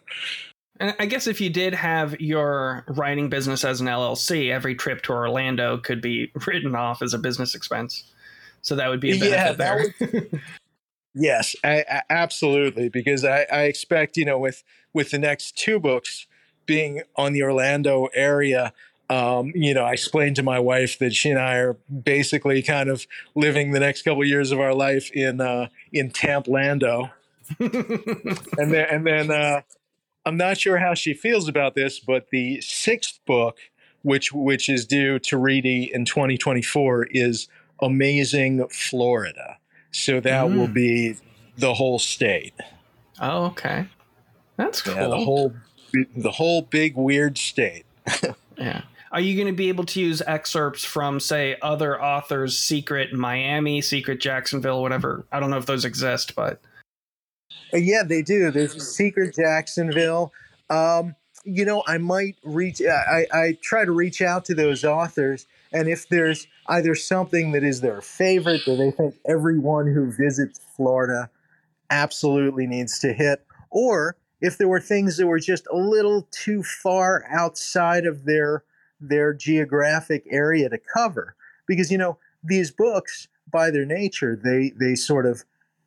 And 0.80 0.94
I 1.00 1.06
guess 1.06 1.28
if 1.28 1.40
you 1.40 1.50
did 1.50 1.74
have 1.74 2.20
your 2.20 2.84
writing 2.88 3.30
business 3.30 3.64
as 3.64 3.80
an 3.80 3.88
LLC, 3.88 4.52
every 4.52 4.76
trip 4.76 5.04
to 5.04 5.14
Orlando 5.14 5.78
could 5.78 6.02
be 6.02 6.32
written 6.48 6.76
off 6.76 7.02
as 7.02 7.14
a 7.14 7.18
business 7.18 7.56
expense. 7.56 8.04
So 8.62 8.76
that 8.76 8.90
would 8.90 9.00
be 9.00 9.12
a 9.12 9.20
benefit 9.20 9.32
yeah, 9.32 9.52
there. 9.54 9.94
Would, 10.02 10.42
yes, 11.14 11.56
I, 11.64 11.86
I, 11.90 12.02
absolutely. 12.10 12.90
Because 12.90 13.24
I, 13.24 13.46
I 13.52 13.62
expect, 13.64 14.18
you 14.18 14.26
know, 14.26 14.40
with 14.40 14.64
with 14.94 15.12
the 15.12 15.20
next 15.20 15.58
two 15.58 15.80
books 15.80 16.28
being 16.66 17.04
on 17.16 17.34
the 17.34 17.44
Orlando 17.44 18.08
area, 18.14 18.74
um, 19.10 19.52
you 19.54 19.74
know, 19.74 19.84
I 19.84 19.94
explained 19.94 20.36
to 20.38 20.44
my 20.44 20.60
wife 20.60 20.98
that 21.00 21.14
she 21.14 21.30
and 21.30 21.40
I 21.40 21.58
are 21.58 21.74
basically 21.74 22.62
kind 22.64 22.90
of 22.90 23.06
living 23.36 23.72
the 23.72 23.80
next 23.80 24.02
couple 24.02 24.22
of 24.24 24.28
years 24.28 24.52
of 24.52 24.60
our 24.60 24.74
life 24.74 25.12
in 25.12 25.42
uh, 25.42 25.68
in 25.92 26.12
Tamplando. 26.12 27.12
and 27.60 28.74
then 28.74 28.88
and 28.90 29.06
then 29.06 29.32
uh, 29.32 29.62
I'm 30.26 30.38
not 30.38 30.58
sure 30.58 30.78
how 30.78 30.96
she 30.96 31.14
feels 31.14 31.48
about 31.48 31.76
this, 31.76 32.00
but 32.00 32.30
the 32.32 32.60
sixth 32.62 33.20
book, 33.28 33.58
which 34.02 34.34
which 34.34 34.70
is 34.70 34.86
due 34.88 35.20
to 35.20 35.38
Reedy 35.38 35.92
in 35.94 36.06
2024, 36.06 37.08
is 37.12 37.48
Amazing 37.82 38.68
Florida. 38.70 39.58
So 39.92 40.20
that 40.20 40.46
mm. 40.46 40.58
will 40.58 40.68
be 40.68 41.16
the 41.58 41.76
whole 41.76 42.00
state. 42.00 42.54
Oh, 43.22 43.46
okay, 43.46 43.86
that's 44.58 44.82
cool. 44.82 44.96
Yeah, 44.96 45.08
the 45.08 45.18
whole 45.18 45.54
the 46.18 46.32
whole 46.32 46.64
big 46.64 46.96
weird 46.96 47.38
state. 47.38 47.86
yeah. 48.58 48.82
Are 49.16 49.22
you 49.22 49.36
going 49.36 49.48
to 49.48 49.54
be 49.54 49.70
able 49.70 49.86
to 49.86 50.02
use 50.02 50.22
excerpts 50.28 50.84
from, 50.84 51.22
say, 51.22 51.56
other 51.62 52.04
authors' 52.04 52.60
Secret 52.60 53.14
Miami, 53.14 53.80
Secret 53.82 54.20
Jacksonville, 54.20 54.82
whatever? 54.82 55.26
I 55.32 55.40
don't 55.40 55.50
know 55.50 55.58
if 55.58 55.66
those 55.66 55.86
exist, 55.86 56.36
but 56.36 56.60
uh, 57.74 57.78
yeah, 57.78 58.04
they 58.04 58.22
do. 58.22 58.52
There's 58.52 58.86
Secret 58.86 59.34
Jacksonville. 59.34 60.34
Um, 60.70 61.16
you 61.46 61.64
know, 61.64 61.82
I 61.88 61.98
might 61.98 62.36
reach. 62.44 62.82
I, 62.82 63.26
I 63.32 63.58
try 63.62 63.86
to 63.86 63.92
reach 63.94 64.22
out 64.22 64.44
to 64.46 64.54
those 64.54 64.84
authors, 64.84 65.48
and 65.72 65.88
if 65.88 66.10
there's 66.10 66.46
either 66.68 66.94
something 66.94 67.54
that 67.54 67.64
is 67.64 67.80
their 67.80 68.02
favorite 68.02 68.66
that 68.66 68.76
they 68.76 68.92
think 68.92 69.16
everyone 69.30 69.88
who 69.88 70.12
visits 70.12 70.60
Florida 70.76 71.30
absolutely 71.90 72.68
needs 72.68 73.00
to 73.00 73.14
hit, 73.14 73.46
or 73.72 74.18
if 74.42 74.58
there 74.58 74.68
were 74.68 74.82
things 74.82 75.16
that 75.16 75.28
were 75.28 75.40
just 75.40 75.68
a 75.72 75.78
little 75.78 76.28
too 76.32 76.64
far 76.64 77.24
outside 77.32 78.06
of 78.06 78.26
their 78.26 78.66
their 79.10 79.34
geographic 79.34 80.26
area 80.30 80.70
to 80.70 80.78
cover, 80.94 81.36
because 81.68 81.92
you 81.92 81.98
know 81.98 82.18
these 82.44 82.72
books 82.72 83.28
by 83.52 83.72
their 83.72 83.86
nature 83.86 84.40
they 84.44 84.72
they 84.80 84.96
sort 84.96 85.26
of 85.26 85.44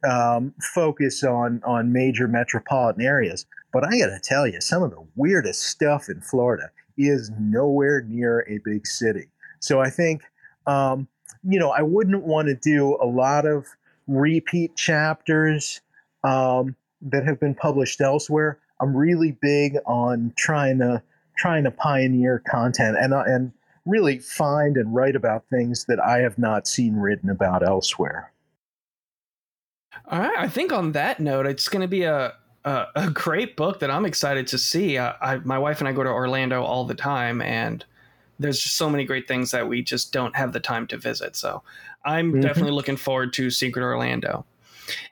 um, 0.08 0.54
focus 0.74 1.24
on 1.24 1.60
on 1.64 1.92
major 1.92 2.28
metropolitan 2.28 3.02
areas. 3.04 3.46
But 3.72 3.84
I 3.84 3.98
got 3.98 4.06
to 4.06 4.20
tell 4.22 4.46
you, 4.46 4.60
some 4.60 4.82
of 4.82 4.90
the 4.90 5.04
weirdest 5.16 5.64
stuff 5.64 6.08
in 6.08 6.20
Florida 6.20 6.70
is 6.96 7.30
nowhere 7.38 8.02
near 8.02 8.46
a 8.48 8.58
big 8.64 8.86
city. 8.86 9.28
So 9.60 9.80
I 9.80 9.90
think, 9.90 10.22
um, 10.66 11.06
you 11.42 11.58
know, 11.58 11.70
I 11.70 11.82
wouldn't 11.82 12.24
want 12.24 12.48
to 12.48 12.54
do 12.54 12.96
a 13.00 13.06
lot 13.06 13.46
of 13.46 13.66
repeat 14.06 14.74
chapters 14.76 15.80
um, 16.24 16.74
that 17.02 17.24
have 17.24 17.38
been 17.38 17.54
published 17.54 18.00
elsewhere. 18.00 18.58
I'm 18.80 18.96
really 18.96 19.32
big 19.32 19.76
on 19.86 20.32
trying 20.36 20.78
to 20.78 21.02
trying 21.38 21.64
to 21.64 21.70
pioneer 21.70 22.42
content 22.46 22.96
and 23.00 23.14
uh, 23.14 23.22
and 23.26 23.52
really 23.86 24.18
find 24.18 24.76
and 24.76 24.94
write 24.94 25.16
about 25.16 25.44
things 25.48 25.86
that 25.86 25.98
I 25.98 26.18
have 26.18 26.38
not 26.38 26.68
seen 26.68 26.96
written 26.96 27.30
about 27.30 27.66
elsewhere. 27.66 28.32
All 30.10 30.20
right. 30.20 30.38
I 30.38 30.48
think 30.48 30.72
on 30.72 30.92
that 30.92 31.20
note, 31.20 31.46
it's 31.46 31.68
going 31.68 31.80
to 31.80 31.88
be 31.88 32.02
a, 32.02 32.34
a, 32.64 32.86
a 32.94 33.10
great 33.10 33.56
book 33.56 33.80
that 33.80 33.90
I'm 33.90 34.04
excited 34.04 34.46
to 34.48 34.58
see. 34.58 34.98
Uh, 34.98 35.14
I, 35.20 35.36
my 35.38 35.58
wife 35.58 35.80
and 35.80 35.88
I 35.88 35.92
go 35.92 36.04
to 36.04 36.10
Orlando 36.10 36.62
all 36.62 36.84
the 36.84 36.94
time, 36.94 37.40
and 37.40 37.84
there's 38.38 38.60
just 38.60 38.76
so 38.76 38.90
many 38.90 39.04
great 39.04 39.26
things 39.26 39.50
that 39.50 39.68
we 39.68 39.82
just 39.82 40.12
don't 40.12 40.36
have 40.36 40.52
the 40.52 40.60
time 40.60 40.86
to 40.88 40.98
visit. 40.98 41.34
So 41.34 41.62
I'm 42.04 42.32
mm-hmm. 42.32 42.40
definitely 42.40 42.72
looking 42.72 42.96
forward 42.96 43.32
to 43.34 43.50
Secret 43.50 43.82
Orlando. 43.82 44.44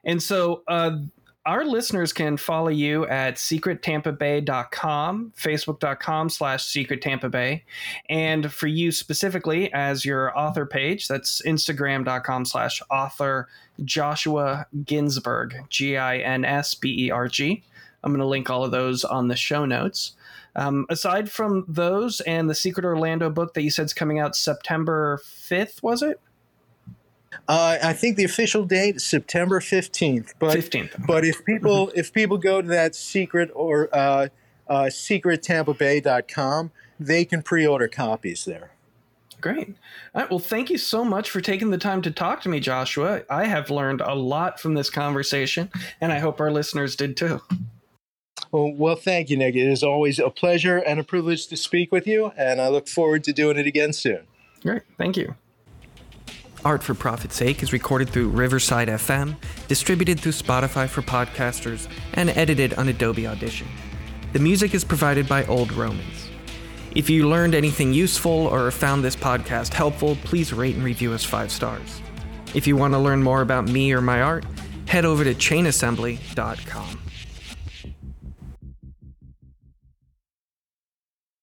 And 0.04 0.22
so 0.22 0.62
uh, 0.68 0.98
our 1.46 1.64
listeners 1.64 2.12
can 2.12 2.36
follow 2.36 2.68
you 2.68 3.06
at 3.06 3.36
secrettampabay.com, 3.36 5.32
facebook.com 5.36 6.28
slash 6.28 6.64
secrettampabay. 6.64 7.62
And 8.08 8.52
for 8.52 8.66
you 8.66 8.90
specifically 8.90 9.72
as 9.72 10.04
your 10.04 10.36
author 10.36 10.66
page, 10.66 11.06
that's 11.06 11.40
instagram.com 11.46 12.44
slash 12.44 12.82
author 12.90 13.48
Joshua 13.84 14.66
Ginsberg, 14.84 15.54
G 15.70 15.96
I 15.96 16.18
N 16.18 16.44
S 16.44 16.74
B 16.74 17.06
E 17.06 17.10
R 17.10 17.28
G. 17.28 17.62
I'm 18.02 18.10
going 18.10 18.20
to 18.20 18.26
link 18.26 18.50
all 18.50 18.64
of 18.64 18.72
those 18.72 19.04
on 19.04 19.28
the 19.28 19.36
show 19.36 19.64
notes. 19.64 20.12
Um, 20.56 20.86
aside 20.88 21.30
from 21.30 21.64
those 21.68 22.20
and 22.22 22.50
the 22.50 22.54
Secret 22.54 22.84
Orlando 22.84 23.30
book 23.30 23.54
that 23.54 23.62
you 23.62 23.70
said 23.70 23.84
is 23.86 23.92
coming 23.92 24.18
out 24.18 24.34
September 24.34 25.20
5th, 25.24 25.82
was 25.82 26.02
it? 26.02 26.20
Uh, 27.48 27.78
I 27.82 27.92
think 27.92 28.16
the 28.16 28.24
official 28.24 28.64
date 28.64 28.96
is 28.96 29.06
September 29.06 29.60
fifteenth. 29.60 30.34
But 30.38 30.56
15th. 30.56 31.06
But 31.06 31.24
if 31.24 31.44
people 31.44 31.90
if 31.94 32.12
people 32.12 32.38
go 32.38 32.62
to 32.62 32.68
that 32.68 32.94
secret 32.94 33.50
or 33.54 33.88
uh, 33.92 34.28
uh, 34.68 34.84
secrettampabay.com, 34.84 36.70
they 36.98 37.24
can 37.24 37.42
pre-order 37.42 37.88
copies 37.88 38.44
there. 38.44 38.70
Great. 39.40 39.76
All 40.14 40.22
right. 40.22 40.30
Well, 40.30 40.38
thank 40.38 40.70
you 40.70 40.78
so 40.78 41.04
much 41.04 41.30
for 41.30 41.40
taking 41.40 41.70
the 41.70 41.78
time 41.78 42.02
to 42.02 42.10
talk 42.10 42.40
to 42.42 42.48
me, 42.48 42.58
Joshua. 42.58 43.22
I 43.28 43.44
have 43.44 43.70
learned 43.70 44.00
a 44.00 44.14
lot 44.14 44.58
from 44.58 44.74
this 44.74 44.90
conversation, 44.90 45.70
and 46.00 46.12
I 46.12 46.18
hope 46.18 46.40
our 46.40 46.50
listeners 46.50 46.96
did 46.96 47.16
too. 47.16 47.42
Well, 48.50 48.72
well, 48.74 48.96
thank 48.96 49.28
you, 49.28 49.36
Nick. 49.36 49.54
It 49.54 49.68
is 49.68 49.82
always 49.82 50.18
a 50.18 50.30
pleasure 50.30 50.78
and 50.78 50.98
a 50.98 51.04
privilege 51.04 51.48
to 51.48 51.56
speak 51.56 51.92
with 51.92 52.06
you, 52.06 52.32
and 52.36 52.60
I 52.60 52.68
look 52.68 52.88
forward 52.88 53.24
to 53.24 53.32
doing 53.32 53.58
it 53.58 53.66
again 53.66 53.92
soon. 53.92 54.26
Great. 54.62 54.82
Thank 54.96 55.16
you. 55.16 55.34
Art 56.66 56.82
for 56.82 56.94
Profit's 56.94 57.36
Sake 57.36 57.62
is 57.62 57.72
recorded 57.72 58.10
through 58.10 58.30
Riverside 58.30 58.88
FM, 58.88 59.36
distributed 59.68 60.18
through 60.18 60.32
Spotify 60.32 60.88
for 60.88 61.00
podcasters, 61.00 61.86
and 62.14 62.30
edited 62.30 62.74
on 62.74 62.88
Adobe 62.88 63.24
Audition. 63.24 63.68
The 64.32 64.40
music 64.40 64.74
is 64.74 64.82
provided 64.82 65.28
by 65.28 65.44
Old 65.44 65.70
Romans. 65.70 66.28
If 66.92 67.08
you 67.08 67.28
learned 67.28 67.54
anything 67.54 67.92
useful 67.92 68.48
or 68.48 68.68
found 68.72 69.04
this 69.04 69.14
podcast 69.14 69.74
helpful, 69.74 70.16
please 70.24 70.52
rate 70.52 70.74
and 70.74 70.82
review 70.82 71.12
us 71.12 71.22
five 71.22 71.52
stars. 71.52 72.02
If 72.52 72.66
you 72.66 72.76
want 72.76 72.94
to 72.94 72.98
learn 72.98 73.22
more 73.22 73.42
about 73.42 73.68
me 73.68 73.92
or 73.92 74.00
my 74.00 74.20
art, 74.20 74.44
head 74.86 75.04
over 75.04 75.22
to 75.22 75.34
chainassembly.com. 75.34 76.95